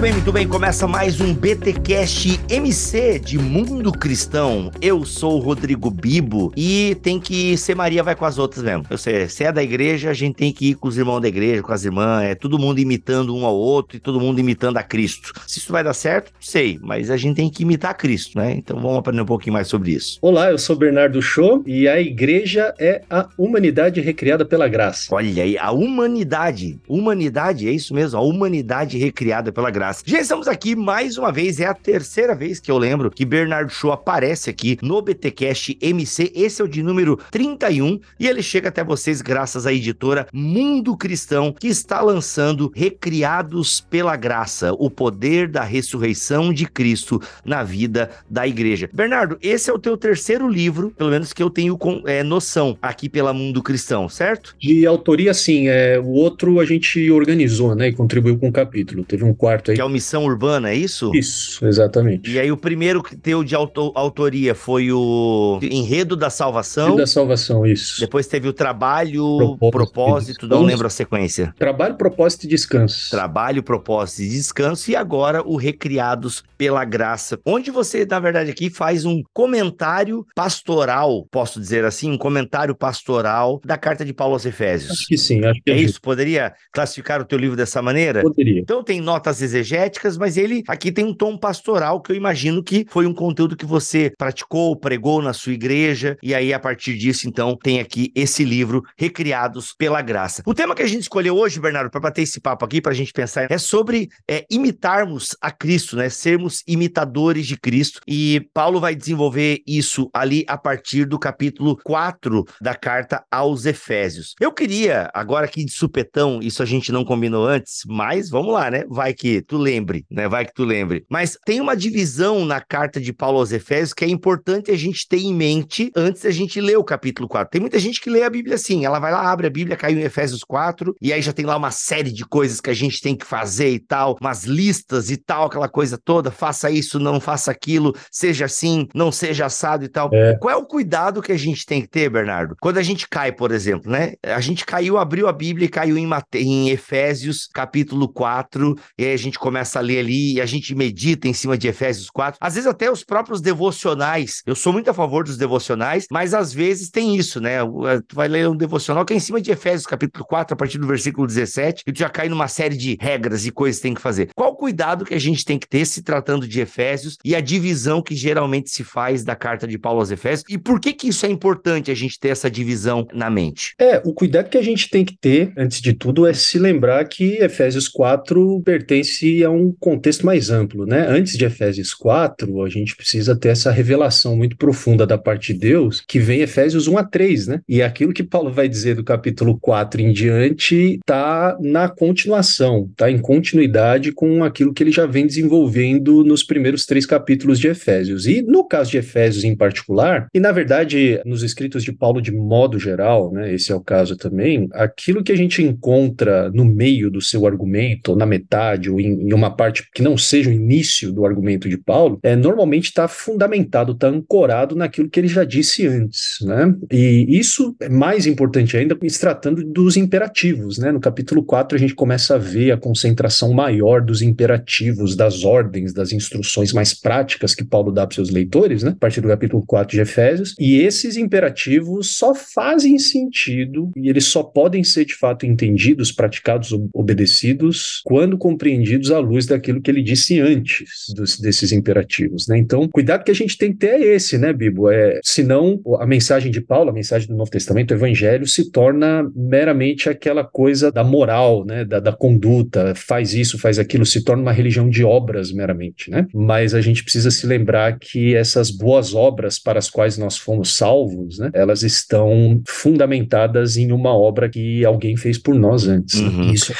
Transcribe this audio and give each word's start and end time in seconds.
Muito 0.00 0.12
bem, 0.12 0.14
muito 0.14 0.32
bem. 0.32 0.48
Começa 0.48 0.88
mais 0.88 1.20
um 1.20 1.34
BTcast 1.34 2.40
MC 2.48 3.18
de 3.18 3.36
Mundo 3.38 3.92
Cristão. 3.92 4.70
Eu 4.80 5.04
sou 5.04 5.36
o 5.36 5.40
Rodrigo 5.40 5.90
Bibo 5.90 6.50
e 6.56 6.96
tem 7.02 7.20
que 7.20 7.54
ser 7.58 7.74
Maria 7.74 8.02
vai 8.02 8.16
com 8.16 8.24
as 8.24 8.38
outras 8.38 8.64
mesmo. 8.64 8.86
Eu 8.88 8.96
sei, 8.96 9.28
se 9.28 9.44
é 9.44 9.52
da 9.52 9.62
igreja, 9.62 10.08
a 10.08 10.14
gente 10.14 10.36
tem 10.36 10.54
que 10.54 10.70
ir 10.70 10.76
com 10.76 10.88
os 10.88 10.96
irmãos 10.96 11.20
da 11.20 11.28
igreja, 11.28 11.62
com 11.62 11.70
as 11.70 11.84
irmãs, 11.84 12.24
é 12.24 12.34
todo 12.34 12.58
mundo 12.58 12.78
imitando 12.78 13.36
um 13.36 13.44
ao 13.44 13.54
outro 13.54 13.98
e 13.98 14.00
todo 14.00 14.18
mundo 14.18 14.40
imitando 14.40 14.78
a 14.78 14.82
Cristo. 14.82 15.34
Se 15.46 15.58
isso 15.58 15.70
vai 15.70 15.84
dar 15.84 15.92
certo, 15.92 16.32
sei, 16.40 16.78
mas 16.80 17.10
a 17.10 17.18
gente 17.18 17.36
tem 17.36 17.50
que 17.50 17.62
imitar 17.62 17.90
a 17.90 17.94
Cristo, 17.94 18.38
né? 18.38 18.54
Então 18.54 18.80
vamos 18.80 18.96
aprender 18.96 19.20
um 19.20 19.26
pouquinho 19.26 19.52
mais 19.52 19.68
sobre 19.68 19.92
isso. 19.92 20.18
Olá, 20.22 20.50
eu 20.50 20.56
sou 20.56 20.76
Bernardo 20.76 21.20
Show 21.20 21.62
e 21.66 21.86
a 21.86 22.00
igreja 22.00 22.74
é 22.78 23.02
a 23.10 23.28
humanidade 23.36 24.00
recriada 24.00 24.46
pela 24.46 24.66
graça. 24.66 25.14
Olha 25.14 25.42
aí, 25.42 25.58
a 25.58 25.70
humanidade. 25.70 26.80
Humanidade, 26.88 27.68
é 27.68 27.70
isso 27.70 27.92
mesmo, 27.92 28.18
a 28.18 28.22
humanidade 28.22 28.96
recriada 28.96 29.52
pela 29.52 29.70
graça. 29.70 29.89
Já 30.04 30.20
estamos 30.20 30.46
aqui 30.46 30.76
mais 30.76 31.18
uma 31.18 31.32
vez, 31.32 31.58
é 31.58 31.66
a 31.66 31.74
terceira 31.74 32.34
vez 32.34 32.60
que 32.60 32.70
eu 32.70 32.78
lembro 32.78 33.10
que 33.10 33.24
Bernardo 33.24 33.72
Show 33.72 33.90
aparece 33.90 34.48
aqui 34.48 34.78
no 34.80 35.02
BTcast 35.02 35.76
MC. 35.80 36.30
Esse 36.34 36.62
é 36.62 36.64
o 36.64 36.68
de 36.68 36.82
número 36.82 37.18
31 37.30 37.98
e 38.18 38.28
ele 38.28 38.42
chega 38.42 38.68
até 38.68 38.84
vocês 38.84 39.20
graças 39.20 39.66
à 39.66 39.72
editora 39.72 40.28
Mundo 40.32 40.96
Cristão, 40.96 41.52
que 41.52 41.66
está 41.66 42.00
lançando 42.00 42.70
Recriados 42.74 43.80
pela 43.80 44.14
Graça, 44.14 44.72
o 44.74 44.88
poder 44.88 45.48
da 45.48 45.64
ressurreição 45.64 46.52
de 46.52 46.66
Cristo 46.66 47.20
na 47.44 47.64
vida 47.64 48.10
da 48.28 48.46
igreja. 48.46 48.88
Bernardo, 48.92 49.38
esse 49.42 49.70
é 49.70 49.72
o 49.72 49.78
teu 49.78 49.96
terceiro 49.96 50.48
livro, 50.48 50.90
pelo 50.96 51.10
menos 51.10 51.32
que 51.32 51.42
eu 51.42 51.50
tenho 51.50 51.76
é, 52.06 52.22
noção 52.22 52.78
aqui 52.80 53.08
pela 53.08 53.32
Mundo 53.32 53.62
Cristão, 53.62 54.08
certo? 54.08 54.54
De 54.58 54.86
autoria, 54.86 55.34
sim. 55.34 55.68
É, 55.68 55.98
o 55.98 56.10
outro 56.10 56.60
a 56.60 56.64
gente 56.64 57.10
organizou, 57.10 57.74
né, 57.74 57.88
e 57.88 57.92
contribuiu 57.92 58.38
com 58.38 58.48
um 58.48 58.52
capítulo. 58.52 59.04
Teve 59.04 59.24
um 59.24 59.34
quarto 59.34 59.70
aí 59.70 59.79
que 59.80 59.82
é 59.82 59.84
o 59.86 59.88
Missão 59.88 60.26
Urbana, 60.26 60.68
é 60.68 60.74
isso? 60.74 61.10
Isso, 61.14 61.66
exatamente. 61.66 62.30
E 62.30 62.38
aí 62.38 62.52
o 62.52 62.56
primeiro 62.56 63.02
que 63.02 63.16
teu 63.16 63.42
de 63.42 63.54
auto, 63.54 63.92
autoria 63.94 64.54
foi 64.54 64.92
o 64.92 65.58
Enredo 65.62 66.14
da 66.14 66.28
Salvação. 66.28 66.88
Enredo 66.88 66.98
da 66.98 67.06
Salvação, 67.06 67.64
isso. 67.64 67.98
Depois 67.98 68.26
teve 68.26 68.46
o 68.46 68.52
Trabalho, 68.52 69.56
Propósito, 69.58 69.70
propósito 69.70 70.46
não 70.46 70.62
lembro 70.62 70.86
a 70.86 70.90
sequência. 70.90 71.54
Trabalho, 71.58 71.94
Propósito 71.94 72.44
e 72.44 72.48
Descanso. 72.48 73.10
Trabalho, 73.10 73.62
Propósito 73.62 74.20
e 74.20 74.28
Descanso. 74.28 74.90
E 74.90 74.94
agora 74.94 75.42
o 75.42 75.56
Recriados 75.56 76.44
pela 76.58 76.84
Graça, 76.84 77.38
onde 77.46 77.70
você, 77.70 78.04
na 78.04 78.20
verdade, 78.20 78.50
aqui 78.50 78.68
faz 78.68 79.06
um 79.06 79.22
comentário 79.32 80.26
pastoral, 80.34 81.26
posso 81.30 81.58
dizer 81.58 81.86
assim, 81.86 82.10
um 82.10 82.18
comentário 82.18 82.74
pastoral 82.74 83.62
da 83.64 83.78
carta 83.78 84.04
de 84.04 84.12
Paulo 84.12 84.34
aos 84.34 84.44
Efésios. 84.44 84.90
Acho 84.90 85.06
que 85.06 85.16
sim, 85.16 85.42
acho 85.42 85.58
que 85.64 85.70
é, 85.70 85.74
é 85.74 85.80
isso. 85.80 85.98
Poderia 86.02 86.52
classificar 86.70 87.18
o 87.22 87.24
teu 87.24 87.38
livro 87.38 87.56
dessa 87.56 87.80
maneira? 87.80 88.20
Poderia. 88.20 88.60
Então 88.60 88.84
tem 88.84 89.00
notas 89.00 89.40
exegéticas 89.40 89.69
mas 90.18 90.36
ele 90.36 90.62
aqui 90.68 90.92
tem 90.92 91.04
um 91.04 91.14
tom 91.14 91.36
pastoral 91.36 92.00
que 92.00 92.12
eu 92.12 92.16
imagino 92.16 92.62
que 92.62 92.86
foi 92.88 93.06
um 93.06 93.14
conteúdo 93.14 93.56
que 93.56 93.66
você 93.66 94.12
praticou, 94.16 94.76
pregou 94.76 95.22
na 95.22 95.32
sua 95.32 95.52
igreja, 95.52 96.16
e 96.22 96.34
aí 96.34 96.52
a 96.52 96.58
partir 96.58 96.96
disso, 96.96 97.28
então, 97.28 97.56
tem 97.56 97.80
aqui 97.80 98.12
esse 98.14 98.44
livro, 98.44 98.82
Recriados 98.96 99.72
pela 99.72 100.02
Graça. 100.02 100.42
O 100.46 100.54
tema 100.54 100.74
que 100.74 100.82
a 100.82 100.86
gente 100.86 101.02
escolheu 101.02 101.36
hoje, 101.36 101.60
Bernardo, 101.60 101.90
para 101.90 102.00
bater 102.00 102.22
esse 102.22 102.40
papo 102.40 102.64
aqui, 102.64 102.80
para 102.80 102.92
a 102.92 102.94
gente 102.94 103.12
pensar, 103.12 103.50
é 103.50 103.58
sobre 103.58 104.08
é, 104.28 104.44
imitarmos 104.50 105.36
a 105.40 105.50
Cristo, 105.50 105.96
né? 105.96 106.08
Sermos 106.08 106.62
imitadores 106.66 107.46
de 107.46 107.56
Cristo. 107.56 108.00
E 108.06 108.48
Paulo 108.52 108.80
vai 108.80 108.94
desenvolver 108.94 109.62
isso 109.66 110.10
ali 110.12 110.44
a 110.46 110.56
partir 110.56 111.04
do 111.04 111.18
capítulo 111.18 111.76
4 111.84 112.44
da 112.60 112.74
carta 112.74 113.24
aos 113.30 113.66
Efésios. 113.66 114.34
Eu 114.40 114.52
queria, 114.52 115.10
agora 115.14 115.46
aqui 115.46 115.64
de 115.64 115.72
supetão, 115.72 116.40
isso 116.42 116.62
a 116.62 116.66
gente 116.66 116.92
não 116.92 117.04
combinou 117.04 117.46
antes, 117.46 117.82
mas 117.86 118.28
vamos 118.28 118.52
lá, 118.52 118.70
né? 118.70 118.84
Vai 118.88 119.14
que 119.14 119.42
tu 119.42 119.56
lembre, 119.60 120.04
né? 120.10 120.28
Vai 120.28 120.44
que 120.44 120.54
tu 120.54 120.64
lembre. 120.64 121.04
Mas 121.08 121.38
tem 121.44 121.60
uma 121.60 121.76
divisão 121.76 122.44
na 122.44 122.60
carta 122.60 123.00
de 123.00 123.12
Paulo 123.12 123.38
aos 123.38 123.52
Efésios 123.52 123.94
que 123.94 124.04
é 124.04 124.08
importante 124.08 124.70
a 124.70 124.76
gente 124.76 125.06
ter 125.06 125.18
em 125.18 125.34
mente 125.34 125.92
antes 125.94 126.22
da 126.22 126.30
gente 126.30 126.60
ler 126.60 126.76
o 126.76 126.84
capítulo 126.84 127.28
4. 127.28 127.50
Tem 127.50 127.60
muita 127.60 127.78
gente 127.78 128.00
que 128.00 128.10
lê 128.10 128.22
a 128.22 128.30
Bíblia 128.30 128.56
assim, 128.56 128.84
ela 128.84 128.98
vai 128.98 129.12
lá, 129.12 129.30
abre 129.30 129.46
a 129.46 129.50
Bíblia, 129.50 129.76
cai 129.76 129.92
em 129.92 130.00
Efésios 130.00 130.42
4, 130.42 130.96
e 131.00 131.12
aí 131.12 131.22
já 131.22 131.32
tem 131.32 131.46
lá 131.46 131.56
uma 131.56 131.70
série 131.70 132.12
de 132.12 132.24
coisas 132.24 132.60
que 132.60 132.70
a 132.70 132.74
gente 132.74 133.00
tem 133.00 133.14
que 133.14 133.26
fazer 133.26 133.70
e 133.70 133.78
tal, 133.78 134.16
umas 134.20 134.44
listas 134.44 135.10
e 135.10 135.16
tal, 135.16 135.46
aquela 135.46 135.68
coisa 135.68 135.98
toda, 135.98 136.30
faça 136.30 136.70
isso, 136.70 136.98
não 136.98 137.20
faça 137.20 137.50
aquilo, 137.50 137.94
seja 138.10 138.46
assim, 138.46 138.86
não 138.94 139.12
seja 139.12 139.46
assado 139.46 139.84
e 139.84 139.88
tal. 139.88 140.10
É. 140.12 140.36
Qual 140.40 140.52
é 140.52 140.56
o 140.56 140.66
cuidado 140.66 141.22
que 141.22 141.32
a 141.32 141.38
gente 141.38 141.66
tem 141.66 141.82
que 141.82 141.88
ter, 141.88 142.08
Bernardo? 142.08 142.56
Quando 142.60 142.78
a 142.78 142.82
gente 142.82 143.08
cai, 143.08 143.32
por 143.32 143.52
exemplo, 143.52 143.90
né? 143.90 144.14
A 144.24 144.40
gente 144.40 144.64
caiu, 144.64 144.98
abriu 144.98 145.28
a 145.28 145.32
Bíblia 145.32 145.66
e 145.66 145.68
caiu 145.68 145.96
em, 145.96 146.06
Mate... 146.06 146.38
em 146.38 146.70
Efésios, 146.70 147.48
capítulo 147.52 148.08
4, 148.08 148.74
e 148.98 149.04
aí 149.04 149.12
a 149.12 149.18
gente 149.18 149.38
começa 149.38 149.49
a 149.78 149.82
ler 149.82 150.00
ali 150.00 150.34
e 150.34 150.40
a 150.40 150.46
gente 150.46 150.74
medita 150.74 151.28
em 151.28 151.32
cima 151.32 151.56
de 151.56 151.68
Efésios 151.68 152.08
4. 152.10 152.38
Às 152.40 152.54
vezes 152.54 152.68
até 152.68 152.90
os 152.90 153.04
próprios 153.04 153.40
devocionais. 153.40 154.42
Eu 154.46 154.54
sou 154.54 154.72
muito 154.72 154.90
a 154.90 154.94
favor 154.94 155.24
dos 155.24 155.36
devocionais, 155.36 156.06
mas 156.10 156.34
às 156.34 156.52
vezes 156.52 156.90
tem 156.90 157.16
isso, 157.16 157.40
né? 157.40 157.56
Eh, 157.56 158.00
tu 158.06 158.14
vai 158.14 158.28
ler 158.28 158.48
um 158.48 158.56
devocional 158.56 159.04
que 159.04 159.12
é 159.12 159.16
em 159.16 159.20
cima 159.20 159.40
de 159.40 159.50
Efésios 159.50 159.86
capítulo 159.86 160.24
4, 160.24 160.54
a 160.54 160.56
partir 160.56 160.78
do 160.78 160.86
versículo 160.86 161.26
17, 161.26 161.84
e 161.86 161.92
tu 161.92 161.98
já 161.98 162.08
cai 162.08 162.28
numa 162.28 162.48
série 162.48 162.76
de 162.76 162.96
regras 163.00 163.46
e 163.46 163.50
coisas 163.50 163.78
que 163.80 163.82
tem 163.82 163.94
que 163.94 164.00
fazer. 164.00 164.30
Qual 164.34 164.52
o 164.52 164.56
cuidado 164.56 165.04
que 165.04 165.14
a 165.14 165.18
gente 165.20 165.44
tem 165.44 165.58
que 165.58 165.68
ter 165.68 165.84
se 165.84 166.02
tratando 166.02 166.46
de 166.46 166.60
Efésios 166.60 167.16
e 167.24 167.34
a 167.34 167.40
divisão 167.40 168.02
que 168.02 168.14
geralmente 168.14 168.70
se 168.70 168.84
faz 168.84 169.24
da 169.24 169.34
carta 169.34 169.66
de 169.66 169.78
Paulo 169.78 170.00
aos 170.00 170.10
Efésios? 170.10 170.44
E 170.48 170.58
por 170.58 170.80
que 170.80 170.92
que 170.92 171.08
isso 171.08 171.26
é 171.26 171.28
importante 171.28 171.90
a 171.90 171.94
gente 171.94 172.18
ter 172.18 172.28
essa 172.28 172.50
divisão 172.50 173.06
na 173.12 173.30
mente? 173.30 173.74
É, 173.78 174.00
o 174.04 174.12
cuidado 174.12 174.48
que 174.48 174.58
a 174.58 174.62
gente 174.62 174.88
tem 174.88 175.04
que 175.04 175.16
ter, 175.16 175.52
antes 175.56 175.80
de 175.80 175.92
tudo, 175.92 176.26
é 176.26 176.32
se 176.32 176.58
lembrar 176.58 177.04
que 177.06 177.36
Efésios 177.36 177.88
4 177.88 178.60
pertence 178.64 179.29
é 179.42 179.48
um 179.48 179.72
contexto 179.78 180.26
mais 180.26 180.50
amplo, 180.50 180.86
né? 180.86 181.06
Antes 181.08 181.36
de 181.36 181.44
Efésios 181.44 181.94
4, 181.94 182.62
a 182.62 182.68
gente 182.68 182.96
precisa 182.96 183.36
ter 183.36 183.48
essa 183.48 183.70
revelação 183.70 184.36
muito 184.36 184.56
profunda 184.56 185.06
da 185.06 185.18
parte 185.18 185.52
de 185.52 185.60
Deus, 185.60 186.02
que 186.06 186.18
vem 186.18 186.40
Efésios 186.40 186.88
1 186.88 186.98
a 186.98 187.04
3, 187.04 187.46
né? 187.46 187.60
E 187.68 187.82
aquilo 187.82 188.12
que 188.12 188.22
Paulo 188.22 188.50
vai 188.50 188.68
dizer 188.68 188.94
do 188.94 189.04
capítulo 189.04 189.58
4 189.60 190.00
em 190.00 190.12
diante 190.12 190.98
está 191.00 191.56
na 191.60 191.88
continuação, 191.88 192.88
está 192.90 193.10
em 193.10 193.18
continuidade 193.18 194.12
com 194.12 194.44
aquilo 194.44 194.72
que 194.72 194.82
ele 194.82 194.92
já 194.92 195.06
vem 195.06 195.26
desenvolvendo 195.26 196.24
nos 196.24 196.42
primeiros 196.42 196.86
três 196.86 197.06
capítulos 197.06 197.58
de 197.58 197.68
Efésios. 197.68 198.26
E 198.26 198.42
no 198.42 198.66
caso 198.66 198.90
de 198.90 198.98
Efésios 198.98 199.44
em 199.44 199.56
particular, 199.56 200.26
e 200.34 200.40
na 200.40 200.52
verdade 200.52 201.20
nos 201.24 201.42
escritos 201.42 201.82
de 201.82 201.92
Paulo 201.92 202.20
de 202.20 202.32
modo 202.32 202.78
geral, 202.78 203.32
né? 203.32 203.52
Esse 203.54 203.72
é 203.72 203.74
o 203.74 203.80
caso 203.80 204.16
também, 204.16 204.68
aquilo 204.72 205.22
que 205.22 205.32
a 205.32 205.36
gente 205.36 205.62
encontra 205.62 206.50
no 206.50 206.64
meio 206.64 207.10
do 207.10 207.20
seu 207.20 207.46
argumento, 207.46 208.12
ou 208.12 208.16
na 208.16 208.26
metade, 208.26 208.90
ou 208.90 209.00
em 209.00 209.19
em 209.20 209.32
uma 209.32 209.50
parte 209.50 209.88
que 209.92 210.02
não 210.02 210.16
seja 210.16 210.50
o 210.50 210.52
início 210.52 211.12
do 211.12 211.24
argumento 211.26 211.68
de 211.68 211.76
Paulo, 211.76 212.18
é, 212.22 212.34
normalmente 212.34 212.86
está 212.86 213.06
fundamentado, 213.06 213.92
está 213.92 214.08
ancorado 214.08 214.74
naquilo 214.74 215.08
que 215.08 215.20
ele 215.20 215.28
já 215.28 215.44
disse 215.44 215.86
antes. 215.86 216.38
Né? 216.42 216.74
E 216.90 217.26
isso 217.28 217.76
é 217.80 217.88
mais 217.88 218.26
importante 218.26 218.76
ainda 218.76 218.96
se 219.08 219.20
tratando 219.20 219.64
dos 219.64 219.96
imperativos. 219.96 220.78
Né? 220.78 220.92
No 220.92 221.00
capítulo 221.00 221.42
4, 221.42 221.76
a 221.76 221.78
gente 221.78 221.94
começa 221.94 222.36
a 222.36 222.38
ver 222.38 222.70
a 222.70 222.76
concentração 222.76 223.52
maior 223.52 224.00
dos 224.00 224.22
imperativos, 224.22 225.16
das 225.16 225.44
ordens, 225.44 225.92
das 225.92 226.12
instruções 226.12 226.72
mais 226.72 226.94
práticas 226.94 227.54
que 227.54 227.64
Paulo 227.64 227.90
dá 227.92 228.06
para 228.06 228.14
seus 228.14 228.30
leitores, 228.30 228.82
né? 228.82 228.90
a 228.90 228.96
partir 228.96 229.20
do 229.20 229.28
capítulo 229.28 229.64
4 229.66 229.96
de 229.96 230.00
Efésios. 230.00 230.54
E 230.58 230.78
esses 230.78 231.16
imperativos 231.16 232.16
só 232.16 232.34
fazem 232.34 232.98
sentido 232.98 233.90
e 233.96 234.08
eles 234.08 234.24
só 234.24 234.42
podem 234.42 234.84
ser 234.84 235.04
de 235.04 235.14
fato 235.14 235.44
entendidos, 235.44 236.12
praticados, 236.12 236.70
obedecidos, 236.94 238.00
quando 238.04 238.38
compreendidos 238.38 239.09
à 239.10 239.18
luz 239.18 239.46
daquilo 239.46 239.80
que 239.80 239.90
ele 239.90 240.02
disse 240.02 240.40
antes 240.40 241.12
dos, 241.14 241.38
desses 241.38 241.72
imperativos, 241.72 242.46
né? 242.48 242.58
Então, 242.58 242.88
cuidado 242.88 243.24
que 243.24 243.30
a 243.30 243.34
gente 243.34 243.56
tem 243.56 243.72
que 243.72 243.78
ter 243.78 244.00
é 244.00 244.14
esse, 244.14 244.38
né, 244.38 244.52
Bibo? 244.52 244.90
É, 244.90 245.20
senão 245.22 245.80
a 245.98 246.06
mensagem 246.06 246.50
de 246.50 246.60
Paulo, 246.60 246.90
a 246.90 246.92
mensagem 246.92 247.28
do 247.28 247.36
Novo 247.36 247.50
Testamento, 247.50 247.90
o 247.90 247.94
Evangelho, 247.94 248.46
se 248.46 248.70
torna 248.70 249.30
meramente 249.34 250.08
aquela 250.08 250.44
coisa 250.44 250.90
da 250.90 251.04
moral, 251.04 251.64
né, 251.64 251.84
da, 251.84 252.00
da 252.00 252.12
conduta, 252.12 252.94
faz 252.94 253.34
isso, 253.34 253.58
faz 253.58 253.78
aquilo, 253.78 254.04
se 254.06 254.24
torna 254.24 254.42
uma 254.42 254.52
religião 254.52 254.88
de 254.88 255.04
obras 255.04 255.52
meramente, 255.52 256.10
né? 256.10 256.26
Mas 256.34 256.74
a 256.74 256.80
gente 256.80 257.02
precisa 257.02 257.30
se 257.30 257.46
lembrar 257.46 257.98
que 257.98 258.34
essas 258.34 258.70
boas 258.70 259.14
obras 259.14 259.58
para 259.58 259.78
as 259.78 259.90
quais 259.90 260.16
nós 260.18 260.36
fomos 260.36 260.76
salvos, 260.76 261.38
né, 261.38 261.50
elas 261.54 261.82
estão 261.82 262.62
fundamentadas 262.66 263.76
em 263.76 263.92
uma 263.92 264.16
obra 264.16 264.48
que 264.48 264.84
alguém 264.84 265.16
fez 265.16 265.38
por 265.38 265.54
nós 265.54 265.86
antes. 265.86 266.20
Né? 266.20 266.28
Uhum. 266.28 266.46
Né? 266.46 266.52
Isso 266.52 266.72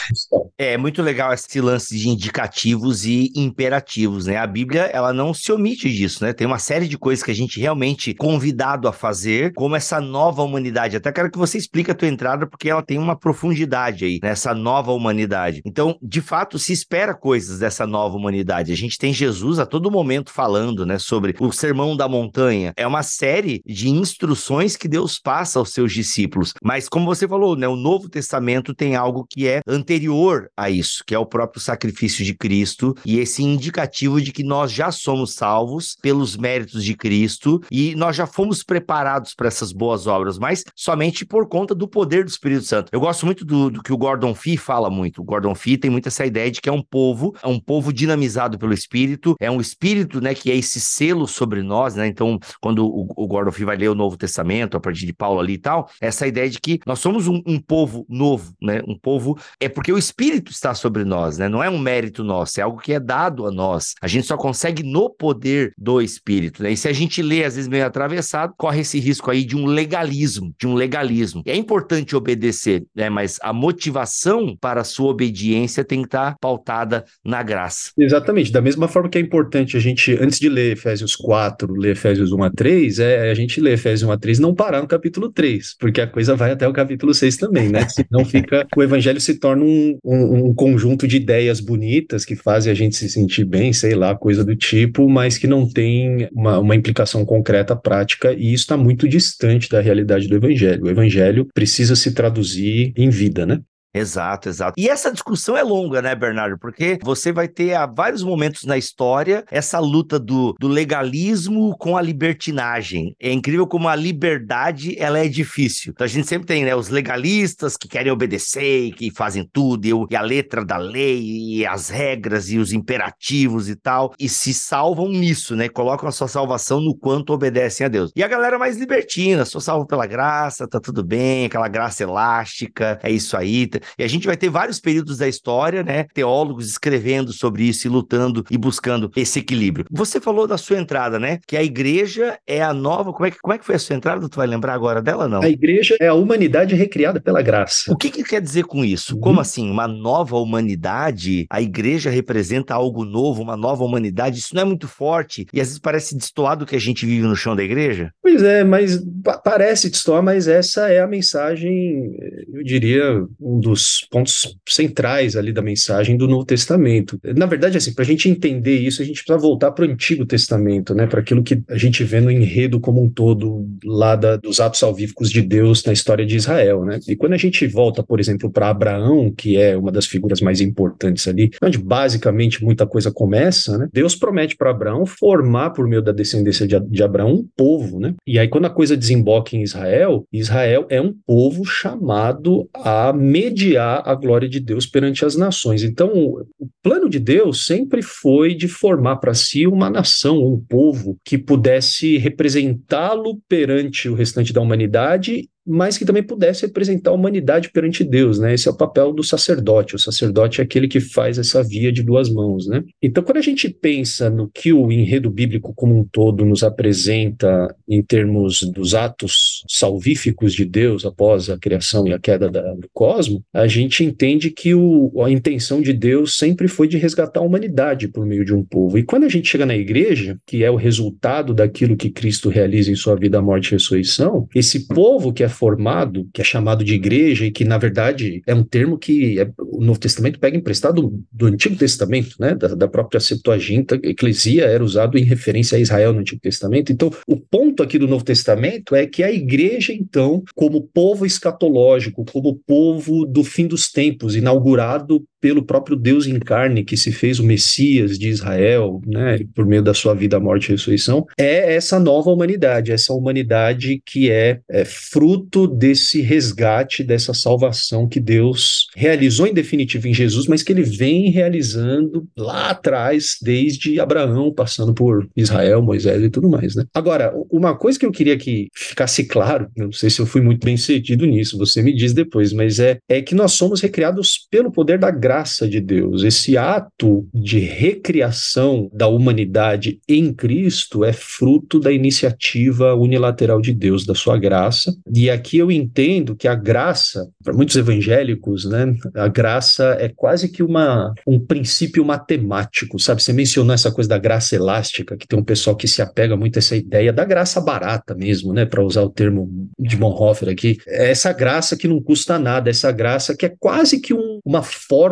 é 0.58 0.72
É 0.72 0.76
muito 0.76 1.02
legal 1.02 1.32
esse 1.32 1.60
lance 1.60 1.96
de 1.96 2.08
indicativos 2.20 3.06
e 3.06 3.32
imperativos, 3.34 4.26
né? 4.26 4.36
A 4.36 4.46
Bíblia, 4.46 4.82
ela 4.92 5.10
não 5.10 5.32
se 5.32 5.50
omite 5.50 5.90
disso, 5.90 6.22
né? 6.22 6.34
Tem 6.34 6.46
uma 6.46 6.58
série 6.58 6.86
de 6.86 6.98
coisas 6.98 7.24
que 7.24 7.30
a 7.30 7.34
gente 7.34 7.58
realmente 7.58 8.12
convidado 8.12 8.86
a 8.86 8.92
fazer, 8.92 9.54
como 9.54 9.74
essa 9.74 10.02
nova 10.02 10.42
humanidade. 10.42 10.96
Até 10.96 11.10
quero 11.10 11.30
que 11.30 11.38
você 11.38 11.56
explique 11.56 11.90
a 11.90 11.94
tua 11.94 12.08
entrada, 12.08 12.46
porque 12.46 12.68
ela 12.68 12.82
tem 12.82 12.98
uma 12.98 13.16
profundidade 13.16 14.04
aí, 14.04 14.20
nessa 14.22 14.54
nova 14.54 14.92
humanidade. 14.92 15.62
Então, 15.64 15.96
de 16.02 16.20
fato, 16.20 16.58
se 16.58 16.74
espera 16.74 17.14
coisas 17.14 17.58
dessa 17.58 17.86
nova 17.86 18.16
humanidade. 18.16 18.70
A 18.70 18.76
gente 18.76 18.98
tem 18.98 19.14
Jesus 19.14 19.58
a 19.58 19.64
todo 19.64 19.90
momento 19.90 20.30
falando, 20.30 20.84
né, 20.84 20.98
sobre 20.98 21.34
o 21.40 21.50
Sermão 21.50 21.96
da 21.96 22.06
Montanha. 22.06 22.74
É 22.76 22.86
uma 22.86 23.02
série 23.02 23.62
de 23.64 23.88
instruções 23.88 24.76
que 24.76 24.88
Deus 24.88 25.18
passa 25.18 25.58
aos 25.58 25.72
seus 25.72 25.90
discípulos. 25.92 26.52
Mas, 26.62 26.86
como 26.86 27.06
você 27.06 27.26
falou, 27.26 27.56
né, 27.56 27.66
o 27.66 27.76
Novo 27.76 28.10
Testamento 28.10 28.74
tem 28.74 28.94
algo 28.94 29.24
que 29.28 29.48
é 29.48 29.62
anterior 29.66 30.50
a 30.54 30.68
isso, 30.68 31.02
que 31.06 31.14
é 31.14 31.18
o 31.18 31.24
próprio 31.24 31.62
sacrifício 31.62 32.09
de 32.16 32.34
Cristo 32.34 32.94
e 33.04 33.18
esse 33.18 33.42
indicativo 33.42 34.20
de 34.20 34.32
que 34.32 34.42
nós 34.42 34.72
já 34.72 34.90
somos 34.90 35.34
salvos 35.34 35.96
pelos 36.00 36.36
méritos 36.36 36.84
de 36.84 36.94
Cristo 36.94 37.62
e 37.70 37.94
nós 37.94 38.16
já 38.16 38.26
fomos 38.26 38.62
preparados 38.62 39.34
para 39.34 39.48
essas 39.48 39.72
boas 39.72 40.06
obras, 40.06 40.38
mas 40.38 40.64
somente 40.74 41.24
por 41.24 41.48
conta 41.48 41.74
do 41.74 41.88
poder 41.88 42.24
do 42.24 42.28
Espírito 42.28 42.64
Santo. 42.64 42.88
Eu 42.92 43.00
gosto 43.00 43.26
muito 43.26 43.44
do, 43.44 43.70
do 43.70 43.82
que 43.82 43.92
o 43.92 43.98
Gordon 43.98 44.34
Fee 44.34 44.56
fala 44.56 44.90
muito. 44.90 45.20
O 45.20 45.24
Gordon 45.24 45.54
Fee 45.54 45.78
tem 45.78 45.90
muito 45.90 46.08
essa 46.08 46.24
ideia 46.26 46.50
de 46.50 46.60
que 46.60 46.68
é 46.68 46.72
um 46.72 46.82
povo, 46.82 47.34
é 47.42 47.48
um 47.48 47.58
povo 47.58 47.92
dinamizado 47.92 48.58
pelo 48.58 48.72
Espírito, 48.72 49.34
é 49.40 49.50
um 49.50 49.60
Espírito, 49.60 50.20
né, 50.20 50.34
que 50.34 50.50
é 50.50 50.56
esse 50.56 50.80
selo 50.80 51.26
sobre 51.26 51.62
nós, 51.62 51.94
né? 51.94 52.06
Então, 52.06 52.38
quando 52.60 52.86
o, 52.86 53.06
o 53.16 53.26
Gordon 53.26 53.52
Fee 53.52 53.64
vai 53.64 53.76
ler 53.76 53.88
o 53.88 53.94
Novo 53.94 54.16
Testamento, 54.16 54.76
a 54.76 54.80
partir 54.80 55.06
de 55.06 55.12
Paulo 55.12 55.40
ali 55.40 55.54
e 55.54 55.58
tal, 55.58 55.88
essa 56.00 56.26
ideia 56.26 56.48
de 56.48 56.58
que 56.60 56.80
nós 56.86 56.98
somos 56.98 57.28
um, 57.28 57.42
um 57.46 57.58
povo 57.58 58.06
novo, 58.08 58.54
né? 58.60 58.82
Um 58.86 58.98
povo 58.98 59.38
é 59.58 59.68
porque 59.68 59.92
o 59.92 59.98
Espírito 59.98 60.50
está 60.50 60.74
sobre 60.74 61.04
nós, 61.04 61.38
né? 61.38 61.48
Não 61.48 61.62
é 61.62 61.70
um 61.70 61.78
mérito 61.78 61.99
nosso, 62.24 62.60
é 62.60 62.62
algo 62.62 62.80
que 62.80 62.92
é 62.92 63.00
dado 63.00 63.46
a 63.46 63.50
nós. 63.50 63.94
A 64.00 64.08
gente 64.08 64.26
só 64.26 64.36
consegue 64.36 64.82
no 64.82 65.10
poder 65.10 65.72
do 65.76 66.00
Espírito, 66.00 66.62
né? 66.62 66.72
E 66.72 66.76
se 66.76 66.88
a 66.88 66.92
gente 66.92 67.20
lê 67.22 67.44
às 67.44 67.56
vezes 67.56 67.68
meio 67.68 67.84
atravessado, 67.84 68.54
corre 68.56 68.80
esse 68.80 68.98
risco 68.98 69.30
aí 69.30 69.44
de 69.44 69.56
um 69.56 69.66
legalismo, 69.66 70.54
de 70.58 70.66
um 70.66 70.74
legalismo. 70.74 71.42
É 71.44 71.56
importante 71.56 72.16
obedecer, 72.16 72.84
né? 72.94 73.10
Mas 73.10 73.38
a 73.42 73.52
motivação 73.52 74.56
para 74.60 74.80
a 74.80 74.84
sua 74.84 75.10
obediência 75.10 75.84
tem 75.84 76.00
que 76.00 76.08
estar 76.08 76.36
pautada 76.40 77.04
na 77.24 77.42
graça. 77.42 77.90
Exatamente. 77.98 78.52
Da 78.52 78.60
mesma 78.60 78.88
forma 78.88 79.08
que 79.08 79.18
é 79.18 79.20
importante 79.20 79.76
a 79.76 79.80
gente, 79.80 80.16
antes 80.20 80.38
de 80.38 80.48
ler 80.48 80.72
Efésios 80.72 81.16
4, 81.16 81.72
ler 81.74 81.92
Efésios 81.92 82.32
1 82.32 82.42
a 82.44 82.50
3, 82.50 82.98
é 83.00 83.30
a 83.30 83.34
gente 83.34 83.60
ler 83.60 83.74
Efésios 83.74 84.08
1 84.08 84.12
a 84.12 84.18
3 84.18 84.38
não 84.38 84.54
parar 84.54 84.80
no 84.80 84.88
capítulo 84.88 85.30
3, 85.30 85.76
porque 85.78 86.00
a 86.00 86.06
coisa 86.06 86.36
vai 86.36 86.52
até 86.52 86.66
o 86.66 86.72
capítulo 86.72 87.12
6 87.12 87.36
também, 87.36 87.68
né? 87.68 87.86
Senão 87.88 88.24
fica. 88.24 88.66
o 88.76 88.82
evangelho 88.82 89.20
se 89.20 89.34
torna 89.38 89.64
um, 89.64 89.98
um, 90.04 90.46
um 90.46 90.54
conjunto 90.54 91.06
de 91.06 91.16
ideias 91.16 91.60
bonitas 91.60 91.89
que 92.26 92.36
fazem 92.36 92.72
a 92.72 92.74
gente 92.74 92.96
se 92.96 93.08
sentir 93.08 93.44
bem, 93.44 93.72
sei 93.72 93.94
lá, 93.94 94.14
coisa 94.14 94.44
do 94.44 94.54
tipo, 94.54 95.08
mas 95.08 95.38
que 95.38 95.46
não 95.46 95.68
tem 95.68 96.28
uma, 96.32 96.58
uma 96.58 96.76
implicação 96.76 97.24
concreta, 97.24 97.74
prática, 97.76 98.32
e 98.32 98.52
isso 98.52 98.64
está 98.64 98.76
muito 98.76 99.08
distante 99.08 99.68
da 99.68 99.80
realidade 99.80 100.28
do 100.28 100.36
evangelho. 100.36 100.84
O 100.84 100.90
evangelho 100.90 101.46
precisa 101.54 101.96
se 101.96 102.12
traduzir 102.12 102.92
em 102.96 103.10
vida, 103.10 103.46
né? 103.46 103.60
Exato, 103.92 104.48
exato. 104.48 104.74
E 104.78 104.88
essa 104.88 105.10
discussão 105.10 105.56
é 105.56 105.62
longa, 105.62 106.00
né, 106.00 106.14
Bernardo? 106.14 106.56
Porque 106.58 106.98
você 107.02 107.32
vai 107.32 107.48
ter 107.48 107.74
a 107.74 107.86
vários 107.86 108.22
momentos 108.22 108.64
na 108.64 108.78
história 108.78 109.44
essa 109.50 109.80
luta 109.80 110.18
do, 110.18 110.54
do 110.60 110.68
legalismo 110.68 111.76
com 111.76 111.96
a 111.96 112.02
libertinagem. 112.02 113.14
É 113.20 113.32
incrível 113.32 113.66
como 113.66 113.88
a 113.88 113.96
liberdade 113.96 114.96
ela 114.96 115.18
é 115.18 115.26
difícil. 115.26 115.92
Então 115.92 116.04
a 116.04 116.08
gente 116.08 116.28
sempre 116.28 116.46
tem 116.46 116.64
né, 116.64 116.74
os 116.74 116.88
legalistas 116.88 117.76
que 117.76 117.88
querem 117.88 118.12
obedecer 118.12 118.86
e 118.86 118.92
que 118.92 119.10
fazem 119.10 119.48
tudo, 119.52 119.84
e, 119.84 119.90
e 120.10 120.16
a 120.16 120.22
letra 120.22 120.64
da 120.64 120.76
lei, 120.76 121.20
e 121.22 121.66
as 121.66 121.88
regras, 121.88 122.48
e 122.50 122.58
os 122.58 122.72
imperativos 122.72 123.68
e 123.68 123.74
tal, 123.74 124.14
e 124.18 124.28
se 124.28 124.54
salvam 124.54 125.08
nisso, 125.08 125.56
né? 125.56 125.68
Colocam 125.68 126.08
a 126.08 126.12
sua 126.12 126.28
salvação 126.28 126.80
no 126.80 126.96
quanto 126.96 127.32
obedecem 127.32 127.84
a 127.84 127.88
Deus. 127.88 128.12
E 128.14 128.22
a 128.22 128.28
galera 128.28 128.58
mais 128.58 128.76
libertina, 128.76 129.44
sou 129.44 129.60
salvo 129.60 129.86
pela 129.86 130.06
graça, 130.06 130.68
tá 130.68 130.78
tudo 130.78 131.02
bem, 131.02 131.46
aquela 131.46 131.68
graça 131.68 132.04
elástica, 132.04 132.98
é 133.02 133.10
isso 133.10 133.36
aí. 133.36 133.68
E 133.98 134.04
a 134.04 134.08
gente 134.08 134.26
vai 134.26 134.36
ter 134.36 134.48
vários 134.48 134.78
períodos 134.78 135.18
da 135.18 135.28
história, 135.28 135.82
né? 135.82 136.06
Teólogos 136.14 136.68
escrevendo 136.68 137.32
sobre 137.32 137.64
isso 137.64 137.86
e 137.86 137.90
lutando 137.90 138.44
e 138.50 138.56
buscando 138.56 139.10
esse 139.16 139.38
equilíbrio. 139.38 139.86
Você 139.90 140.20
falou 140.20 140.46
da 140.46 140.56
sua 140.56 140.78
entrada, 140.78 141.18
né? 141.18 141.38
Que 141.46 141.56
a 141.56 141.62
igreja 141.62 142.38
é 142.46 142.62
a 142.62 142.72
nova. 142.72 143.12
Como 143.12 143.26
é 143.26 143.30
que, 143.30 143.38
como 143.40 143.54
é 143.54 143.58
que 143.58 143.64
foi 143.64 143.74
a 143.74 143.78
sua 143.78 143.96
entrada? 143.96 144.28
Tu 144.28 144.36
vai 144.36 144.46
lembrar 144.46 144.74
agora 144.74 145.02
dela, 145.02 145.28
não? 145.28 145.42
A 145.42 145.48
igreja 145.48 145.96
é 146.00 146.06
a 146.06 146.14
humanidade 146.14 146.74
recriada 146.74 147.20
pela 147.20 147.42
graça. 147.42 147.92
O 147.92 147.96
que, 147.96 148.10
que 148.10 148.22
quer 148.22 148.40
dizer 148.40 148.64
com 148.64 148.84
isso? 148.84 149.14
Uhum. 149.14 149.20
Como 149.20 149.40
assim? 149.40 149.70
Uma 149.70 149.88
nova 149.88 150.36
humanidade? 150.36 151.46
A 151.50 151.60
igreja 151.60 152.10
representa 152.10 152.74
algo 152.74 153.04
novo, 153.04 153.42
uma 153.42 153.56
nova 153.56 153.84
humanidade? 153.84 154.38
Isso 154.38 154.54
não 154.54 154.62
é 154.62 154.64
muito 154.64 154.86
forte 154.86 155.46
e 155.52 155.60
às 155.60 155.68
vezes 155.68 155.78
parece 155.78 156.16
destoado 156.16 156.60
do 156.60 156.66
que 156.66 156.76
a 156.76 156.80
gente 156.80 157.06
vive 157.06 157.26
no 157.26 157.34
chão 157.34 157.56
da 157.56 157.62
igreja? 157.62 158.12
Pois 158.22 158.42
é, 158.42 158.62
mas 158.62 159.02
parece 159.42 159.90
destoar, 159.90 160.22
mas 160.22 160.46
essa 160.46 160.88
é 160.88 161.00
a 161.00 161.06
mensagem, 161.06 162.16
eu 162.52 162.62
diria, 162.62 163.24
um 163.40 163.58
dos 163.58 163.69
dos 163.70 164.06
pontos 164.10 164.56
centrais 164.68 165.36
ali 165.36 165.52
da 165.52 165.62
mensagem 165.62 166.16
do 166.16 166.26
Novo 166.26 166.44
Testamento. 166.44 167.18
Na 167.36 167.46
verdade, 167.46 167.76
assim, 167.76 167.94
para 167.94 168.02
a 168.02 168.06
gente 168.06 168.28
entender 168.28 168.78
isso, 168.78 169.00
a 169.00 169.04
gente 169.04 169.22
precisa 169.22 169.38
voltar 169.38 169.70
para 169.70 169.86
o 169.86 169.88
Antigo 169.88 170.26
Testamento, 170.26 170.94
né? 170.94 171.06
Para 171.06 171.20
aquilo 171.20 171.42
que 171.42 171.62
a 171.68 171.78
gente 171.78 172.02
vê 172.02 172.20
no 172.20 172.30
enredo 172.30 172.80
como 172.80 173.02
um 173.02 173.08
todo 173.08 173.66
lá 173.84 174.16
da, 174.16 174.36
dos 174.36 174.58
atos 174.58 174.80
salvíficos 174.80 175.30
de 175.30 175.40
Deus 175.40 175.84
na 175.84 175.92
história 175.92 176.26
de 176.26 176.36
Israel, 176.36 176.84
né? 176.84 176.98
E 177.06 177.14
quando 177.14 177.34
a 177.34 177.38
gente 177.38 177.66
volta, 177.66 178.02
por 178.02 178.18
exemplo, 178.18 178.50
para 178.50 178.68
Abraão, 178.68 179.32
que 179.32 179.56
é 179.56 179.76
uma 179.76 179.92
das 179.92 180.06
figuras 180.06 180.40
mais 180.40 180.60
importantes 180.60 181.28
ali, 181.28 181.50
onde 181.62 181.78
basicamente 181.78 182.64
muita 182.64 182.86
coisa 182.86 183.12
começa, 183.12 183.78
né? 183.78 183.88
Deus 183.92 184.16
promete 184.16 184.56
para 184.56 184.70
Abraão 184.70 185.06
formar 185.06 185.70
por 185.70 185.86
meio 185.86 186.02
da 186.02 186.12
descendência 186.12 186.66
de, 186.66 186.78
de 186.80 187.02
Abraão 187.02 187.34
um 187.34 187.48
povo, 187.56 188.00
né? 188.00 188.14
E 188.26 188.38
aí 188.38 188.48
quando 188.48 188.64
a 188.64 188.70
coisa 188.70 188.96
desemboca 188.96 189.54
em 189.54 189.62
Israel, 189.62 190.24
Israel 190.32 190.86
é 190.88 191.00
um 191.00 191.14
povo 191.26 191.64
chamado 191.64 192.68
a 192.74 193.12
mediar 193.12 193.59
mediar 193.60 194.02
a 194.06 194.14
glória 194.14 194.48
de 194.48 194.58
Deus 194.58 194.86
perante 194.86 195.24
as 195.24 195.36
nações. 195.36 195.82
Então, 195.82 196.10
o 196.14 196.68
plano 196.82 197.08
de 197.08 197.18
Deus 197.18 197.66
sempre 197.66 198.02
foi 198.02 198.54
de 198.54 198.66
formar 198.66 199.16
para 199.16 199.34
si 199.34 199.66
uma 199.66 199.90
nação, 199.90 200.38
um 200.38 200.58
povo 200.58 201.18
que 201.24 201.36
pudesse 201.36 202.16
representá-lo 202.16 203.40
perante 203.48 204.08
o 204.08 204.14
restante 204.14 204.52
da 204.52 204.60
humanidade 204.60 205.48
mas 205.70 205.96
que 205.96 206.04
também 206.04 206.22
pudesse 206.22 206.66
representar 206.66 207.10
a 207.10 207.14
humanidade 207.14 207.70
perante 207.70 208.02
Deus, 208.02 208.40
né? 208.40 208.54
Esse 208.54 208.66
é 208.66 208.72
o 208.72 208.76
papel 208.76 209.12
do 209.12 209.22
sacerdote. 209.22 209.94
O 209.94 209.98
sacerdote 209.98 210.60
é 210.60 210.64
aquele 210.64 210.88
que 210.88 210.98
faz 210.98 211.38
essa 211.38 211.62
via 211.62 211.92
de 211.92 212.02
duas 212.02 212.28
mãos, 212.28 212.66
né? 212.66 212.82
Então, 213.00 213.22
quando 213.22 213.36
a 213.36 213.42
gente 213.42 213.68
pensa 213.68 214.28
no 214.28 214.48
que 214.48 214.72
o 214.72 214.90
enredo 214.90 215.30
bíblico 215.30 215.72
como 215.74 215.96
um 215.96 216.04
todo 216.04 216.44
nos 216.44 216.64
apresenta 216.64 217.72
em 217.88 218.02
termos 218.02 218.62
dos 218.62 218.94
atos 218.94 219.62
salvíficos 219.68 220.54
de 220.54 220.64
Deus 220.64 221.06
após 221.06 221.48
a 221.48 221.56
criação 221.56 222.04
e 222.08 222.12
a 222.12 222.18
queda 222.18 222.50
da, 222.50 222.74
do 222.74 222.88
cosmos, 222.92 223.40
a 223.52 223.68
gente 223.68 224.02
entende 224.02 224.50
que 224.50 224.74
o, 224.74 225.22
a 225.22 225.30
intenção 225.30 225.80
de 225.80 225.92
Deus 225.92 226.36
sempre 226.36 226.66
foi 226.66 226.88
de 226.88 226.98
resgatar 226.98 227.38
a 227.38 227.44
humanidade 227.44 228.08
por 228.08 228.26
meio 228.26 228.44
de 228.44 228.52
um 228.52 228.64
povo. 228.64 228.98
E 228.98 229.04
quando 229.04 229.24
a 229.24 229.28
gente 229.28 229.48
chega 229.48 229.64
na 229.64 229.76
igreja, 229.76 230.36
que 230.44 230.64
é 230.64 230.70
o 230.70 230.76
resultado 230.76 231.54
daquilo 231.54 231.96
que 231.96 232.10
Cristo 232.10 232.48
realiza 232.48 232.90
em 232.90 232.96
sua 232.96 233.14
vida, 233.14 233.40
morte 233.40 233.68
e 233.68 233.70
ressurreição, 233.72 234.48
esse 234.52 234.88
povo 234.88 235.32
que 235.32 235.44
é 235.44 235.48
formado, 235.60 236.26
que 236.32 236.40
é 236.40 236.44
chamado 236.44 236.82
de 236.82 236.94
igreja 236.94 237.44
e 237.44 237.50
que, 237.50 237.66
na 237.66 237.76
verdade, 237.76 238.42
é 238.46 238.54
um 238.54 238.64
termo 238.64 238.96
que 238.96 239.38
é, 239.38 239.46
o 239.58 239.84
Novo 239.84 240.00
Testamento 240.00 240.40
pega 240.40 240.56
emprestado 240.56 241.22
do 241.30 241.46
Antigo 241.46 241.76
Testamento, 241.76 242.34
né, 242.40 242.54
da, 242.54 242.68
da 242.68 242.88
própria 242.88 243.20
Septuaginta, 243.20 244.00
eclesia 244.02 244.64
era 244.64 244.82
usado 244.82 245.18
em 245.18 245.22
referência 245.22 245.76
a 245.76 245.80
Israel 245.80 246.14
no 246.14 246.20
Antigo 246.20 246.40
Testamento. 246.40 246.90
Então, 246.90 247.12
o 247.26 247.36
ponto 247.36 247.82
aqui 247.82 247.98
do 247.98 248.08
Novo 248.08 248.24
Testamento 248.24 248.94
é 248.94 249.06
que 249.06 249.22
a 249.22 249.30
igreja, 249.30 249.92
então, 249.92 250.42
como 250.54 250.80
povo 250.80 251.26
escatológico, 251.26 252.24
como 252.24 252.58
povo 252.66 253.26
do 253.26 253.44
fim 253.44 253.66
dos 253.66 253.92
tempos, 253.92 254.34
inaugurado 254.34 255.22
pelo 255.40 255.64
próprio 255.64 255.96
Deus 255.96 256.26
em 256.26 256.38
carne, 256.38 256.84
que 256.84 256.96
se 256.96 257.10
fez 257.10 257.38
o 257.38 257.44
Messias 257.44 258.18
de 258.18 258.28
Israel, 258.28 259.00
né, 259.06 259.38
por 259.54 259.66
meio 259.66 259.82
da 259.82 259.94
sua 259.94 260.14
vida, 260.14 260.38
morte 260.38 260.68
e 260.68 260.72
ressurreição, 260.72 261.26
é 261.38 261.74
essa 261.74 261.98
nova 261.98 262.30
humanidade, 262.30 262.92
essa 262.92 263.12
humanidade 263.12 264.02
que 264.04 264.30
é, 264.30 264.60
é 264.68 264.84
fruto 264.84 265.66
desse 265.66 266.20
resgate, 266.20 267.02
dessa 267.02 267.32
salvação 267.32 268.06
que 268.06 268.20
Deus 268.20 268.86
realizou 268.94 269.46
em 269.46 269.54
definitivo 269.54 270.06
em 270.08 270.14
Jesus, 270.14 270.46
mas 270.46 270.62
que 270.62 270.72
ele 270.72 270.82
vem 270.82 271.30
realizando 271.30 272.26
lá 272.36 272.70
atrás, 272.70 273.36
desde 273.42 273.98
Abraão, 273.98 274.52
passando 274.52 274.92
por 274.92 275.28
Israel, 275.36 275.82
Moisés 275.82 276.22
e 276.22 276.30
tudo 276.30 276.48
mais. 276.48 276.74
Né? 276.74 276.84
Agora, 276.92 277.32
uma 277.50 277.74
coisa 277.76 277.98
que 277.98 278.06
eu 278.06 278.12
queria 278.12 278.36
que 278.36 278.68
ficasse 278.74 279.24
claro, 279.24 279.68
não 279.76 279.92
sei 279.92 280.10
se 280.10 280.20
eu 280.20 280.26
fui 280.26 280.40
muito 280.40 280.64
bem 280.64 280.76
sucedido 280.76 281.24
nisso, 281.26 281.56
você 281.56 281.82
me 281.82 281.94
diz 281.94 282.12
depois, 282.12 282.52
mas 282.52 282.78
é, 282.78 282.98
é 283.08 283.22
que 283.22 283.34
nós 283.34 283.52
somos 283.52 283.80
recriados 283.80 284.46
pelo 284.50 284.70
poder 284.70 284.98
da 284.98 285.10
graça 285.10 285.29
graça 285.30 285.68
de 285.68 285.80
Deus, 285.80 286.24
esse 286.24 286.58
ato 286.58 287.24
de 287.32 287.60
recriação 287.60 288.90
da 288.92 289.06
humanidade 289.06 290.00
em 290.08 290.34
Cristo 290.34 291.04
é 291.04 291.12
fruto 291.12 291.78
da 291.78 291.92
iniciativa 291.92 292.96
unilateral 292.96 293.60
de 293.60 293.72
Deus, 293.72 294.04
da 294.04 294.12
sua 294.12 294.36
graça. 294.36 294.92
E 295.14 295.30
aqui 295.30 295.56
eu 295.58 295.70
entendo 295.70 296.34
que 296.34 296.48
a 296.48 296.54
graça, 296.56 297.28
para 297.44 297.54
muitos 297.54 297.76
evangélicos, 297.76 298.64
né, 298.64 298.92
a 299.14 299.28
graça 299.28 299.96
é 300.00 300.08
quase 300.08 300.48
que 300.48 300.64
uma, 300.64 301.14
um 301.24 301.38
princípio 301.38 302.04
matemático, 302.04 302.98
sabe? 302.98 303.22
Você 303.22 303.32
mencionou 303.32 303.72
essa 303.72 303.92
coisa 303.92 304.10
da 304.10 304.18
graça 304.18 304.56
elástica, 304.56 305.16
que 305.16 305.28
tem 305.28 305.38
um 305.38 305.44
pessoal 305.44 305.76
que 305.76 305.86
se 305.86 306.02
apega 306.02 306.36
muito 306.36 306.56
a 306.56 306.58
essa 306.58 306.74
ideia 306.74 307.12
da 307.12 307.24
graça 307.24 307.60
barata 307.60 308.16
mesmo, 308.16 308.52
né, 308.52 308.66
para 308.66 308.82
usar 308.82 309.02
o 309.02 309.10
termo 309.10 309.48
de 309.78 309.96
Bonhoeffer 309.96 310.48
aqui. 310.48 310.76
É 310.88 311.08
essa 311.08 311.32
graça 311.32 311.76
que 311.76 311.86
não 311.86 312.02
custa 312.02 312.36
nada, 312.36 312.68
essa 312.68 312.90
graça 312.90 313.36
que 313.36 313.46
é 313.46 313.54
quase 313.60 314.00
que 314.00 314.12
um, 314.12 314.40
uma 314.44 314.64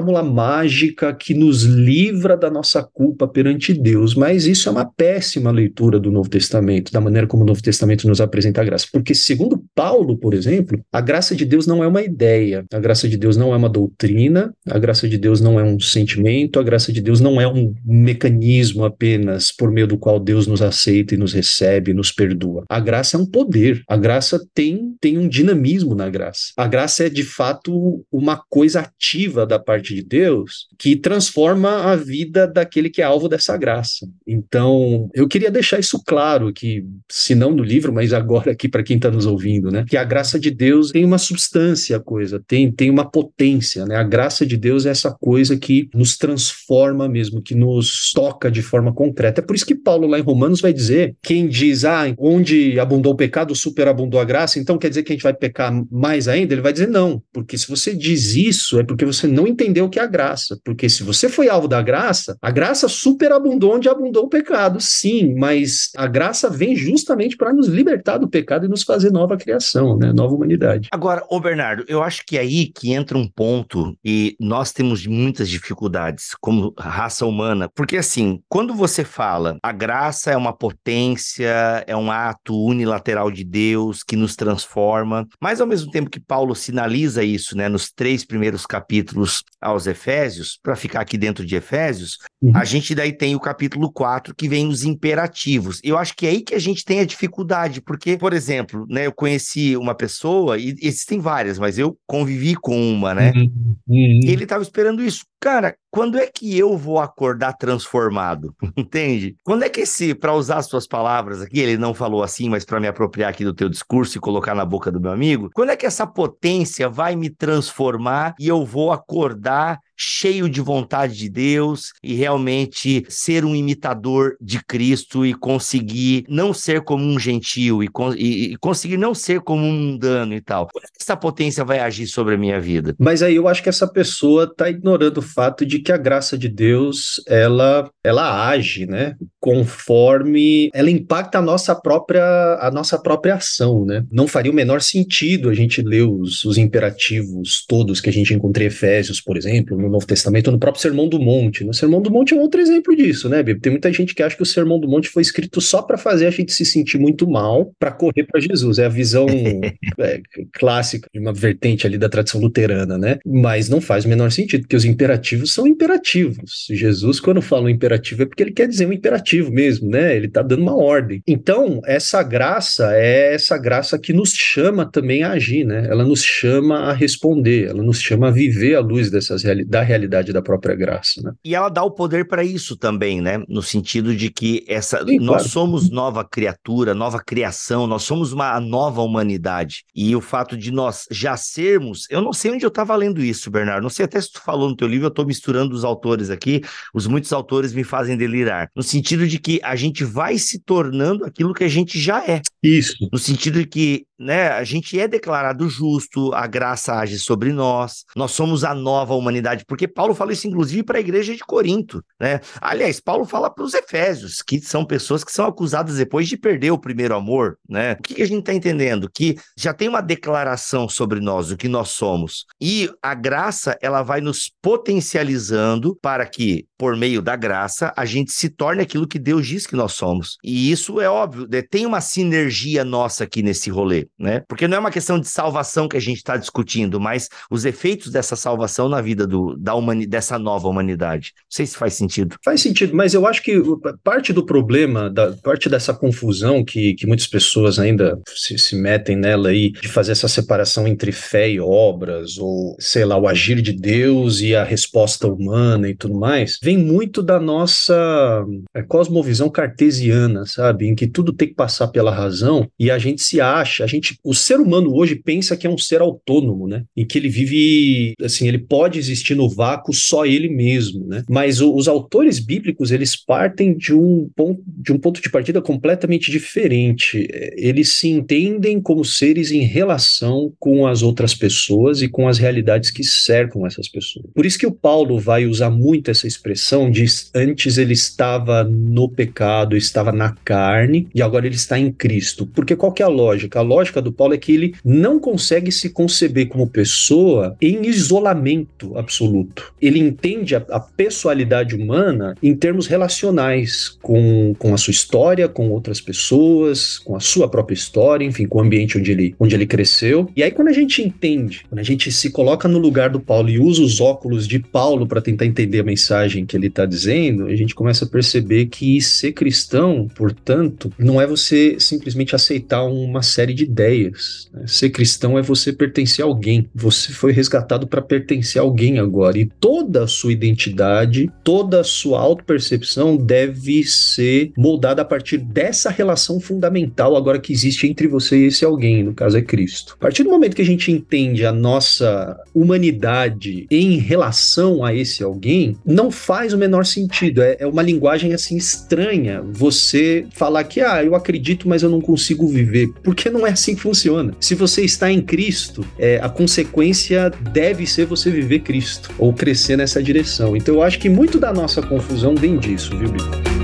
fórmula 0.09 0.23
mágica 0.23 1.13
que 1.13 1.35
nos 1.35 1.65
livra 1.65 2.37
da 2.37 2.51
nossa 2.51 2.83
culpa 2.83 3.29
perante 3.29 3.75
Deus. 3.75 4.15
Mas 4.15 4.47
isso 4.47 4.69
é 4.69 4.73
uma 4.73 4.87
péssima 4.87 5.51
leitura 5.51 6.01
do 6.01 6.11
Novo 6.11 6.31
Testamento, 6.31 6.91
da 6.91 7.01
maneira 7.01 7.27
como 7.27 7.43
o 7.43 7.47
Novo 7.47 7.63
Testamento 7.63 8.09
nos 8.09 8.21
apresenta 8.21 8.63
a 8.63 8.65
graça. 8.65 8.87
Porque, 8.91 9.15
segundo 9.15 9.63
Paulo, 9.75 10.17
por 10.17 10.33
exemplo, 10.33 10.81
a 10.91 11.01
graça 11.01 11.37
de 11.37 11.45
Deus 11.45 11.67
não 11.67 11.85
é 11.85 11.87
uma 11.87 12.03
ideia, 12.03 12.65
a 12.73 12.79
graça 12.79 13.09
de 13.09 13.19
Deus 13.19 13.37
não 13.37 13.53
é 13.53 13.57
uma 13.57 13.69
doutrina, 13.69 14.53
a 14.67 14.79
graça 14.79 15.07
de 15.07 15.19
Deus 15.19 15.41
não 15.41 15.61
é 15.61 15.63
um 15.63 15.79
sentimento, 15.79 16.59
a 16.59 16.63
graça 16.63 16.91
de 16.93 17.03
Deus 17.03 17.21
não 17.21 17.41
é 17.41 17.47
um 17.47 17.75
mecanismo 17.85 18.85
apenas 18.85 19.53
por 19.53 19.71
meio 19.71 19.87
do 19.87 19.99
qual 19.99 20.19
Deus 20.19 20.47
nos 20.47 20.63
aceita 20.63 21.15
e 21.15 21.19
nos 21.19 21.35
recebe, 21.35 21.93
nos 21.93 22.11
perdoa. 22.11 22.65
A 22.69 22.81
graça 22.81 23.17
é 23.17 23.21
um 23.21 23.27
poder, 23.27 23.83
a 23.87 23.97
graça 23.97 24.41
tem, 24.55 24.95
tem 25.01 25.19
um 25.19 25.29
dinamismo 25.29 25.95
na 25.95 26.09
graça. 26.09 26.53
A 26.57 26.67
graça 26.67 27.07
é 27.07 27.11
de 27.11 27.23
fato 27.23 28.03
uma 28.11 28.41
coisa 28.49 28.81
ativa 28.81 29.47
da 29.47 29.59
parte 29.59 29.95
de 29.95 29.98
Deus 30.03 30.69
que 30.79 30.97
transforma 30.97 31.93
a 31.93 31.97
vida 31.97 32.47
daquele 32.47 32.89
que 32.89 33.03
é 33.03 33.05
alvo 33.05 33.29
dessa 33.29 33.57
graça. 33.57 34.09
Então, 34.27 35.11
eu 35.15 35.27
queria 35.27 35.51
deixar 35.51 35.79
isso 35.79 36.03
claro 36.07 36.53
que, 36.53 36.85
se 37.11 37.35
não 37.35 37.53
no 37.53 37.63
livro, 37.63 37.93
mas 37.93 38.13
agora 38.13 38.53
aqui 38.53 38.69
para 38.69 38.83
quem 38.83 38.97
está 38.97 39.11
nos 39.11 39.27
ouvindo, 39.27 39.71
né? 39.71 39.85
Que 39.89 39.97
a 39.97 40.05
graça 40.05 40.39
de 40.39 40.51
Deus 40.51 40.91
tem 40.91 41.05
uma 41.05 41.19
substância, 41.19 41.97
a 41.97 42.01
coisa, 42.01 42.43
tem, 42.47 42.71
tem 42.71 42.91
uma 42.91 43.11
potência, 43.11 43.85
né? 43.85 43.97
A 43.97 44.03
graça 44.03 44.47
de 44.47 44.57
Deus 44.57 44.87
é 44.87 44.91
essa 44.91 45.11
coisa 45.11 45.57
que 45.57 45.89
nos 45.95 46.17
transforma 46.17 47.09
mesmo, 47.09 47.43
que 47.43 47.55
nos 47.55 48.13
toca 48.13 48.51
de 48.51 48.63
forma 48.63 48.93
concreta. 48.93 49.41
É 49.41 49.45
por 49.45 49.57
isso 49.57 49.67
que 49.67 49.75
Paulo 49.75 50.07
lá 50.07 50.19
em 50.19 50.23
Romanos 50.23 50.61
vai 50.61 50.73
dizer, 50.73 51.17
quem 51.23 51.49
diz, 51.49 51.85
ah, 51.85 52.15
onde 52.19 52.79
abundou 52.79 53.13
o 53.13 53.17
pecado, 53.17 53.55
superabundou 53.55 54.21
a 54.21 54.25
graça, 54.25 54.59
então 54.59 54.79
quer 54.79 54.89
dizer 54.89 55.03
que 55.03 55.13
a 55.13 55.15
gente 55.15 55.23
vai 55.23 55.35
pecar 55.35 55.73
mais 55.91 56.29
ainda? 56.29 56.55
Ele 56.55 56.63
vai 56.63 56.73
dizer 56.73 56.89
não, 56.89 57.23
porque 57.33 57.57
se 57.59 57.69
você 57.69 57.95
diz 57.95 58.35
isso, 58.35 58.79
é 58.79 58.85
porque 58.85 59.05
você 59.05 59.27
não 59.27 59.47
entendeu 59.47 59.88
o 59.89 59.91
que 59.91 59.99
a 59.99 60.07
graça. 60.07 60.59
Porque 60.65 60.89
se 60.89 61.03
você 61.03 61.29
foi 61.29 61.49
alvo 61.49 61.67
da 61.67 61.83
graça, 61.83 62.37
a 62.41 62.51
graça 62.51 62.89
superabundou 62.89 63.77
onde 63.77 63.89
abundou 63.89 64.25
o 64.25 64.29
pecado, 64.29 64.81
sim, 64.81 65.35
mas 65.37 65.91
a 65.97 66.07
graça 66.07 66.49
vem 66.49 66.77
justamente 66.77 67.37
para 67.37 67.53
nos 67.53 67.67
libertar 67.67 68.19
do 68.19 68.29
pecado 68.29 68.67
e 68.67 68.69
nos 68.69 68.83
fazer 68.83 69.11
nova 69.11 69.37
criação, 69.37 69.97
né? 69.97 70.13
Nova 70.13 70.35
humanidade. 70.35 70.89
Agora, 70.93 71.25
ô 71.29 71.41
Bernardo, 71.41 71.85
eu 71.89 72.03
acho 72.03 72.25
que 72.25 72.37
é 72.37 72.41
aí 72.41 72.67
que 72.67 72.93
entra 72.93 73.17
um 73.17 73.29
ponto 73.29 73.97
e 74.05 74.37
nós 74.41 74.73
temos 74.73 75.07
muitas 75.07 75.49
dificuldades 75.49 76.31
como 76.41 76.73
raça 76.79 77.27
humana, 77.27 77.69
porque 77.75 77.97
assim, 77.97 78.41
quando 78.49 78.75
você 78.75 79.05
fala 79.05 79.59
a 79.63 79.73
graça 79.73 80.31
é 80.31 80.37
uma 80.37 80.53
potência, 80.53 81.85
é 81.87 81.97
um 81.97 82.11
ato 82.11 82.57
unilateral 82.57 83.31
de 83.31 83.45
Deus 83.45 84.03
que 84.03 84.17
nos 84.17 84.37
transforma, 84.37 85.27
mas 85.41 85.61
ao 85.61 85.67
mesmo 85.67 85.91
tempo 85.91 86.11
que 86.11 86.21
Paulo 86.21 86.55
sinaliza 86.55 87.23
isso, 87.23 87.57
né, 87.57 87.69
nos 87.69 87.91
três 87.91 88.25
primeiros 88.25 88.67
capítulos 88.67 89.45
aos 89.79 89.87
Efésios, 89.87 90.59
para 90.63 90.77
ficar 90.77 91.01
aqui 91.01 91.17
dentro 91.17 91.47
de 91.47 91.57
Efésios, 91.57 92.19
uhum. 92.43 92.53
a 92.55 92.65
gente 92.65 92.95
daí 92.95 93.13
tem 93.13 93.35
o 93.35 93.41
capítulo 93.41 93.91
4 93.91 94.35
que 94.35 94.49
vem 94.49 94.67
os 94.67 94.85
imperativos. 94.85 95.81
Eu 95.83 95.97
acho 95.97 96.15
que 96.15 96.27
é 96.27 96.31
aí 96.31 96.43
que 96.43 96.55
a 96.55 96.59
gente 96.59 96.85
tem 96.85 97.01
a 97.01 97.05
dificuldade, 97.05 97.81
porque, 97.81 98.19
por 98.19 98.33
exemplo, 98.33 98.85
né, 98.89 99.07
eu 99.07 99.13
conheci 99.13 99.77
uma 99.77 99.95
pessoa, 99.95 100.59
e 100.59 100.75
existem 100.83 101.21
várias, 101.21 101.59
mas 101.59 101.79
eu 101.79 101.97
convivi 102.07 102.55
com 102.55 102.77
uma, 102.93 103.15
né? 103.15 103.33
Uhum. 103.35 103.77
Uhum. 103.89 104.21
E 104.25 104.31
ele 104.31 104.43
estava 104.43 104.63
esperando 104.63 105.03
isso. 105.03 105.25
Cara, 105.41 105.77
quando 105.91 106.19
é 106.19 106.27
que 106.27 106.59
eu 106.59 106.77
vou 106.77 106.99
acordar 106.99 107.53
transformado? 107.53 108.55
Entende? 108.77 109.37
Quando 109.45 109.63
é 109.63 109.69
que 109.69 109.83
esse, 109.83 110.15
para 110.15 110.35
usar 110.35 110.59
as 110.59 110.67
suas 110.67 110.87
palavras 110.87 111.41
aqui, 111.41 111.61
ele 111.61 111.77
não 111.77 111.95
falou 111.95 112.23
assim, 112.23 112.49
mas 112.49 112.65
para 112.65 112.81
me 112.81 112.89
apropriar 112.89 113.31
aqui 113.31 113.45
do 113.45 113.55
teu 113.55 113.69
discurso 113.69 114.19
e 114.19 114.21
colocar 114.21 114.55
na 114.55 114.65
boca 114.65 114.91
do 114.91 115.01
meu 115.01 115.13
amigo, 115.13 115.51
quando 115.55 115.71
é 115.71 115.77
que 115.77 115.87
essa 115.87 116.07
potência 116.07 116.89
vai 116.89 117.15
me 117.15 117.31
transformar 117.31 118.35
e 118.39 118.49
eu 118.49 118.65
vou 118.65 118.91
acordar 118.91 119.79
cheio 119.99 120.49
de 120.49 120.61
vontade 120.61 121.17
de 121.17 121.29
Deus 121.29 121.93
e 122.03 122.15
realmente 122.15 123.05
ser 123.09 123.45
um 123.45 123.55
imitador 123.55 124.37
de 124.41 124.63
Cristo 124.65 125.27
e 125.27 125.35
conseguir 125.35 126.25
não 126.29 126.55
ser 126.55 126.83
como 126.83 127.05
um 127.05 127.19
gentio 127.19 127.83
e, 127.83 127.89
e, 128.17 128.53
e 128.53 128.57
conseguir 128.57 128.97
não 128.97 129.15
ser 129.15 129.41
como 129.41 129.65
um 129.65 129.73
mundano 129.73 130.35
e 130.35 130.41
tal. 130.41 130.69
Como 130.73 130.85
é 130.85 130.89
que 130.89 131.03
essa 131.03 131.17
potência 131.17 131.65
vai 131.65 131.81
agir 131.81 132.07
sobre 132.07 132.35
a 132.35 132.39
minha 132.39 132.61
vida? 132.61 132.95
Mas 132.99 133.23
aí 133.23 133.35
eu 133.35 133.49
acho 133.49 133.63
que 133.63 133.69
essa 133.69 133.87
pessoa 133.87 134.45
está 134.45 134.71
ignorando 134.71 135.19
o 135.19 135.23
fato 135.23 135.67
de 135.67 135.79
que 135.81 135.91
a 135.91 135.97
graça 135.97 136.39
de 136.39 136.49
Deus 136.49 137.23
ela 137.27 137.91
ela 138.05 138.49
age, 138.49 138.87
né? 138.87 139.15
Conforme 139.41 140.71
ela 140.73 140.91
impacta 140.91 141.39
a 141.39 141.43
nossa 141.43 141.75
própria 141.75 142.23
a 142.61 142.71
nossa 142.71 142.99
própria 142.99 143.35
ação, 143.35 143.85
né? 143.85 144.05
Não 144.11 144.27
faria 144.27 144.53
o 144.53 144.55
menor 144.55 144.81
sentido 144.81 145.49
a 145.49 145.55
gente 145.55 145.83
ler 145.83 146.03
os, 146.03 146.45
os 146.45 146.59
imperativos 146.59 147.65
todos 147.67 148.01
que 148.01 148.11
a 148.11 148.13
gente 148.13 148.35
encontra 148.35 148.63
em 148.63 148.67
Efésios, 148.67 149.21
por 149.21 149.37
exemplo, 149.37 149.77
no 149.89 149.95
Novo 149.95 150.07
Testamento, 150.07 150.53
no 150.53 150.59
próprio 150.59 150.83
Sermão 150.83 151.09
do 151.09 151.19
Monte. 151.19 151.65
No 151.65 151.75
Sermão 151.75 152.01
do 152.01 152.11
Monte 152.11 152.35
é 152.35 152.37
um 152.37 152.41
outro 152.41 152.61
exemplo 152.61 152.95
disso, 152.95 153.29
né, 153.29 153.39
Bíblia? 153.39 153.61
Tem 153.61 153.73
muita 153.73 153.93
gente 153.93 154.15
que 154.15 154.23
acha 154.23 154.37
que 154.37 154.43
o 154.43 154.47
Sermão 154.47 154.79
do 154.79 154.89
Monte 154.89 155.09
foi 155.09 155.23
escrito 155.23 155.61
só 155.61 155.83
para 155.83 155.97
fazer 155.97 156.27
a 156.27 156.31
gente 156.31 156.53
se 156.53 156.65
sentir 156.65 156.99
muito 156.99 157.29
mal 157.29 157.73
para 157.79 157.91
correr 157.91 158.25
para 158.25 158.41
Jesus. 158.41 158.79
É 158.79 158.87
a 158.87 158.89
visão 158.89 159.27
é, 159.99 160.21
clássica 160.53 161.09
de 161.13 161.19
uma 161.19 161.33
vertente 161.33 161.87
ali 161.87 161.99
da 161.99 162.09
tradição 162.09 162.41
luterana, 162.41 162.99
né? 162.99 163.19
Mas 163.27 163.69
não 163.69 163.81
faz 163.81 164.05
o 164.05 164.09
menor 164.09 164.31
sentido, 164.31 164.63
porque 164.63 164.77
os 164.77 164.85
imperativos 164.85 165.53
são 165.53 165.67
imperativos. 165.67 166.67
Jesus, 166.71 167.19
quando 167.21 167.41
fala 167.41 167.65
um 167.65 167.69
imperativo, 167.69 168.23
é 168.23 168.27
porque 168.27 168.43
ele 168.43 168.53
quer 168.53 168.69
dizer 168.69 168.87
um 168.87 168.93
imperativo 168.93 169.51
mesmo, 169.51 169.89
né? 169.89 170.15
Ele 170.15 170.27
está 170.27 170.43
dando 170.43 170.63
uma 170.63 170.77
ordem. 170.77 171.23
Então, 171.27 171.81
essa 171.87 172.23
graça 172.23 172.93
é 172.95 173.35
essa 173.35 173.57
graça 173.59 173.99
que 173.99 174.13
nos 174.13 174.33
chama 174.33 174.91
também 174.91 175.23
a 175.23 175.33
agir, 175.33 175.65
né? 175.65 175.87
Ela 175.89 176.05
nos 176.05 176.23
chama 176.23 176.81
a 176.81 176.93
responder, 176.93 177.69
ela 177.69 177.83
nos 177.83 178.01
chama 178.01 178.29
a 178.29 178.31
viver 178.31 178.75
à 178.75 178.81
luz 178.81 179.11
dessas 179.11 179.43
realidades 179.43 179.78
da 179.79 179.83
realidade 179.83 180.33
da 180.33 180.43
própria 180.43 180.75
graça. 180.75 181.23
Né? 181.23 181.33
E 181.45 181.55
ela 181.55 181.69
dá 181.69 181.83
o 181.83 181.91
poder 181.91 182.27
para 182.27 182.43
isso 182.43 182.77
também, 182.77 183.21
né? 183.21 183.43
No 183.49 183.63
sentido 183.63 184.15
de 184.15 184.31
que 184.31 184.65
essa 184.67 185.05
Sim, 185.05 185.19
nós 185.19 185.43
claro. 185.43 185.49
somos 185.49 185.91
nova 185.91 186.25
criatura, 186.25 186.95
nova 186.95 187.21
criação, 187.25 187.87
nós 187.87 188.03
somos 188.03 188.33
uma 188.33 188.59
nova 188.61 189.01
humanidade. 189.03 189.85
E 189.95 190.15
o 190.17 190.21
fato 190.21 190.57
de 190.57 190.73
nós 190.73 191.07
já 191.11 191.37
sermos, 191.37 192.07
eu 192.11 192.21
não 192.21 192.33
sei 192.33 192.51
onde 192.51 192.65
eu 192.65 192.69
estava 192.69 192.95
lendo 192.97 193.23
isso, 193.23 193.51
Bernardo. 193.51 193.83
Não 193.83 193.91
sei 193.91 194.05
até 194.05 194.21
se 194.21 194.33
tu 194.33 194.41
falou 194.41 194.69
no 194.69 194.77
teu 194.77 194.89
livro, 194.89 195.07
eu 195.07 195.11
estou 195.11 195.27
misturando 195.27 195.75
os 195.75 195.85
autores 195.85 196.31
aqui. 196.31 196.63
Os 196.93 197.07
muitos 197.07 197.33
autores 197.33 197.73
me 197.73 197.85
fazem 197.85 198.17
delirar. 198.17 198.69
No 198.75 198.83
sentido 198.83 199.27
de 199.27 199.39
que 199.39 199.61
a 199.63 199.77
gente 199.77 200.05
vai 200.05 200.39
se 200.39 200.59
tornando 200.59 201.25
aquilo 201.25 201.55
que 201.55 201.65
a 201.65 201.69
gente 201.69 202.01
já 202.01 202.25
é. 202.27 202.41
Isso. 202.63 203.09
No 203.13 203.19
sentido 203.19 203.61
de 203.61 203.67
que 203.67 204.09
né, 204.19 204.49
a 204.49 204.65
gente 204.65 204.99
é 204.99 205.07
declarado 205.07 205.69
justo, 205.69 206.35
a 206.35 206.47
graça 206.47 206.95
age 206.95 207.19
sobre 207.19 207.53
nós, 207.53 208.05
nós 208.17 208.33
somos 208.33 208.65
a 208.65 208.75
nova 208.75 209.15
humanidade, 209.15 209.65
porque 209.69 209.87
Paulo 209.87 210.15
fala 210.15 210.33
isso 210.33 210.49
inclusive 210.49 210.83
para 210.83 210.97
a 210.97 211.01
igreja 211.01 211.35
de 211.35 211.41
Corinto, 211.41 212.03
né? 212.19 212.41
Aliás, 212.61 212.99
Paulo 212.99 213.25
fala 213.25 213.51
para 213.51 213.63
os 213.63 213.75
Efésios, 213.75 214.43
que 214.43 214.61
são 214.61 214.85
pessoas 214.85 215.23
que 215.23 215.31
são 215.31 215.47
acusadas 215.47 215.97
depois 215.97 216.27
de 216.27 216.37
perder 216.37 216.71
o 216.71 216.79
primeiro 216.79 217.15
amor, 217.15 217.59
né? 217.69 217.93
O 217.93 218.03
que, 218.03 218.15
que 218.15 218.23
a 218.23 218.27
gente 218.27 218.41
está 218.41 218.55
entendendo? 218.55 219.11
Que 219.13 219.37
já 219.57 219.75
tem 219.75 219.89
uma 219.89 220.01
declaração 220.01 220.89
sobre 220.89 221.21
nós, 221.21 221.51
o 221.51 221.57
que 221.57 221.69
nós 221.69 221.91
somos, 221.91 222.47
e 222.61 222.91
a 223.03 223.15
graça 223.15 223.77
ela 223.83 224.03
vai 224.03 224.21
nos 224.21 224.51
potencializando 224.63 225.97
para 226.01 226.25
que, 226.27 226.67
por 226.79 226.97
meio 226.97 227.21
da 227.21 227.37
graça, 227.37 227.93
a 227.97 228.05
gente 228.05 228.33
se 228.33 228.49
torne 228.49 228.83
aquilo 228.83 229.09
que 229.09 229.19
Deus 229.19 229.47
diz 229.47 229.67
que 229.67 229.77
nós 229.77 229.93
somos. 229.93 230.39
E 230.45 230.71
isso 230.71 231.01
é 231.01 231.11
óbvio, 231.11 231.47
né? 231.51 231.63
tem 231.63 231.85
uma 231.85 232.01
sinergia 232.01 232.85
nossa 232.85 233.25
aqui 233.25 233.43
nesse 233.43 233.69
rolê 233.69 233.99
né? 234.19 234.43
Porque 234.49 234.69
não 234.69 234.77
é 234.77 234.81
uma 234.81 234.91
questão 234.91 235.19
de 235.19 235.29
salvação 235.29 235.89
que 235.89 235.97
a 235.97 236.01
gente 236.01 236.19
está 236.19 236.37
discutindo, 236.37 237.01
mas 237.01 237.29
os 237.51 237.65
efeitos 237.65 238.11
dessa 238.11 238.37
salvação 238.37 238.89
na 238.89 239.01
vida 239.01 239.27
do, 239.27 239.57
da 239.57 239.75
humani 239.75 240.07
dessa 240.07 240.39
nova 240.39 240.69
humanidade. 240.69 241.33
Não 241.37 241.43
sei 241.51 241.67
se 241.67 241.77
faz 241.77 241.95
sentido. 241.95 242.37
Faz 242.45 242.61
sentido, 242.61 242.95
mas 242.95 243.15
eu 243.15 243.27
acho 243.27 243.43
que 243.43 243.61
parte 244.03 244.33
do 244.33 244.45
problema, 244.45 245.11
da, 245.11 245.33
parte 245.33 245.69
dessa 245.69 245.95
confusão 245.95 246.65
que, 246.65 246.95
que 246.95 247.07
muitas 247.07 247.27
pessoas 247.27 247.79
ainda 247.79 248.19
se, 248.29 248.59
se 248.59 248.77
metem 248.77 249.17
nela 249.17 249.51
aí, 249.51 249.71
de 249.71 249.89
fazer 249.89 250.13
essa 250.13 250.29
separação 250.29 250.87
entre 250.87 251.13
fé 251.13 251.51
e 251.51 251.61
obras, 251.61 252.39
ou 252.39 252.77
sei 252.79 253.05
lá, 253.05 253.17
o 253.17 253.29
agir 253.29 253.61
de 253.63 253.73
Deus 253.73 254.41
e 254.41 254.55
a 254.55 254.65
resposta 254.65 255.27
humana 255.29 255.89
e 255.89 255.95
tudo 255.95 256.19
mais. 256.19 256.59
Vem 256.69 256.77
muito 256.77 257.23
da 257.23 257.41
nossa 257.41 258.45
é, 258.75 258.83
cosmovisão 258.83 259.49
cartesiana, 259.49 260.45
sabe? 260.45 260.87
Em 260.87 260.95
que 260.95 261.07
tudo 261.07 261.33
tem 261.33 261.49
que 261.49 261.55
passar 261.55 261.89
pela 261.89 262.15
razão 262.15 262.69
e 262.79 262.91
a 262.91 262.99
gente 262.99 263.23
se 263.23 263.41
acha, 263.41 263.85
a 263.85 263.87
gente, 263.87 264.19
o 264.23 264.35
ser 264.35 264.61
humano 264.61 264.95
hoje 264.95 265.17
pensa 265.17 265.57
que 265.57 265.67
é 265.67 265.71
um 265.71 265.79
ser 265.79 266.03
autônomo, 266.03 266.69
né? 266.69 266.85
Em 266.95 267.07
que 267.07 267.17
ele 267.17 267.31
vive, 267.31 268.13
assim, 268.23 268.47
ele 268.47 268.59
pode 268.59 268.99
existir 268.99 269.35
no 269.35 269.49
vácuo 269.49 269.95
só 269.95 270.27
ele 270.27 270.51
mesmo, 270.51 271.07
né? 271.07 271.25
Mas 271.27 271.59
o, 271.63 271.75
os 271.75 271.89
autores 271.89 272.39
bíblicos, 272.39 272.91
eles 272.91 273.17
partem 273.17 273.75
de 273.75 273.95
um 273.95 274.29
ponto 274.37 274.63
de 274.67 274.93
um 274.93 274.99
ponto 274.99 275.23
de 275.23 275.31
partida 275.31 275.63
completamente 275.63 276.31
diferente. 276.31 277.27
Eles 277.57 277.95
se 277.95 278.09
entendem 278.09 278.79
como 278.79 279.05
seres 279.05 279.51
em 279.51 279.63
relação 279.63 280.53
com 280.59 280.87
as 280.87 281.03
outras 281.03 281.35
pessoas 281.35 282.03
e 282.03 282.09
com 282.09 282.29
as 282.29 282.37
realidades 282.37 282.91
que 282.91 283.03
cercam 283.03 283.67
essas 283.67 283.89
pessoas. 283.89 284.27
Por 284.35 284.45
isso 284.45 284.59
que 284.59 284.67
o 284.67 284.73
Paulo 284.73 285.19
vai 285.19 285.47
usar 285.47 285.71
muito 285.71 286.11
essa 286.11 286.27
expressão 286.27 286.58
de 286.91 287.07
antes 287.35 287.79
ele 287.79 287.93
estava 287.93 288.65
no 288.65 289.09
pecado, 289.09 289.77
estava 289.77 290.13
na 290.13 290.35
carne 290.45 291.09
e 291.15 291.23
agora 291.23 291.47
ele 291.47 291.55
está 291.55 291.79
em 291.79 291.91
Cristo. 291.91 292.47
Porque 292.47 292.77
qual 292.77 292.93
que 292.93 293.03
é 293.03 293.07
a 293.07 293.09
lógica? 293.09 293.59
A 293.59 293.63
lógica 293.63 294.03
do 294.03 294.13
Paulo 294.13 294.35
é 294.35 294.39
que 294.39 294.53
ele 294.53 294.75
não 294.85 295.19
consegue 295.19 295.71
se 295.73 295.91
conceber 295.91 296.49
como 296.49 296.69
pessoa 296.69 297.57
em 297.61 297.87
isolamento 297.87 298.97
absoluto. 298.97 299.73
Ele 299.81 299.99
entende 299.99 300.55
a, 300.55 300.65
a 300.71 300.81
pessoalidade 300.81 301.75
humana 301.75 302.35
em 302.43 302.55
termos 302.55 302.87
relacionais 302.87 303.97
com, 304.03 304.55
com 304.59 304.75
a 304.75 304.77
sua 304.77 304.91
história, 304.91 305.49
com 305.49 305.71
outras 305.71 306.01
pessoas, 306.01 306.99
com 306.99 307.17
a 307.17 307.21
sua 307.21 307.49
própria 307.49 307.75
história, 307.75 308.25
enfim, 308.25 308.47
com 308.47 308.59
o 308.59 308.63
ambiente 308.63 308.99
onde 308.99 309.11
ele, 309.11 309.35
onde 309.39 309.55
ele 309.55 309.67
cresceu. 309.67 310.29
E 310.37 310.43
aí 310.43 310.51
quando 310.51 310.69
a 310.69 310.73
gente 310.73 311.03
entende, 311.03 311.65
quando 311.69 311.81
a 311.81 311.85
gente 311.85 312.11
se 312.11 312.31
coloca 312.31 312.69
no 312.69 312.79
lugar 312.79 313.11
do 313.11 313.21
Paulo 313.21 313.49
e 313.49 313.59
usa 313.59 313.83
os 313.83 314.01
óculos 314.01 314.47
de 314.47 314.59
Paulo 314.59 315.07
para 315.07 315.21
tentar 315.21 315.47
entender 315.47 315.81
a 315.81 315.85
mensagem 315.85 316.45
que 316.49 316.57
ele 316.57 316.67
está 316.67 316.85
dizendo, 316.87 317.47
a 317.47 317.55
gente 317.55 317.75
começa 317.75 318.05
a 318.05 318.09
perceber 318.09 318.67
que 318.67 319.01
ser 319.01 319.33
cristão, 319.33 320.09
portanto, 320.17 320.91
não 320.99 321.21
é 321.21 321.27
você 321.27 321.77
simplesmente 321.79 322.35
aceitar 322.35 322.85
uma 322.85 323.23
série 323.23 323.55
de 323.55 323.65
ideias. 323.65 324.49
Né? 324.53 324.65
Ser 324.67 324.91
cristão 324.91 325.39
é 325.39 325.43
você 325.43 325.73
pertencer 325.73 326.25
a 326.25 326.29
alguém. 326.29 326.67
Você 326.75 327.13
foi 327.13 327.33
resgatado 327.33 327.87
para 327.87 328.01
pertencer 328.01 328.61
a 328.61 328.65
alguém 328.65 328.99
agora. 328.99 329.39
E 329.39 329.47
toda 329.61 330.05
a 330.05 330.07
sua 330.07 330.33
identidade, 330.33 331.31
toda 331.45 331.81
a 331.81 331.85
sua 331.85 332.19
autopercepção 332.21 333.17
deve 333.17 333.85
ser 333.85 334.53
moldada 334.57 335.03
a 335.03 335.05
partir 335.05 335.39
dessa 335.39 335.91
relação 335.91 336.41
fundamental 336.41 337.15
agora 337.17 337.39
que 337.39 337.53
existe 337.53 337.87
entre 337.87 338.09
você 338.09 338.39
e 338.39 338.47
esse 338.47 338.65
alguém, 338.65 339.03
no 339.03 339.15
caso 339.15 339.37
é 339.37 339.43
Cristo. 339.43 339.95
A 339.99 340.03
partir 340.03 340.23
do 340.23 340.31
momento 340.31 340.57
que 340.57 340.63
a 340.63 340.67
gente 340.67 340.91
entende 340.91 341.45
a 341.45 341.53
nossa 341.53 342.39
humanidade 342.55 343.67
em 343.71 343.99
relação 343.99 344.85
a 344.85 344.95
esse 344.95 345.23
alguém, 345.23 345.77
não 345.85 346.11
faz 346.11 346.38
o 346.53 346.59
menor 346.59 346.85
sentido. 346.85 347.43
É, 347.43 347.57
é 347.61 347.67
uma 347.67 347.83
linguagem 347.83 348.33
assim 348.33 348.57
estranha 348.57 349.43
você 349.43 350.27
falar 350.33 350.65
que, 350.65 350.81
ah, 350.81 351.03
eu 351.03 351.15
acredito, 351.15 351.69
mas 351.69 351.83
eu 351.83 351.91
não 351.91 352.01
consigo 352.01 352.47
viver. 352.47 352.89
Porque 353.03 353.29
não 353.29 353.47
é 353.47 353.51
assim 353.51 353.75
que 353.75 353.81
funciona. 353.81 354.35
Se 354.41 354.55
você 354.55 354.83
está 354.83 355.11
em 355.11 355.21
Cristo, 355.21 355.85
é, 355.99 356.21
a 356.23 356.29
consequência 356.29 357.31
deve 357.53 357.87
ser 357.87 358.07
você 358.07 358.31
viver 358.31 358.61
Cristo 358.61 359.11
ou 359.19 359.33
crescer 359.33 359.77
nessa 359.77 360.03
direção. 360.03 360.57
Então 360.57 360.77
eu 360.77 360.83
acho 360.83 360.99
que 360.99 361.09
muito 361.09 361.39
da 361.39 361.53
nossa 361.53 361.83
confusão 361.83 362.35
vem 362.35 362.59
disso, 362.59 362.97
viu, 362.97 363.09
Bibi? 363.09 363.58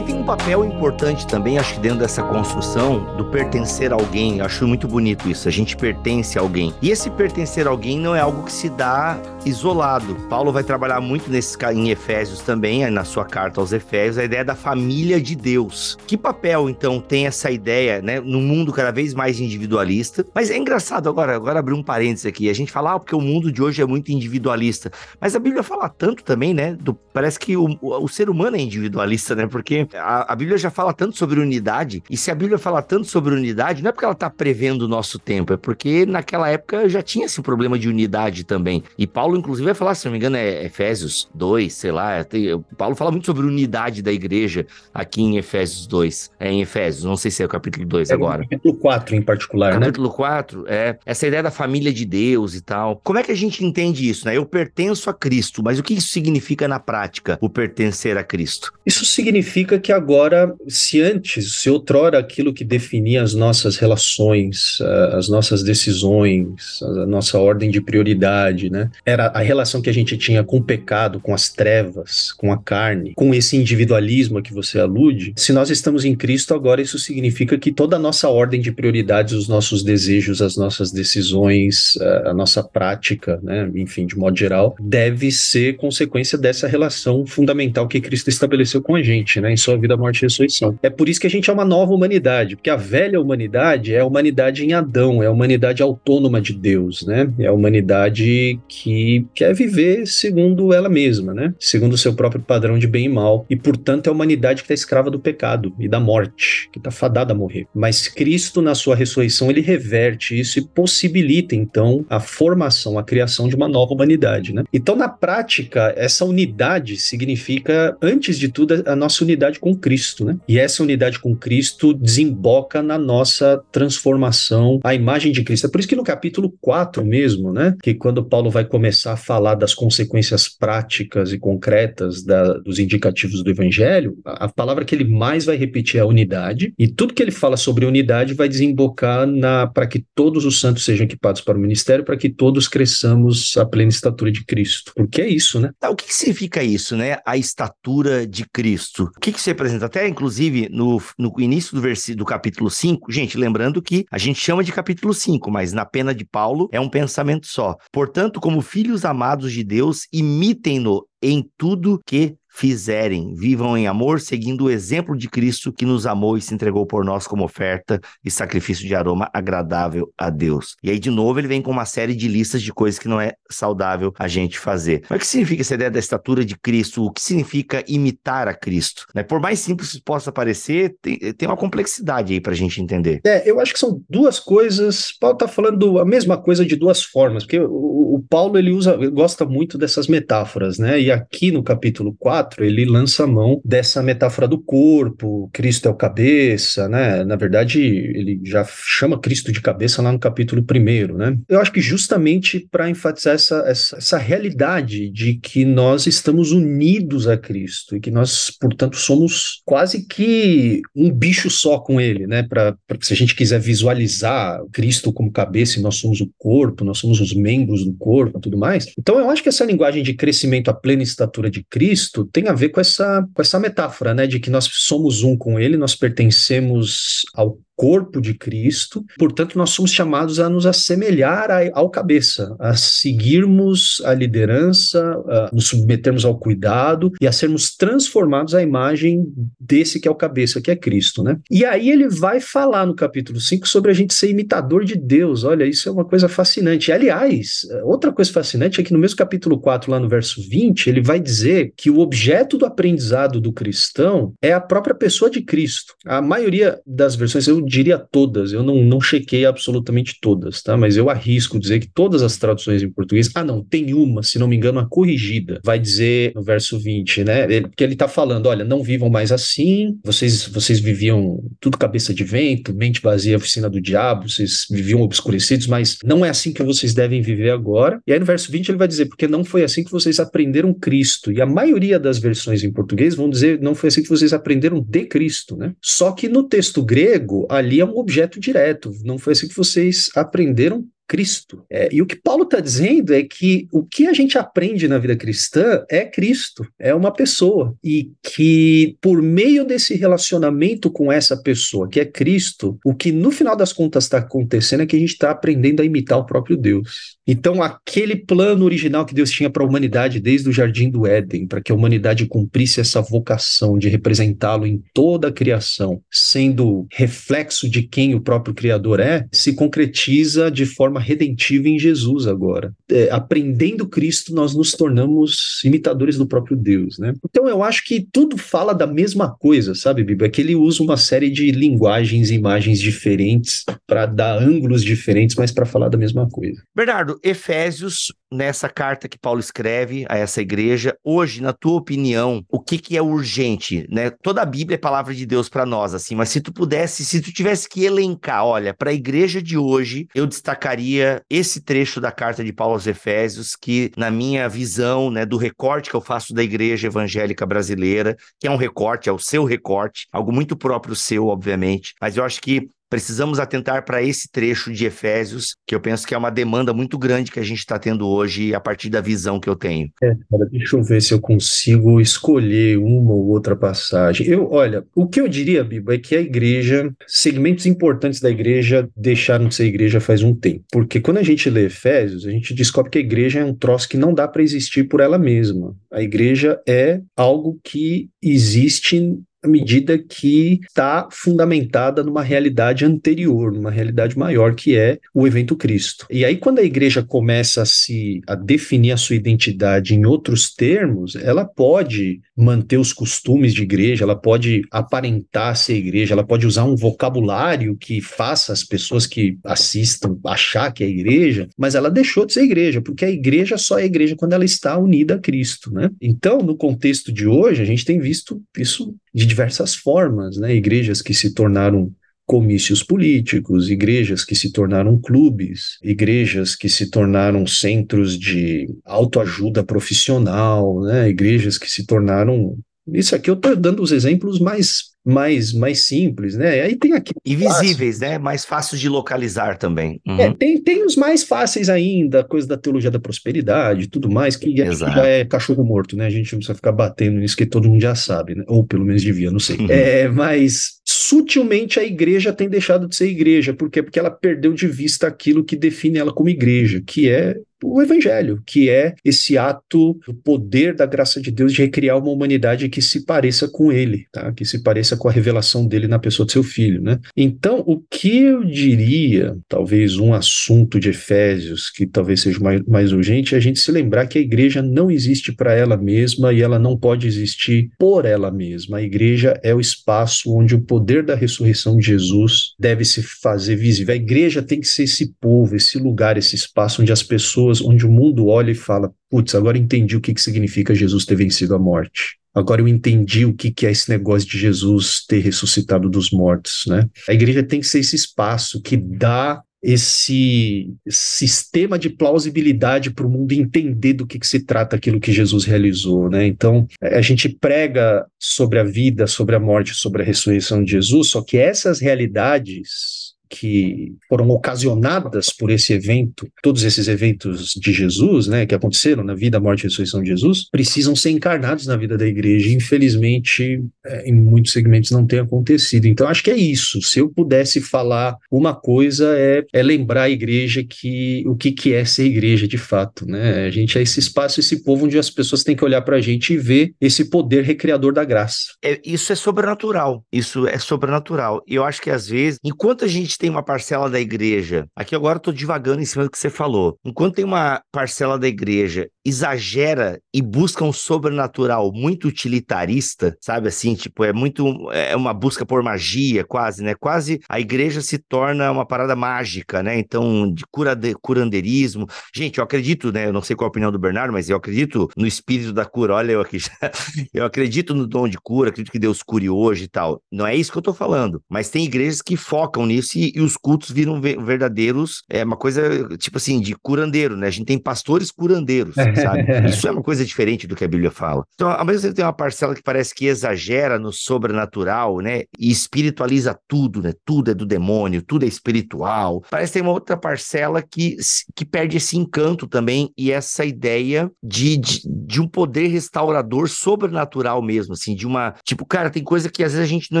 Um 0.24 0.26
papel 0.26 0.64
importante 0.64 1.26
também, 1.26 1.58
acho 1.58 1.74
que 1.74 1.80
dentro 1.80 1.98
dessa 1.98 2.22
construção 2.22 3.14
do 3.16 3.26
pertencer 3.26 3.92
a 3.92 3.94
alguém. 3.94 4.40
Acho 4.40 4.66
muito 4.66 4.88
bonito 4.88 5.28
isso. 5.28 5.46
A 5.46 5.50
gente 5.50 5.76
pertence 5.76 6.38
a 6.38 6.40
alguém. 6.40 6.72
E 6.80 6.90
esse 6.90 7.10
pertencer 7.10 7.66
a 7.66 7.70
alguém 7.70 8.00
não 8.00 8.16
é 8.16 8.20
algo 8.20 8.44
que 8.44 8.52
se 8.52 8.70
dá 8.70 9.18
isolado. 9.44 10.14
Paulo 10.28 10.52
vai 10.52 10.64
trabalhar 10.64 11.00
muito 11.00 11.30
nesse 11.30 11.56
em 11.72 11.90
Efésios 11.90 12.40
também, 12.40 12.88
na 12.90 13.04
sua 13.04 13.24
carta 13.24 13.60
aos 13.60 13.72
Efésios, 13.72 14.18
a 14.18 14.24
ideia 14.24 14.44
da 14.44 14.54
família 14.54 15.20
de 15.20 15.34
Deus. 15.34 15.96
Que 16.06 16.16
papel 16.16 16.68
então 16.68 17.00
tem 17.00 17.26
essa 17.26 17.50
ideia, 17.50 18.02
né, 18.02 18.20
no 18.20 18.40
mundo 18.40 18.72
cada 18.72 18.90
vez 18.90 19.14
mais 19.14 19.40
individualista? 19.40 20.24
Mas 20.34 20.50
é 20.50 20.56
engraçado 20.56 21.08
agora, 21.08 21.36
agora 21.36 21.58
abrir 21.58 21.74
um 21.74 21.82
parênteses 21.82 22.26
aqui. 22.26 22.48
A 22.48 22.54
gente 22.54 22.72
fala 22.72 22.94
ah, 22.94 22.98
porque 22.98 23.14
o 23.14 23.20
mundo 23.20 23.52
de 23.52 23.62
hoje 23.62 23.82
é 23.82 23.86
muito 23.86 24.12
individualista, 24.12 24.90
mas 25.20 25.34
a 25.34 25.38
Bíblia 25.38 25.62
fala 25.62 25.88
tanto 25.88 26.22
também, 26.24 26.52
né, 26.54 26.74
do, 26.74 26.94
parece 26.94 27.38
que 27.38 27.56
o, 27.56 27.76
o, 27.80 28.04
o 28.04 28.08
ser 28.08 28.28
humano 28.28 28.56
é 28.56 28.60
individualista, 28.60 29.34
né? 29.34 29.46
Porque 29.46 29.86
a, 29.94 30.32
a, 30.32 30.36
Bíblia 30.36 30.58
já 30.58 30.70
fala 30.70 30.92
tanto 30.92 31.16
sobre 31.16 31.40
unidade, 31.40 32.02
e 32.10 32.16
se 32.16 32.30
a 32.30 32.34
Bíblia 32.34 32.58
fala 32.58 32.82
tanto 32.82 33.06
sobre 33.06 33.34
unidade, 33.34 33.82
não 33.82 33.90
é 33.90 33.92
porque 33.92 34.04
ela 34.04 34.14
está 34.14 34.28
prevendo 34.28 34.82
o 34.82 34.88
nosso 34.88 35.18
tempo, 35.18 35.52
é 35.52 35.56
porque 35.56 36.06
naquela 36.06 36.48
época 36.48 36.88
já 36.88 37.02
tinha 37.02 37.26
esse 37.26 37.40
problema 37.40 37.78
de 37.78 37.88
unidade 37.88 38.44
também. 38.44 38.82
E 38.98 39.06
Paulo, 39.06 39.33
inclusive, 39.36 39.66
vai 39.66 39.74
falar, 39.74 39.94
se 39.94 40.04
não 40.04 40.12
me 40.12 40.18
engano, 40.18 40.36
é 40.36 40.64
Efésios 40.64 41.28
2, 41.34 41.72
sei 41.72 41.92
lá. 41.92 42.22
Tem, 42.24 42.58
Paulo 42.76 42.94
fala 42.94 43.10
muito 43.10 43.26
sobre 43.26 43.46
unidade 43.46 44.02
da 44.02 44.12
igreja 44.12 44.66
aqui 44.92 45.22
em 45.22 45.36
Efésios 45.36 45.86
2. 45.86 46.30
É 46.38 46.50
em 46.50 46.60
Efésios, 46.62 47.04
não 47.04 47.16
sei 47.16 47.30
se 47.30 47.42
é 47.42 47.46
o 47.46 47.48
capítulo 47.48 47.86
2 47.86 48.10
é 48.10 48.14
agora. 48.14 48.42
Capítulo 48.42 48.74
4 48.74 49.14
em 49.16 49.22
particular, 49.22 49.72
capítulo 49.72 49.80
né? 49.80 49.86
Capítulo 49.86 50.10
4, 50.10 50.64
é. 50.68 50.98
Essa 51.04 51.26
ideia 51.26 51.42
da 51.42 51.50
família 51.50 51.92
de 51.92 52.04
Deus 52.04 52.54
e 52.54 52.60
tal. 52.60 53.00
Como 53.02 53.18
é 53.18 53.22
que 53.22 53.32
a 53.32 53.36
gente 53.36 53.64
entende 53.64 54.08
isso, 54.08 54.26
né? 54.26 54.36
Eu 54.36 54.46
pertenço 54.46 55.08
a 55.10 55.14
Cristo, 55.14 55.62
mas 55.62 55.78
o 55.78 55.82
que 55.82 55.94
isso 55.94 56.08
significa 56.08 56.68
na 56.68 56.78
prática, 56.78 57.38
o 57.40 57.48
pertencer 57.48 58.16
a 58.16 58.24
Cristo? 58.24 58.72
Isso 58.84 59.04
significa 59.04 59.78
que 59.78 59.92
agora, 59.92 60.54
se 60.68 61.00
antes, 61.00 61.56
se 61.56 61.70
outrora 61.70 62.18
aquilo 62.18 62.52
que 62.52 62.64
definia 62.64 63.22
as 63.22 63.34
nossas 63.34 63.76
relações, 63.76 64.78
as 65.12 65.28
nossas 65.28 65.62
decisões, 65.62 66.80
a 66.82 67.06
nossa 67.06 67.38
ordem 67.38 67.70
de 67.70 67.80
prioridade, 67.80 68.70
né, 68.70 68.90
era 69.04 69.23
a 69.34 69.40
relação 69.40 69.80
que 69.80 69.90
a 69.90 69.94
gente 69.94 70.16
tinha 70.16 70.42
com 70.42 70.58
o 70.58 70.62
pecado, 70.62 71.20
com 71.20 71.34
as 71.34 71.48
trevas, 71.48 72.32
com 72.32 72.52
a 72.52 72.58
carne, 72.58 73.12
com 73.14 73.34
esse 73.34 73.56
individualismo 73.56 74.38
a 74.38 74.42
que 74.42 74.52
você 74.52 74.78
alude, 74.78 75.32
se 75.36 75.52
nós 75.52 75.70
estamos 75.70 76.04
em 76.04 76.14
Cristo, 76.14 76.54
agora 76.54 76.82
isso 76.82 76.98
significa 76.98 77.58
que 77.58 77.72
toda 77.72 77.96
a 77.96 77.98
nossa 77.98 78.28
ordem 78.28 78.60
de 78.60 78.72
prioridades, 78.72 79.34
os 79.34 79.48
nossos 79.48 79.82
desejos, 79.82 80.42
as 80.42 80.56
nossas 80.56 80.90
decisões, 80.90 81.96
a 82.24 82.34
nossa 82.34 82.62
prática, 82.62 83.38
né, 83.42 83.70
enfim, 83.74 84.06
de 84.06 84.16
modo 84.16 84.36
geral, 84.38 84.74
deve 84.80 85.30
ser 85.30 85.76
consequência 85.76 86.36
dessa 86.36 86.66
relação 86.66 87.26
fundamental 87.26 87.86
que 87.86 88.00
Cristo 88.00 88.28
estabeleceu 88.28 88.82
com 88.82 88.96
a 88.96 89.02
gente, 89.02 89.40
né, 89.40 89.52
em 89.52 89.56
sua 89.56 89.76
vida, 89.76 89.96
morte 89.96 90.18
e 90.18 90.22
ressurreição. 90.22 90.78
É 90.82 90.90
por 90.90 91.08
isso 91.08 91.20
que 91.20 91.26
a 91.26 91.30
gente 91.30 91.48
é 91.48 91.52
uma 91.52 91.64
nova 91.64 91.92
humanidade, 91.92 92.56
porque 92.56 92.70
a 92.70 92.76
velha 92.76 93.20
humanidade 93.20 93.94
é 93.94 94.00
a 94.00 94.06
humanidade 94.06 94.64
em 94.64 94.72
Adão, 94.72 95.22
é 95.22 95.26
a 95.26 95.30
humanidade 95.30 95.82
autônoma 95.82 96.40
de 96.40 96.52
Deus, 96.52 97.06
né? 97.06 97.32
É 97.38 97.46
a 97.46 97.52
humanidade 97.52 98.58
que 98.68 99.13
quer 99.34 99.54
viver 99.54 100.06
segundo 100.06 100.72
ela 100.72 100.88
mesma, 100.88 101.34
né? 101.34 101.54
Segundo 101.58 101.94
o 101.94 101.98
seu 101.98 102.14
próprio 102.14 102.42
padrão 102.42 102.78
de 102.78 102.86
bem 102.86 103.06
e 103.06 103.08
mal. 103.08 103.44
E, 103.48 103.56
portanto, 103.56 104.06
é 104.06 104.10
a 104.10 104.12
humanidade 104.12 104.62
que 104.62 104.66
está 104.66 104.74
escrava 104.74 105.10
do 105.10 105.18
pecado 105.18 105.72
e 105.78 105.88
da 105.88 106.00
morte, 106.00 106.68
que 106.72 106.78
está 106.78 106.90
fadada 106.90 107.32
a 107.32 107.36
morrer. 107.36 107.66
Mas 107.74 108.08
Cristo, 108.08 108.62
na 108.62 108.74
sua 108.74 108.96
ressurreição, 108.96 109.50
ele 109.50 109.60
reverte 109.60 110.38
isso 110.38 110.58
e 110.58 110.62
possibilita, 110.62 111.54
então, 111.54 112.04
a 112.08 112.20
formação, 112.20 112.98
a 112.98 113.02
criação 113.02 113.48
de 113.48 113.56
uma 113.56 113.68
nova 113.68 113.92
humanidade, 113.92 114.54
né? 114.54 114.64
Então, 114.72 114.96
na 114.96 115.08
prática, 115.08 115.92
essa 115.96 116.24
unidade 116.24 116.96
significa, 116.96 117.96
antes 118.00 118.38
de 118.38 118.48
tudo, 118.48 118.82
a 118.86 118.96
nossa 118.96 119.24
unidade 119.24 119.58
com 119.58 119.74
Cristo, 119.74 120.24
né? 120.24 120.36
E 120.48 120.58
essa 120.58 120.82
unidade 120.82 121.18
com 121.18 121.34
Cristo 121.36 121.92
desemboca 121.92 122.82
na 122.82 122.98
nossa 122.98 123.62
transformação 123.70 124.80
à 124.82 124.94
imagem 124.94 125.32
de 125.32 125.42
Cristo. 125.42 125.66
É 125.66 125.70
por 125.70 125.78
isso 125.78 125.88
que 125.88 125.96
no 125.96 126.04
capítulo 126.04 126.52
4 126.60 127.04
mesmo, 127.04 127.52
né? 127.52 127.76
Que 127.82 127.94
quando 127.94 128.24
Paulo 128.24 128.50
vai 128.50 128.64
começar 128.64 129.03
a 129.06 129.16
falar 129.16 129.54
das 129.54 129.74
consequências 129.74 130.48
práticas 130.48 131.32
e 131.32 131.38
concretas 131.38 132.22
da, 132.22 132.54
dos 132.54 132.78
indicativos 132.78 133.42
do 133.42 133.50
evangelho, 133.50 134.16
a, 134.24 134.44
a 134.44 134.48
palavra 134.48 134.84
que 134.84 134.94
ele 134.94 135.04
mais 135.04 135.44
vai 135.44 135.56
repetir 135.56 135.98
é 135.98 136.02
a 136.02 136.06
unidade, 136.06 136.72
e 136.78 136.88
tudo 136.88 137.14
que 137.14 137.22
ele 137.22 137.30
fala 137.30 137.56
sobre 137.56 137.86
unidade 137.86 138.34
vai 138.34 138.48
desembocar 138.48 139.26
na 139.26 139.66
para 139.66 139.86
que 139.86 140.04
todos 140.14 140.44
os 140.44 140.60
santos 140.60 140.84
sejam 140.84 141.04
equipados 141.04 141.40
para 141.40 141.56
o 141.56 141.60
ministério, 141.60 142.04
para 142.04 142.16
que 142.16 142.28
todos 142.28 142.68
cresçamos 142.68 143.56
à 143.56 143.64
plena 143.64 143.90
estatura 143.90 144.30
de 144.30 144.44
Cristo. 144.44 144.92
Porque 144.94 145.20
é 145.20 145.28
isso, 145.28 145.60
né? 145.60 145.70
Tá, 145.78 145.90
o 145.90 145.96
que 145.96 146.12
significa 146.12 146.62
isso, 146.62 146.96
né? 146.96 147.18
A 147.26 147.36
estatura 147.36 148.26
de 148.26 148.44
Cristo. 148.52 149.10
O 149.16 149.20
que, 149.20 149.32
que 149.32 149.40
você 149.40 149.50
apresenta 149.50 149.86
até, 149.86 150.06
inclusive, 150.06 150.68
no, 150.70 151.00
no 151.18 151.32
início 151.38 151.80
do, 151.80 152.16
do 152.16 152.24
capítulo 152.24 152.70
5, 152.70 153.10
gente, 153.10 153.38
lembrando 153.38 153.82
que 153.82 154.04
a 154.10 154.18
gente 154.18 154.40
chama 154.40 154.64
de 154.64 154.72
capítulo 154.72 155.12
5, 155.12 155.50
mas 155.50 155.72
na 155.72 155.84
pena 155.84 156.14
de 156.14 156.24
Paulo 156.24 156.68
é 156.72 156.80
um 156.80 156.88
pensamento 156.88 157.46
só. 157.46 157.76
Portanto, 157.92 158.40
como 158.40 158.60
filhos 158.84 159.06
amados 159.06 159.50
de 159.50 159.64
Deus, 159.64 160.06
imitem-no 160.12 161.06
em 161.22 161.50
tudo 161.56 161.98
que 162.04 162.36
fizerem. 162.54 163.34
Vivam 163.34 163.76
em 163.76 163.88
amor, 163.88 164.20
seguindo 164.20 164.66
o 164.66 164.70
exemplo 164.70 165.16
de 165.16 165.28
Cristo 165.28 165.72
que 165.72 165.84
nos 165.84 166.06
amou 166.06 166.38
e 166.38 166.40
se 166.40 166.54
entregou 166.54 166.86
por 166.86 167.04
nós 167.04 167.26
como 167.26 167.44
oferta 167.44 168.00
e 168.24 168.30
sacrifício 168.30 168.86
de 168.86 168.94
aroma 168.94 169.28
agradável 169.34 170.12
a 170.16 170.30
Deus. 170.30 170.76
E 170.80 170.88
aí, 170.88 171.00
de 171.00 171.10
novo, 171.10 171.40
ele 171.40 171.48
vem 171.48 171.60
com 171.60 171.72
uma 171.72 171.84
série 171.84 172.14
de 172.14 172.28
listas 172.28 172.62
de 172.62 172.72
coisas 172.72 172.98
que 172.98 173.08
não 173.08 173.20
é 173.20 173.32
saudável 173.50 174.12
a 174.16 174.28
gente 174.28 174.56
fazer. 174.56 175.02
Mas 175.10 175.16
o 175.16 175.20
que 175.20 175.26
significa 175.26 175.62
essa 175.62 175.74
ideia 175.74 175.90
da 175.90 175.98
estatura 175.98 176.44
de 176.44 176.56
Cristo? 176.56 177.04
O 177.04 177.10
que 177.10 177.20
significa 177.20 177.82
imitar 177.88 178.46
a 178.46 178.54
Cristo? 178.54 179.04
Né? 179.12 179.24
Por 179.24 179.40
mais 179.40 179.58
simples 179.58 179.92
que 179.92 180.00
possa 180.00 180.30
parecer, 180.30 180.96
tem, 181.02 181.18
tem 181.18 181.48
uma 181.48 181.56
complexidade 181.56 182.34
aí 182.34 182.40
para 182.40 182.52
a 182.52 182.56
gente 182.56 182.80
entender. 182.80 183.20
É, 183.26 183.50
eu 183.50 183.58
acho 183.58 183.72
que 183.72 183.80
são 183.80 184.00
duas 184.08 184.38
coisas. 184.38 185.12
Paulo 185.18 185.34
está 185.34 185.48
falando 185.48 185.98
a 185.98 186.04
mesma 186.04 186.40
coisa 186.40 186.64
de 186.64 186.76
duas 186.76 187.02
formas, 187.02 187.42
porque 187.42 187.58
o, 187.58 188.14
o 188.14 188.24
Paulo 188.30 188.56
ele 188.56 188.70
usa, 188.70 188.96
gosta 189.10 189.44
muito 189.44 189.76
dessas 189.76 190.06
metáforas, 190.06 190.78
né? 190.78 191.00
E 191.00 191.10
aqui 191.10 191.50
no 191.50 191.64
capítulo 191.64 192.14
4, 192.16 192.43
4, 192.44 192.64
ele 192.64 192.84
lança 192.84 193.24
a 193.24 193.26
mão 193.26 193.60
dessa 193.64 194.02
metáfora 194.02 194.46
do 194.46 194.60
corpo, 194.60 195.48
Cristo 195.52 195.88
é 195.88 195.90
o 195.90 195.94
cabeça, 195.94 196.88
né? 196.88 197.24
Na 197.24 197.36
verdade, 197.36 197.80
ele 197.80 198.40
já 198.44 198.64
chama 198.64 199.20
Cristo 199.20 199.50
de 199.50 199.60
cabeça 199.60 200.02
lá 200.02 200.12
no 200.12 200.18
capítulo 200.18 200.62
1, 200.62 201.16
né? 201.16 201.38
Eu 201.48 201.60
acho 201.60 201.72
que 201.72 201.80
justamente 201.80 202.66
para 202.70 202.90
enfatizar 202.90 203.34
essa, 203.34 203.64
essa, 203.66 203.96
essa 203.96 204.18
realidade 204.18 205.10
de 205.10 205.34
que 205.34 205.64
nós 205.64 206.06
estamos 206.06 206.52
unidos 206.52 207.26
a 207.26 207.36
Cristo 207.36 207.96
e 207.96 208.00
que 208.00 208.10
nós, 208.10 208.50
portanto, 208.60 208.96
somos 208.96 209.62
quase 209.64 210.06
que 210.06 210.82
um 210.94 211.10
bicho 211.10 211.50
só 211.50 211.78
com 211.78 212.00
ele, 212.00 212.26
né? 212.26 212.42
Para 212.42 212.76
se 213.00 213.12
a 213.12 213.16
gente 213.16 213.34
quiser 213.34 213.60
visualizar 213.60 214.60
Cristo 214.72 215.12
como 215.12 215.32
cabeça 215.32 215.78
e 215.78 215.82
nós 215.82 215.96
somos 215.96 216.20
o 216.20 216.30
corpo, 216.38 216.84
nós 216.84 216.98
somos 216.98 217.20
os 217.20 217.34
membros 217.34 217.84
do 217.84 217.94
corpo 217.94 218.38
e 218.38 218.40
tudo 218.40 218.58
mais. 218.58 218.92
Então, 218.98 219.18
eu 219.18 219.30
acho 219.30 219.42
que 219.42 219.48
essa 219.48 219.64
linguagem 219.64 220.02
de 220.02 220.14
crescimento 220.14 220.70
à 220.70 220.74
plena 220.74 221.02
estatura 221.02 221.50
de 221.50 221.64
Cristo 221.64 222.28
tem 222.34 222.48
a 222.48 222.52
ver 222.52 222.70
com 222.70 222.80
essa, 222.80 223.24
com 223.32 223.40
essa 223.40 223.60
metáfora, 223.60 224.12
né, 224.12 224.26
de 224.26 224.40
que 224.40 224.50
nós 224.50 224.64
somos 224.64 225.22
um 225.22 225.36
com 225.36 225.58
ele, 225.58 225.76
nós 225.76 225.94
pertencemos 225.94 227.22
ao 227.32 227.56
corpo 227.76 228.20
de 228.20 228.34
Cristo, 228.34 229.04
portanto, 229.18 229.56
nós 229.56 229.70
somos 229.70 229.92
chamados 229.92 230.38
a 230.40 230.48
nos 230.48 230.66
assemelhar 230.66 231.48
ao 231.72 231.90
cabeça, 231.90 232.54
a 232.58 232.74
seguirmos 232.74 234.00
a 234.04 234.14
liderança, 234.14 235.00
a 235.28 235.50
nos 235.52 235.66
submetermos 235.68 236.24
ao 236.24 236.38
cuidado 236.38 237.12
e 237.20 237.26
a 237.26 237.32
sermos 237.32 237.74
transformados 237.76 238.54
à 238.54 238.62
imagem 238.62 239.24
desse 239.58 240.00
que 240.00 240.08
é 240.08 240.10
o 240.10 240.14
cabeça, 240.14 240.60
que 240.60 240.70
é 240.70 240.76
Cristo, 240.76 241.22
né? 241.22 241.38
E 241.50 241.64
aí 241.64 241.90
ele 241.90 242.08
vai 242.08 242.40
falar 242.40 242.86
no 242.86 242.94
capítulo 242.94 243.40
5 243.40 243.66
sobre 243.68 243.90
a 243.90 243.94
gente 243.94 244.14
ser 244.14 244.30
imitador 244.30 244.84
de 244.84 244.96
Deus. 244.96 245.44
Olha, 245.44 245.64
isso 245.64 245.88
é 245.88 245.92
uma 245.92 246.04
coisa 246.04 246.28
fascinante. 246.28 246.92
Aliás, 246.92 247.66
outra 247.82 248.12
coisa 248.12 248.32
fascinante 248.32 248.80
é 248.80 248.84
que 248.84 248.92
no 248.92 248.98
mesmo 248.98 249.16
capítulo 249.16 249.58
4, 249.58 249.90
lá 249.90 249.98
no 249.98 250.08
verso 250.08 250.40
20, 250.48 250.88
ele 250.88 251.02
vai 251.02 251.18
dizer 251.18 251.72
que 251.76 251.90
o 251.90 251.98
objeto 251.98 252.56
do 252.56 252.66
aprendizado 252.66 253.40
do 253.40 253.52
cristão 253.52 254.32
é 254.40 254.52
a 254.52 254.60
própria 254.60 254.94
pessoa 254.94 255.30
de 255.30 255.42
Cristo. 255.42 255.94
A 256.06 256.22
maioria 256.22 256.80
das 256.86 257.14
versões, 257.14 257.46
eu 257.46 257.63
diria 257.64 257.98
todas, 257.98 258.52
eu 258.52 258.62
não, 258.62 258.82
não 258.82 259.00
chequei 259.00 259.44
absolutamente 259.44 260.18
todas, 260.20 260.62
tá? 260.62 260.76
Mas 260.76 260.96
eu 260.96 261.10
arrisco 261.10 261.58
dizer 261.58 261.80
que 261.80 261.88
todas 261.92 262.22
as 262.22 262.36
traduções 262.36 262.82
em 262.82 262.90
português, 262.90 263.30
ah 263.34 263.44
não, 263.44 263.62
tem 263.62 263.94
uma, 263.94 264.22
se 264.22 264.38
não 264.38 264.48
me 264.48 264.56
engano, 264.56 264.78
a 264.78 264.86
corrigida, 264.86 265.60
vai 265.64 265.78
dizer 265.78 266.32
no 266.34 266.42
verso 266.42 266.78
20, 266.78 267.24
né? 267.24 267.44
Ele, 267.44 267.68
que 267.76 267.84
ele 267.84 267.96
tá 267.96 268.08
falando, 268.08 268.46
olha, 268.46 268.64
não 268.64 268.82
vivam 268.82 269.08
mais 269.08 269.32
assim, 269.32 269.98
vocês, 270.04 270.46
vocês 270.46 270.80
viviam 270.80 271.42
tudo 271.60 271.78
cabeça 271.78 272.14
de 272.14 272.24
vento, 272.24 272.74
mente 272.74 273.00
vazia, 273.00 273.36
oficina 273.36 273.68
do 273.68 273.80
diabo, 273.80 274.28
vocês 274.28 274.66
viviam 274.70 275.00
obscurecidos, 275.00 275.66
mas 275.66 275.98
não 276.04 276.24
é 276.24 276.30
assim 276.30 276.52
que 276.52 276.62
vocês 276.62 276.94
devem 276.94 277.20
viver 277.20 277.50
agora. 277.50 278.00
E 278.06 278.12
aí 278.12 278.18
no 278.18 278.26
verso 278.26 278.50
20 278.50 278.68
ele 278.68 278.78
vai 278.78 278.88
dizer, 278.88 279.06
porque 279.06 279.28
não 279.28 279.44
foi 279.44 279.64
assim 279.64 279.84
que 279.84 279.90
vocês 279.90 280.18
aprenderam 280.20 280.72
Cristo. 280.74 281.32
E 281.32 281.40
a 281.40 281.46
maioria 281.46 281.98
das 281.98 282.18
versões 282.18 282.62
em 282.62 282.72
português 282.72 283.14
vão 283.14 283.28
dizer, 283.28 283.60
não 283.60 283.74
foi 283.74 283.88
assim 283.88 284.02
que 284.02 284.08
vocês 284.08 284.32
aprenderam 284.32 284.80
de 284.80 285.04
Cristo, 285.06 285.56
né? 285.56 285.72
Só 285.80 286.12
que 286.12 286.28
no 286.28 286.42
texto 286.42 286.82
grego, 286.82 287.46
ali 287.54 287.80
é 287.80 287.84
um 287.84 287.96
objeto 287.96 288.40
direto. 288.40 288.92
Não 289.04 289.18
foi 289.18 289.32
assim 289.32 289.48
que 289.48 289.56
vocês 289.56 290.10
aprenderam 290.14 290.84
Cristo. 291.06 291.64
É, 291.70 291.88
e 291.92 292.00
o 292.00 292.06
que 292.06 292.16
Paulo 292.16 292.44
está 292.44 292.60
dizendo 292.60 293.14
é 293.14 293.22
que 293.22 293.68
o 293.72 293.84
que 293.84 294.06
a 294.06 294.12
gente 294.12 294.38
aprende 294.38 294.88
na 294.88 294.98
vida 294.98 295.16
cristã 295.16 295.84
é 295.90 296.04
Cristo, 296.04 296.66
é 296.78 296.94
uma 296.94 297.12
pessoa. 297.12 297.74
E 297.82 298.12
que 298.22 298.96
por 299.00 299.20
meio 299.22 299.64
desse 299.64 299.94
relacionamento 299.94 300.90
com 300.90 301.12
essa 301.12 301.36
pessoa, 301.36 301.88
que 301.88 302.00
é 302.00 302.04
Cristo, 302.04 302.78
o 302.84 302.94
que 302.94 303.12
no 303.12 303.30
final 303.30 303.56
das 303.56 303.72
contas 303.72 304.04
está 304.04 304.18
acontecendo 304.18 304.82
é 304.82 304.86
que 304.86 304.96
a 304.96 304.98
gente 304.98 305.12
está 305.12 305.30
aprendendo 305.30 305.82
a 305.82 305.84
imitar 305.84 306.18
o 306.18 306.26
próprio 306.26 306.56
Deus. 306.56 307.14
Então, 307.26 307.62
aquele 307.62 308.16
plano 308.16 308.64
original 308.64 309.06
que 309.06 309.14
Deus 309.14 309.30
tinha 309.30 309.48
para 309.48 309.62
a 309.62 309.66
humanidade 309.66 310.20
desde 310.20 310.48
o 310.48 310.52
jardim 310.52 310.90
do 310.90 311.06
Éden, 311.06 311.46
para 311.46 311.62
que 311.62 311.72
a 311.72 311.74
humanidade 311.74 312.26
cumprisse 312.26 312.80
essa 312.80 313.00
vocação 313.00 313.78
de 313.78 313.88
representá-lo 313.88 314.66
em 314.66 314.82
toda 314.92 315.28
a 315.28 315.32
criação, 315.32 316.02
sendo 316.10 316.86
reflexo 316.92 317.68
de 317.68 317.82
quem 317.82 318.14
o 318.14 318.20
próprio 318.20 318.54
Criador 318.54 319.00
é, 319.00 319.26
se 319.32 319.54
concretiza 319.54 320.50
de 320.50 320.66
forma 320.66 320.93
forma 320.94 321.00
redentiva 321.00 321.68
em 321.68 321.78
Jesus 321.78 322.26
agora. 322.26 322.72
É, 322.90 323.10
aprendendo 323.10 323.88
Cristo, 323.88 324.34
nós 324.34 324.54
nos 324.54 324.72
tornamos 324.72 325.60
imitadores 325.64 326.16
do 326.16 326.26
próprio 326.26 326.56
Deus, 326.56 326.98
né? 326.98 327.14
Então 327.28 327.48
eu 327.48 327.62
acho 327.62 327.84
que 327.84 328.06
tudo 328.12 328.36
fala 328.36 328.72
da 328.72 328.86
mesma 328.86 329.34
coisa, 329.34 329.74
sabe, 329.74 330.04
Bíblia? 330.04 330.28
É 330.28 330.30
que 330.30 330.40
ele 330.40 330.54
usa 330.54 330.82
uma 330.82 330.96
série 330.96 331.30
de 331.30 331.50
linguagens 331.50 332.30
e 332.30 332.34
imagens 332.34 332.78
diferentes 332.78 333.64
para 333.86 334.06
dar 334.06 334.38
ângulos 334.38 334.82
diferentes, 334.82 335.36
mas 335.36 335.50
para 335.50 335.66
falar 335.66 335.88
da 335.88 335.98
mesma 335.98 336.28
coisa. 336.28 336.62
Bernardo, 336.74 337.18
Efésios 337.22 338.12
nessa 338.34 338.68
carta 338.68 339.08
que 339.08 339.18
Paulo 339.18 339.40
escreve 339.40 340.04
a 340.08 340.18
essa 340.18 340.42
igreja, 340.42 340.96
hoje, 341.04 341.40
na 341.40 341.52
tua 341.52 341.76
opinião, 341.76 342.44
o 342.50 342.60
que, 342.60 342.78
que 342.78 342.96
é 342.96 343.02
urgente, 343.02 343.86
né? 343.88 344.10
Toda 344.10 344.42
a 344.42 344.46
Bíblia 344.46 344.74
é 344.74 344.78
palavra 344.78 345.14
de 345.14 345.24
Deus 345.24 345.48
para 345.48 345.64
nós, 345.64 345.94
assim, 345.94 346.14
mas 346.14 346.28
se 346.30 346.40
tu 346.40 346.52
pudesse, 346.52 347.04
se 347.04 347.20
tu 347.20 347.32
tivesse 347.32 347.68
que 347.68 347.84
elencar, 347.84 348.44
olha, 348.44 348.74
para 348.74 348.90
a 348.90 348.94
igreja 348.94 349.40
de 349.40 349.56
hoje, 349.56 350.08
eu 350.14 350.26
destacaria 350.26 350.83
esse 351.30 351.62
trecho 351.62 352.00
da 352.00 352.12
carta 352.12 352.44
de 352.44 352.52
Paulo 352.52 352.74
aos 352.74 352.86
Efésios, 352.86 353.56
que 353.56 353.90
na 353.96 354.10
minha 354.10 354.48
visão, 354.48 355.10
né, 355.10 355.24
do 355.24 355.36
recorte 355.36 355.90
que 355.90 355.96
eu 355.96 356.00
faço 356.00 356.34
da 356.34 356.42
igreja 356.42 356.86
evangélica 356.86 357.46
brasileira, 357.46 358.16
que 358.38 358.46
é 358.46 358.50
um 358.50 358.56
recorte, 358.56 359.08
é 359.08 359.12
o 359.12 359.18
seu 359.18 359.44
recorte, 359.44 360.06
algo 360.12 360.32
muito 360.32 360.56
próprio 360.56 360.94
seu, 360.94 361.28
obviamente, 361.28 361.94
mas 362.00 362.16
eu 362.16 362.24
acho 362.24 362.40
que 362.40 362.68
precisamos 362.94 363.40
atentar 363.40 363.84
para 363.84 364.00
esse 364.00 364.30
trecho 364.30 364.72
de 364.72 364.86
Efésios, 364.86 365.56
que 365.66 365.74
eu 365.74 365.80
penso 365.80 366.06
que 366.06 366.14
é 366.14 366.16
uma 366.16 366.30
demanda 366.30 366.72
muito 366.72 366.96
grande 366.96 367.32
que 367.32 367.40
a 367.40 367.42
gente 367.42 367.58
está 367.58 367.76
tendo 367.76 368.06
hoje 368.06 368.54
a 368.54 368.60
partir 368.60 368.88
da 368.88 369.00
visão 369.00 369.40
que 369.40 369.48
eu 369.48 369.56
tenho. 369.56 369.90
É, 370.00 370.14
cara, 370.30 370.48
deixa 370.48 370.76
eu 370.76 370.82
ver 370.84 371.02
se 371.02 371.12
eu 371.12 371.20
consigo 371.20 372.00
escolher 372.00 372.78
uma 372.78 373.10
ou 373.12 373.30
outra 373.30 373.56
passagem. 373.56 374.28
Eu, 374.28 374.48
olha, 374.48 374.84
o 374.94 375.08
que 375.08 375.20
eu 375.20 375.26
diria, 375.26 375.64
Bibo, 375.64 375.90
é 375.90 375.98
que 375.98 376.14
a 376.14 376.20
igreja, 376.20 376.88
segmentos 377.04 377.66
importantes 377.66 378.20
da 378.20 378.30
igreja 378.30 378.88
deixaram 378.96 379.48
de 379.48 379.56
ser 379.56 379.64
igreja 379.64 379.98
faz 379.98 380.22
um 380.22 380.32
tempo. 380.32 380.62
Porque 380.70 381.00
quando 381.00 381.18
a 381.18 381.24
gente 381.24 381.50
lê 381.50 381.64
Efésios, 381.64 382.24
a 382.24 382.30
gente 382.30 382.54
descobre 382.54 382.92
que 382.92 382.98
a 382.98 383.00
igreja 383.00 383.40
é 383.40 383.44
um 383.44 383.54
troço 383.54 383.88
que 383.88 383.96
não 383.96 384.14
dá 384.14 384.28
para 384.28 384.40
existir 384.40 384.84
por 384.84 385.00
ela 385.00 385.18
mesma. 385.18 385.74
A 385.92 386.00
igreja 386.00 386.60
é 386.64 387.00
algo 387.16 387.58
que 387.64 388.08
existe 388.22 389.18
à 389.44 389.48
medida 389.48 389.98
que 389.98 390.60
está 390.66 391.06
fundamentada 391.10 392.02
numa 392.02 392.22
realidade 392.22 392.84
anterior, 392.84 393.52
numa 393.52 393.70
realidade 393.70 394.18
maior 394.18 394.54
que 394.54 394.76
é 394.76 394.98
o 395.12 395.26
evento 395.26 395.54
Cristo. 395.54 396.06
E 396.10 396.24
aí 396.24 396.36
quando 396.36 396.60
a 396.60 396.64
igreja 396.64 397.02
começa 397.02 397.62
a 397.62 397.66
se 397.66 398.22
a 398.26 398.34
definir 398.34 398.92
a 398.92 398.96
sua 398.96 399.16
identidade 399.16 399.94
em 399.94 400.06
outros 400.06 400.54
termos, 400.54 401.14
ela 401.14 401.44
pode 401.44 402.20
manter 402.34 402.78
os 402.78 402.92
costumes 402.92 403.52
de 403.52 403.62
igreja, 403.62 404.04
ela 404.04 404.16
pode 404.16 404.62
aparentar 404.70 405.56
ser 405.56 405.74
igreja, 405.74 406.14
ela 406.14 406.24
pode 406.24 406.46
usar 406.46 406.64
um 406.64 406.74
vocabulário 406.74 407.76
que 407.76 408.00
faça 408.00 408.52
as 408.52 408.64
pessoas 408.64 409.06
que 409.06 409.38
assistam 409.44 410.18
achar 410.24 410.72
que 410.72 410.82
é 410.82 410.88
igreja, 410.88 411.48
mas 411.58 411.74
ela 411.74 411.90
deixou 411.90 412.24
de 412.24 412.32
ser 412.32 412.44
igreja, 412.44 412.80
porque 412.80 413.04
a 413.04 413.10
igreja 413.10 413.58
só 413.58 413.78
é 413.78 413.84
igreja 413.84 414.16
quando 414.16 414.32
ela 414.32 414.44
está 414.44 414.78
unida 414.78 415.16
a 415.16 415.18
Cristo, 415.18 415.70
né? 415.72 415.90
Então, 416.00 416.38
no 416.38 416.56
contexto 416.56 417.12
de 417.12 417.26
hoje, 417.26 417.60
a 417.60 417.64
gente 417.64 417.84
tem 417.84 417.98
visto 417.98 418.42
isso 418.56 418.94
de 419.14 419.24
diversas 419.26 419.74
formas, 419.74 420.36
né? 420.36 420.54
Igrejas 420.54 421.00
que 421.00 421.14
se 421.14 421.32
tornaram 421.32 421.92
comícios 422.26 422.82
políticos, 422.82 423.70
igrejas 423.70 424.24
que 424.24 424.34
se 424.34 424.50
tornaram 424.50 424.98
clubes, 425.00 425.78
igrejas 425.82 426.56
que 426.56 426.68
se 426.68 426.90
tornaram 426.90 427.46
centros 427.46 428.18
de 428.18 428.66
autoajuda 428.84 429.62
profissional, 429.62 430.80
né? 430.82 431.08
igrejas 431.08 431.58
que 431.58 431.70
se 431.70 431.86
tornaram. 431.86 432.58
Isso 432.92 433.14
aqui 433.14 433.30
eu 433.30 433.34
estou 433.34 433.56
dando 433.56 433.82
os 433.82 433.92
exemplos 433.92 434.38
mais 434.38 434.94
mais, 435.04 435.52
mais 435.52 435.86
simples, 435.86 436.34
né? 436.34 436.62
Aí 436.62 436.76
tem 436.76 436.94
aqui. 436.94 437.12
Invisíveis, 437.26 438.00
né? 438.00 438.16
Mais 438.16 438.44
fáceis 438.44 438.80
de 438.80 438.88
localizar 438.88 439.58
também. 439.58 440.00
Uhum. 440.06 440.18
É, 440.18 440.32
tem, 440.32 440.60
tem 440.62 440.84
os 440.84 440.96
mais 440.96 441.22
fáceis 441.22 441.68
ainda, 441.68 442.24
coisa 442.24 442.48
da 442.48 442.56
teologia 442.56 442.90
da 442.90 442.98
prosperidade 442.98 443.88
tudo 443.88 444.10
mais, 444.10 444.34
que 444.34 444.54
já 444.56 445.06
é 445.06 445.24
cachorro 445.24 445.62
morto, 445.62 445.96
né? 445.96 446.06
A 446.06 446.10
gente 446.10 446.32
não 446.32 446.38
precisa 446.38 446.54
ficar 446.54 446.72
batendo 446.72 447.18
nisso 447.18 447.36
que 447.36 447.44
todo 447.44 447.68
mundo 447.68 447.82
já 447.82 447.94
sabe, 447.94 448.34
né? 448.34 448.44
Ou 448.48 448.64
pelo 448.64 448.84
menos 448.84 449.02
devia, 449.02 449.30
não 449.30 449.38
sei. 449.38 449.56
Uhum. 449.56 449.66
É, 449.68 450.08
mas 450.08 450.80
sutilmente 450.84 451.78
a 451.78 451.84
igreja 451.84 452.32
tem 452.32 452.48
deixado 452.48 452.88
de 452.88 452.96
ser 452.96 453.08
igreja. 453.08 453.52
Por 453.52 453.68
quê? 453.68 453.82
Porque 453.82 453.98
ela 453.98 454.10
perdeu 454.10 454.54
de 454.54 454.66
vista 454.66 455.06
aquilo 455.06 455.44
que 455.44 455.56
define 455.56 455.98
ela 455.98 456.12
como 456.12 456.30
igreja, 456.30 456.82
que 456.84 457.10
é 457.10 457.36
o 457.62 457.82
evangelho, 457.82 458.42
que 458.46 458.68
é 458.68 458.94
esse 459.04 459.38
ato 459.38 459.98
do 460.06 460.14
poder 460.14 460.74
da 460.74 460.86
graça 460.86 461.20
de 461.20 461.30
Deus 461.30 461.52
de 461.52 461.62
recriar 461.62 461.98
uma 461.98 462.10
humanidade 462.10 462.68
que 462.68 462.82
se 462.82 463.04
pareça 463.04 463.48
com 463.48 463.72
ele, 463.72 464.06
tá? 464.12 464.32
Que 464.32 464.44
se 464.44 464.62
pareça 464.62 464.96
com 464.96 465.08
a 465.08 465.12
revelação 465.12 465.66
dele 465.66 465.88
na 465.88 465.98
pessoa 465.98 466.26
do 466.26 466.32
seu 466.32 466.42
filho, 466.42 466.82
né? 466.82 466.98
Então, 467.16 467.62
o 467.66 467.80
que 467.80 468.18
eu 468.18 468.44
diria, 468.44 469.36
talvez 469.48 469.96
um 469.96 470.12
assunto 470.12 470.78
de 470.78 470.90
Efésios 470.90 471.70
que 471.70 471.86
talvez 471.86 472.20
seja 472.20 472.40
mais, 472.40 472.62
mais 472.66 472.92
urgente, 472.92 473.34
é 473.34 473.38
a 473.38 473.40
gente 473.40 473.58
se 473.58 473.70
lembrar 473.72 474.06
que 474.06 474.18
a 474.18 474.22
igreja 474.22 474.62
não 474.62 474.90
existe 474.90 475.32
para 475.32 475.54
ela 475.54 475.76
mesma 475.76 476.32
e 476.32 476.42
ela 476.42 476.58
não 476.58 476.76
pode 476.76 477.06
existir 477.06 477.70
por 477.78 478.04
ela 478.04 478.30
mesma. 478.30 478.78
A 478.78 478.82
igreja 478.82 479.38
é 479.42 479.54
o 479.54 479.60
espaço 479.60 480.34
onde 480.34 480.54
o 480.54 480.62
poder 480.62 481.04
da 481.04 481.14
ressurreição 481.14 481.76
de 481.76 481.86
Jesus 481.86 482.54
deve 482.58 482.84
se 482.84 483.02
fazer 483.02 483.56
visível. 483.56 483.92
A 483.92 483.96
igreja 483.96 484.42
tem 484.42 484.60
que 484.60 484.66
ser 484.66 484.84
esse 484.84 485.14
povo, 485.20 485.56
esse 485.56 485.78
lugar, 485.78 486.16
esse 486.16 486.34
espaço 486.34 486.82
onde 486.82 486.92
as 486.92 487.02
pessoas, 487.02 487.53
onde 487.60 487.86
o 487.86 487.90
mundo 487.90 488.26
olha 488.26 488.50
e 488.50 488.54
fala: 488.54 488.92
putz, 489.10 489.34
agora 489.34 489.58
entendi 489.58 489.96
o 489.96 490.00
que, 490.00 490.14
que 490.14 490.20
significa 490.20 490.74
Jesus 490.74 491.04
ter 491.04 491.16
vencido 491.16 491.54
a 491.54 491.58
morte. 491.58 492.16
Agora 492.34 492.60
eu 492.60 492.66
entendi 492.66 493.24
o 493.24 493.32
que, 493.32 493.52
que 493.52 493.64
é 493.64 493.70
esse 493.70 493.88
negócio 493.88 494.28
de 494.28 494.38
Jesus 494.38 495.04
ter 495.06 495.20
ressuscitado 495.20 495.88
dos 495.88 496.10
mortos, 496.10 496.64
né? 496.66 496.88
A 497.08 497.14
igreja 497.14 497.44
tem 497.44 497.60
que 497.60 497.66
ser 497.66 497.78
esse 497.78 497.94
espaço 497.94 498.60
que 498.60 498.76
dá 498.76 499.40
esse 499.64 500.68
sistema 500.86 501.78
de 501.78 501.88
plausibilidade 501.88 502.90
para 502.90 503.06
o 503.06 503.10
mundo 503.10 503.32
entender 503.32 503.94
do 503.94 504.06
que, 504.06 504.18
que, 504.18 504.26
se 504.26 504.40
trata 504.40 504.76
aquilo 504.76 505.00
que 505.00 505.10
Jesus 505.10 505.44
realizou, 505.44 506.10
né? 506.10 506.26
Então, 506.26 506.66
a 506.82 507.00
gente 507.00 507.30
prega 507.30 508.04
sobre 508.18 508.58
a 508.58 508.64
vida, 508.64 509.06
sobre 509.06 509.34
a 509.34 509.40
morte, 509.40 509.74
sobre 509.74 510.02
a 510.02 510.04
ressurreição 510.04 510.62
de 510.62 510.72
Jesus, 510.72 511.08
só 511.08 511.22
que 511.22 511.38
essas 511.38 511.80
realidades 511.80 513.03
que 513.34 513.94
foram 514.08 514.28
ocasionadas 514.30 515.30
por 515.30 515.50
esse 515.50 515.72
evento, 515.72 516.28
todos 516.42 516.62
esses 516.62 516.86
eventos 516.86 517.52
de 517.56 517.72
Jesus, 517.72 518.28
né, 518.28 518.46
que 518.46 518.54
aconteceram 518.54 519.02
na 519.02 519.14
vida, 519.14 519.40
morte 519.40 519.62
e 519.62 519.64
ressurreição 519.64 520.02
de 520.02 520.08
Jesus, 520.08 520.48
precisam 520.50 520.94
ser 520.94 521.10
encarnados 521.10 521.66
na 521.66 521.76
vida 521.76 521.98
da 521.98 522.06
igreja. 522.06 522.50
Infelizmente, 522.50 523.62
é, 523.84 524.08
em 524.08 524.14
muitos 524.14 524.52
segmentos 524.52 524.92
não 524.92 525.04
tem 525.04 525.18
acontecido. 525.18 525.86
Então, 525.86 526.06
acho 526.06 526.22
que 526.22 526.30
é 526.30 526.36
isso. 526.36 526.80
Se 526.80 527.00
eu 527.00 527.08
pudesse 527.08 527.60
falar 527.60 528.16
uma 528.30 528.54
coisa, 528.54 529.14
é, 529.18 529.44
é 529.52 529.62
lembrar 529.62 530.02
a 530.02 530.10
igreja 530.10 530.62
que 530.62 531.24
o 531.26 531.34
que, 531.34 531.50
que 531.50 531.72
é 531.72 531.84
ser 531.84 532.04
igreja 532.04 532.46
de 532.46 532.58
fato, 532.58 533.06
né? 533.06 533.46
A 533.46 533.50
gente 533.50 533.76
é 533.78 533.82
esse 533.82 533.98
espaço, 533.98 534.40
esse 534.40 534.62
povo 534.62 534.84
onde 534.86 534.98
as 534.98 535.10
pessoas 535.10 535.42
têm 535.42 535.56
que 535.56 535.64
olhar 535.64 535.82
para 535.82 535.96
a 535.96 536.00
gente 536.00 536.34
e 536.34 536.36
ver 536.36 536.72
esse 536.80 537.10
poder 537.10 537.42
recriador 537.42 537.92
da 537.92 538.04
graça. 538.04 538.54
É, 538.62 538.80
isso 538.84 539.12
é 539.12 539.16
sobrenatural. 539.16 540.04
Isso 540.12 540.46
é 540.46 540.58
sobrenatural. 540.58 541.42
E 541.46 541.54
eu 541.54 541.64
acho 541.64 541.82
que 541.82 541.90
às 541.90 542.08
vezes, 542.08 542.38
enquanto 542.44 542.84
a 542.84 542.88
gente 542.88 543.18
tem 543.24 543.30
uma 543.30 543.42
parcela 543.42 543.88
da 543.88 543.98
igreja, 543.98 544.68
aqui 544.76 544.94
agora 544.94 545.16
estou 545.16 545.32
divagando 545.32 545.80
em 545.80 545.86
cima 545.86 546.04
do 546.04 546.10
que 546.10 546.18
você 546.18 546.28
falou, 546.28 546.78
enquanto 546.84 547.14
tem 547.14 547.24
uma 547.24 547.62
parcela 547.72 548.18
da 548.18 548.28
igreja 548.28 548.86
exagera 549.04 550.00
e 550.12 550.22
busca 550.22 550.64
um 550.64 550.72
sobrenatural 550.72 551.72
muito 551.72 552.08
utilitarista, 552.08 553.16
sabe 553.20 553.48
assim, 553.48 553.74
tipo, 553.74 554.02
é 554.04 554.12
muito 554.12 554.70
é 554.72 554.96
uma 554.96 555.12
busca 555.12 555.44
por 555.44 555.62
magia, 555.62 556.24
quase, 556.24 556.62
né? 556.62 556.74
Quase 556.74 557.20
a 557.28 557.38
igreja 557.38 557.80
se 557.80 557.98
torna 557.98 558.50
uma 558.50 558.64
parada 558.64 558.96
mágica, 558.96 559.62
né? 559.62 559.78
Então, 559.78 560.32
de 560.32 560.44
cura 560.50 560.74
de, 560.74 560.94
curandeirismo. 560.94 561.86
Gente, 562.14 562.38
eu 562.38 562.44
acredito, 562.44 562.90
né? 562.92 563.06
Eu 563.06 563.12
não 563.12 563.22
sei 563.22 563.36
qual 563.36 563.46
a 563.46 563.50
opinião 563.50 563.70
do 563.70 563.78
Bernardo, 563.78 564.12
mas 564.12 564.30
eu 564.30 564.36
acredito 564.36 564.88
no 564.96 565.06
espírito 565.06 565.52
da 565.52 565.64
cura. 565.64 565.94
Olha 565.94 566.12
eu 566.12 566.20
aqui 566.20 566.38
já. 566.38 566.52
Eu 567.12 567.24
acredito 567.24 567.74
no 567.74 567.86
dom 567.86 568.08
de 568.08 568.18
cura, 568.18 568.50
acredito 568.50 568.72
que 568.72 568.78
Deus 568.78 569.02
cure 569.02 569.28
hoje 569.28 569.64
e 569.64 569.68
tal. 569.68 570.02
Não 570.10 570.26
é 570.26 570.34
isso 570.34 570.50
que 570.50 570.58
eu 570.58 570.62
tô 570.62 570.74
falando, 570.74 571.22
mas 571.28 571.48
tem 571.48 571.64
igrejas 571.64 572.02
que 572.02 572.16
focam 572.16 572.66
nisso 572.66 572.98
e, 572.98 573.12
e 573.14 573.20
os 573.20 573.36
cultos 573.36 573.70
viram 573.70 574.00
verdadeiros, 574.00 575.02
é 575.08 575.22
uma 575.24 575.36
coisa 575.36 575.86
tipo 575.96 576.16
assim, 576.16 576.40
de 576.40 576.54
curandeiro, 576.60 577.16
né? 577.16 577.26
A 577.26 577.30
gente 577.30 577.46
tem 577.46 577.58
pastores 577.58 578.10
curandeiros. 578.10 578.76
É 578.76 578.93
sabe? 578.94 579.24
Isso 579.48 579.66
é 579.66 579.70
uma 579.70 579.82
coisa 579.82 580.04
diferente 580.04 580.46
do 580.46 580.56
que 580.56 580.64
a 580.64 580.68
Bíblia 580.68 580.90
fala. 580.90 581.24
Então, 581.34 581.50
ao 581.50 581.64
mesmo 581.64 581.82
tempo 581.82 581.94
tem 581.94 582.04
uma 582.04 582.12
parcela 582.12 582.54
que 582.54 582.62
parece 582.62 582.94
que 582.94 583.06
exagera 583.06 583.78
no 583.78 583.92
sobrenatural, 583.92 584.98
né? 584.98 585.22
E 585.38 585.50
espiritualiza 585.50 586.38
tudo, 586.48 586.82
né? 586.82 586.92
Tudo 587.04 587.30
é 587.30 587.34
do 587.34 587.46
demônio, 587.46 588.02
tudo 588.02 588.24
é 588.24 588.28
espiritual. 588.28 589.22
Parece 589.30 589.52
que 589.52 589.58
tem 589.58 589.62
uma 589.62 589.72
outra 589.72 589.96
parcela 589.96 590.62
que, 590.62 590.96
que 591.34 591.44
perde 591.44 591.76
esse 591.76 591.96
encanto 591.96 592.46
também 592.46 592.90
e 592.96 593.10
essa 593.10 593.44
ideia 593.44 594.10
de, 594.22 594.56
de, 594.56 594.82
de 594.84 595.20
um 595.20 595.28
poder 595.28 595.68
restaurador 595.68 596.48
sobrenatural 596.48 597.42
mesmo, 597.42 597.74
assim, 597.74 597.94
de 597.94 598.06
uma. 598.06 598.34
Tipo, 598.44 598.66
cara, 598.66 598.90
tem 598.90 599.02
coisa 599.02 599.28
que 599.28 599.42
às 599.42 599.52
vezes 599.52 599.66
a 599.66 599.68
gente 599.68 599.92
não 599.92 600.00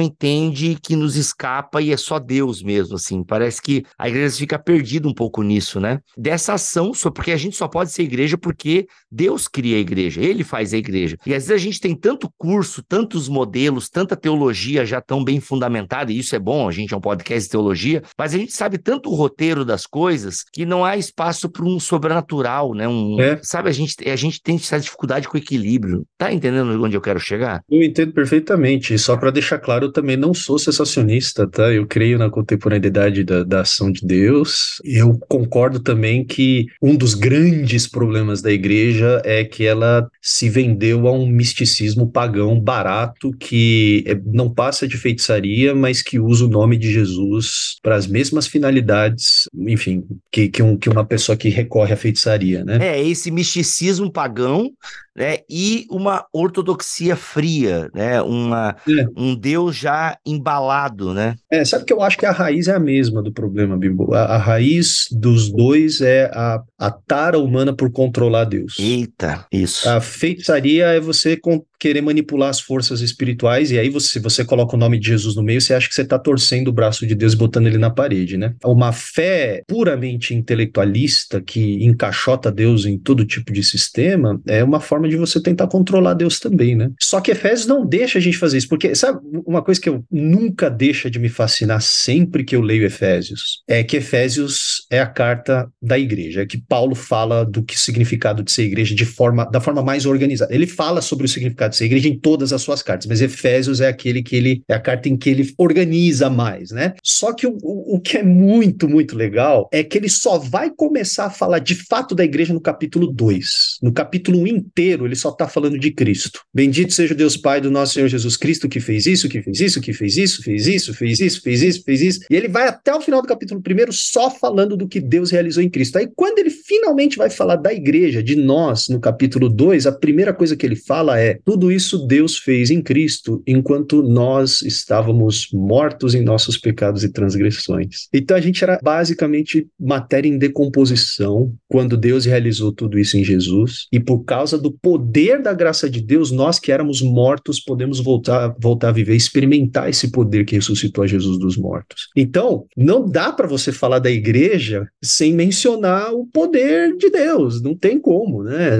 entende, 0.00 0.78
que 0.82 0.96
nos 0.96 1.16
escapa 1.16 1.80
e 1.80 1.92
é 1.92 1.96
só 1.96 2.18
Deus 2.18 2.62
mesmo, 2.62 2.96
assim. 2.96 3.22
Parece 3.22 3.60
que 3.60 3.84
a 3.98 4.08
igreja 4.08 4.36
fica 4.36 4.58
perdida 4.58 5.08
um 5.08 5.14
pouco 5.14 5.42
nisso, 5.42 5.80
né? 5.80 6.00
Dessa 6.16 6.54
ação, 6.54 6.92
porque 7.14 7.32
a 7.32 7.36
gente 7.36 7.56
só 7.56 7.68
pode 7.68 7.90
ser 7.90 8.02
igreja 8.02 8.36
porque 8.36 8.83
Deus 9.10 9.48
cria 9.48 9.76
a 9.76 9.80
igreja, 9.80 10.20
ele 10.20 10.44
faz 10.44 10.74
a 10.74 10.78
igreja. 10.78 11.16
E 11.26 11.34
às 11.34 11.46
vezes 11.46 11.62
a 11.62 11.64
gente 11.64 11.80
tem 11.80 11.94
tanto 11.94 12.28
curso, 12.36 12.82
tantos 12.82 13.28
modelos, 13.28 13.88
tanta 13.88 14.16
teologia 14.16 14.84
já 14.84 15.00
tão 15.00 15.24
bem 15.24 15.40
fundamentada, 15.40 16.12
e 16.12 16.18
isso 16.18 16.34
é 16.34 16.38
bom, 16.38 16.68
a 16.68 16.72
gente 16.72 16.94
é 16.94 16.96
um 16.96 17.00
podcast 17.00 17.46
de 17.46 17.50
teologia, 17.50 18.02
mas 18.18 18.34
a 18.34 18.38
gente 18.38 18.52
sabe 18.52 18.78
tanto 18.78 19.10
o 19.10 19.14
roteiro 19.14 19.64
das 19.64 19.86
coisas 19.86 20.42
que 20.52 20.64
não 20.64 20.84
há 20.84 20.96
espaço 20.96 21.48
para 21.48 21.64
um 21.64 21.78
sobrenatural, 21.80 22.74
né? 22.74 22.88
Um, 22.88 23.20
é. 23.20 23.38
Sabe, 23.42 23.68
a 23.68 23.72
gente, 23.72 23.96
a 24.08 24.16
gente 24.16 24.42
tem 24.42 24.56
essa 24.56 24.78
dificuldade 24.78 25.28
com 25.28 25.36
o 25.36 25.40
equilíbrio. 25.40 26.04
Tá 26.18 26.32
entendendo 26.32 26.82
onde 26.82 26.96
eu 26.96 27.00
quero 27.00 27.20
chegar? 27.20 27.62
Eu 27.70 27.82
entendo 27.82 28.12
perfeitamente. 28.12 28.94
E 28.94 28.98
só 28.98 29.16
para 29.16 29.30
deixar 29.30 29.58
claro, 29.58 29.86
eu 29.86 29.92
também 29.92 30.16
não 30.16 30.34
sou 30.34 30.58
sensacionista, 30.58 31.46
tá? 31.46 31.72
Eu 31.72 31.86
creio 31.86 32.18
na 32.18 32.30
contemporaneidade 32.30 33.24
da, 33.24 33.42
da 33.44 33.60
ação 33.60 33.90
de 33.90 34.06
Deus. 34.06 34.80
Eu 34.84 35.18
concordo 35.28 35.80
também 35.80 36.24
que 36.24 36.66
um 36.82 36.96
dos 36.96 37.14
grandes 37.14 37.86
problemas 37.86 38.42
da 38.42 38.50
igreja 38.50 38.73
igreja 38.74 39.22
é 39.24 39.44
que 39.44 39.64
ela 39.64 40.08
se 40.20 40.48
vendeu 40.48 41.06
a 41.06 41.12
um 41.12 41.26
misticismo 41.26 42.10
pagão 42.10 42.58
barato 42.58 43.32
que 43.38 44.04
é, 44.06 44.14
não 44.26 44.52
passa 44.52 44.86
de 44.86 44.96
feitiçaria, 44.96 45.74
mas 45.74 46.02
que 46.02 46.18
usa 46.18 46.44
o 46.44 46.48
nome 46.48 46.76
de 46.76 46.92
Jesus 46.92 47.76
para 47.82 47.94
as 47.94 48.06
mesmas 48.06 48.46
finalidades, 48.46 49.48
enfim, 49.54 50.04
que, 50.30 50.48
que, 50.48 50.62
um, 50.62 50.76
que 50.76 50.88
uma 50.88 51.04
pessoa 51.04 51.36
que 51.36 51.48
recorre 51.48 51.94
à 51.94 51.96
feitiçaria, 51.96 52.64
né? 52.64 52.78
É, 52.80 53.02
esse 53.02 53.30
misticismo 53.30 54.10
pagão 54.10 54.70
né, 55.16 55.38
e 55.48 55.86
uma 55.90 56.26
ortodoxia 56.32 57.14
fria, 57.14 57.88
né, 57.94 58.20
uma, 58.22 58.76
é. 58.88 59.06
um 59.16 59.34
Deus 59.34 59.76
já 59.76 60.18
embalado, 60.26 61.14
né? 61.14 61.36
É, 61.50 61.64
sabe 61.64 61.84
que 61.84 61.92
eu 61.92 62.02
acho 62.02 62.18
que 62.18 62.26
a 62.26 62.32
raiz 62.32 62.68
é 62.68 62.74
a 62.74 62.80
mesma 62.80 63.22
do 63.22 63.32
problema, 63.32 63.76
Bimbo. 63.76 64.12
A, 64.14 64.22
a 64.22 64.36
raiz 64.36 65.06
dos 65.12 65.50
dois 65.50 66.00
é 66.00 66.30
a, 66.34 66.60
a 66.78 66.90
tara 66.90 67.38
humana 67.38 67.72
por 67.72 67.90
controlar 67.92 68.44
Deus. 68.44 68.74
Eita, 68.78 69.46
isso. 69.52 69.88
A 69.88 70.00
feitiçaria 70.00 70.86
é 70.86 71.00
você 71.00 71.36
querer 71.84 72.00
manipular 72.00 72.48
as 72.48 72.60
forças 72.60 73.02
espirituais, 73.02 73.70
e 73.70 73.78
aí 73.78 73.90
você, 73.90 74.18
você 74.18 74.42
coloca 74.42 74.74
o 74.74 74.78
nome 74.78 74.98
de 74.98 75.08
Jesus 75.08 75.36
no 75.36 75.42
meio, 75.42 75.60
você 75.60 75.74
acha 75.74 75.86
que 75.86 75.94
você 75.94 76.00
está 76.00 76.18
torcendo 76.18 76.68
o 76.68 76.72
braço 76.72 77.06
de 77.06 77.14
Deus 77.14 77.34
botando 77.34 77.66
ele 77.66 77.76
na 77.76 77.90
parede, 77.90 78.38
né? 78.38 78.54
Uma 78.64 78.90
fé 78.90 79.62
puramente 79.68 80.34
intelectualista 80.34 81.42
que 81.42 81.84
encaixota 81.84 82.50
Deus 82.50 82.86
em 82.86 82.96
todo 82.98 83.26
tipo 83.26 83.52
de 83.52 83.62
sistema 83.62 84.40
é 84.46 84.64
uma 84.64 84.80
forma 84.80 85.06
de 85.06 85.16
você 85.16 85.42
tentar 85.42 85.66
controlar 85.66 86.14
Deus 86.14 86.40
também, 86.40 86.74
né? 86.74 86.90
Só 86.98 87.20
que 87.20 87.32
Efésios 87.32 87.66
não 87.66 87.84
deixa 87.84 88.18
a 88.18 88.22
gente 88.22 88.38
fazer 88.38 88.56
isso, 88.56 88.68
porque 88.68 88.94
sabe 88.94 89.20
uma 89.46 89.60
coisa 89.60 89.78
que 89.78 89.90
eu 89.90 90.02
nunca 90.10 90.70
deixa 90.70 91.10
de 91.10 91.18
me 91.18 91.28
fascinar 91.28 91.82
sempre 91.82 92.44
que 92.44 92.56
eu 92.56 92.62
leio 92.62 92.86
Efésios 92.86 93.62
é 93.68 93.82
que 93.84 93.98
Efésios 93.98 94.86
é 94.90 95.00
a 95.00 95.06
carta 95.06 95.70
da 95.82 95.98
igreja, 95.98 96.42
é 96.42 96.46
que 96.46 96.56
Paulo 96.56 96.94
fala 96.94 97.44
do 97.44 97.62
que 97.62 97.78
significado 97.78 98.42
de 98.42 98.50
ser 98.50 98.62
igreja 98.62 98.94
de 98.94 99.04
forma 99.04 99.44
da 99.44 99.60
forma 99.60 99.82
mais 99.82 100.06
organizada. 100.06 100.54
Ele 100.54 100.66
fala 100.66 101.02
sobre 101.02 101.26
o 101.26 101.28
significado 101.28 101.73
cartas, 101.74 101.82
a 101.82 101.84
igreja 101.84 102.08
em 102.08 102.18
todas 102.18 102.52
as 102.52 102.62
suas 102.62 102.82
cartas, 102.82 103.06
mas 103.06 103.20
Efésios 103.20 103.80
é 103.80 103.88
aquele 103.88 104.22
que 104.22 104.36
ele 104.36 104.62
é 104.68 104.74
a 104.74 104.80
carta 104.80 105.08
em 105.08 105.16
que 105.16 105.28
ele 105.28 105.52
organiza 105.58 106.30
mais, 106.30 106.70
né? 106.70 106.94
Só 107.02 107.32
que 107.32 107.46
o, 107.46 107.56
o, 107.62 108.00
que 108.00 108.18
é 108.18 108.22
muito, 108.22 108.88
muito 108.88 109.16
legal 109.16 109.68
é 109.72 109.82
que 109.82 109.98
ele 109.98 110.08
só 110.08 110.38
vai 110.38 110.70
começar 110.70 111.26
a 111.26 111.30
falar 111.30 111.58
de 111.58 111.74
fato 111.74 112.14
da 112.14 112.24
igreja 112.24 112.54
no 112.54 112.60
capítulo 112.60 113.06
2. 113.06 113.78
No 113.82 113.92
capítulo 113.92 114.38
1 114.40 114.46
inteiro, 114.46 115.06
ele 115.06 115.16
só 115.16 115.30
está 115.30 115.48
falando 115.48 115.78
de 115.78 115.90
Cristo. 115.90 116.40
Bendito 116.52 116.92
seja 116.92 117.14
o 117.14 117.16
Deus 117.16 117.36
Pai 117.36 117.60
do 117.60 117.70
nosso 117.70 117.94
Senhor 117.94 118.08
Jesus 118.08 118.36
Cristo, 118.36 118.68
que 118.68 118.80
fez 118.80 119.06
isso, 119.06 119.28
que 119.28 119.42
fez 119.42 119.60
isso, 119.60 119.80
que 119.80 119.92
fez 119.92 120.16
isso, 120.16 120.42
fez 120.42 120.66
isso, 120.66 120.94
fez 120.94 121.20
isso, 121.20 121.42
fez 121.42 121.62
isso, 121.62 121.82
fez 121.84 122.00
isso. 122.02 122.20
E 122.30 122.36
ele 122.36 122.48
vai 122.48 122.68
até 122.68 122.94
o 122.94 123.00
final 123.00 123.20
do 123.20 123.28
capítulo 123.28 123.60
1 123.60 123.92
só 123.92 124.30
falando 124.30 124.76
do 124.76 124.88
que 124.88 125.00
Deus 125.00 125.30
realizou 125.30 125.62
em 125.62 125.70
Cristo. 125.70 125.98
Aí, 125.98 126.08
quando 126.14 126.38
ele 126.38 126.50
finalmente 126.50 127.16
vai 127.16 127.30
falar 127.30 127.56
da 127.56 127.72
igreja, 127.72 128.22
de 128.22 128.36
nós, 128.36 128.88
no 128.88 129.00
capítulo 129.00 129.48
2, 129.48 129.86
a 129.86 129.92
primeira 129.92 130.32
coisa 130.32 130.56
que 130.56 130.64
ele 130.64 130.76
fala 130.76 131.20
é: 131.20 131.38
tudo 131.54 131.70
isso 131.70 132.04
Deus 132.04 132.36
fez 132.36 132.68
em 132.68 132.82
Cristo, 132.82 133.40
enquanto 133.46 134.02
nós 134.02 134.60
estávamos 134.62 135.46
mortos 135.52 136.12
em 136.12 136.20
nossos 136.20 136.58
pecados 136.58 137.04
e 137.04 137.12
transgressões. 137.12 138.08
Então 138.12 138.36
a 138.36 138.40
gente 138.40 138.64
era 138.64 138.76
basicamente 138.82 139.68
matéria 139.78 140.28
em 140.28 140.36
decomposição 140.36 141.54
quando 141.68 141.96
Deus 141.96 142.24
realizou 142.24 142.72
tudo 142.72 142.98
isso 142.98 143.16
em 143.16 143.22
Jesus, 143.22 143.86
e 143.92 144.00
por 144.00 144.24
causa 144.24 144.58
do 144.58 144.72
poder 144.72 145.40
da 145.40 145.54
graça 145.54 145.88
de 145.88 146.00
Deus, 146.00 146.32
nós 146.32 146.58
que 146.58 146.72
éramos 146.72 147.00
mortos 147.00 147.60
podemos 147.60 148.00
voltar, 148.00 148.52
voltar 148.60 148.88
a 148.88 148.92
viver, 148.92 149.14
experimentar 149.14 149.88
esse 149.88 150.10
poder 150.10 150.44
que 150.44 150.56
ressuscitou 150.56 151.04
a 151.04 151.06
Jesus 151.06 151.38
dos 151.38 151.56
mortos. 151.56 152.08
Então, 152.16 152.66
não 152.76 153.08
dá 153.08 153.30
para 153.30 153.46
você 153.46 153.70
falar 153.70 154.00
da 154.00 154.10
igreja 154.10 154.88
sem 155.00 155.32
mencionar 155.32 156.12
o 156.12 156.26
poder 156.26 156.96
de 156.96 157.10
Deus. 157.10 157.62
Não 157.62 157.76
tem 157.76 157.96
como, 157.98 158.42
né? 158.42 158.70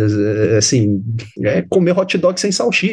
É, 0.54 0.56
assim, 0.56 1.04
é 1.40 1.62
comer 1.62 1.96
hot 1.96 2.18
dog 2.18 2.40
sem 2.40 2.50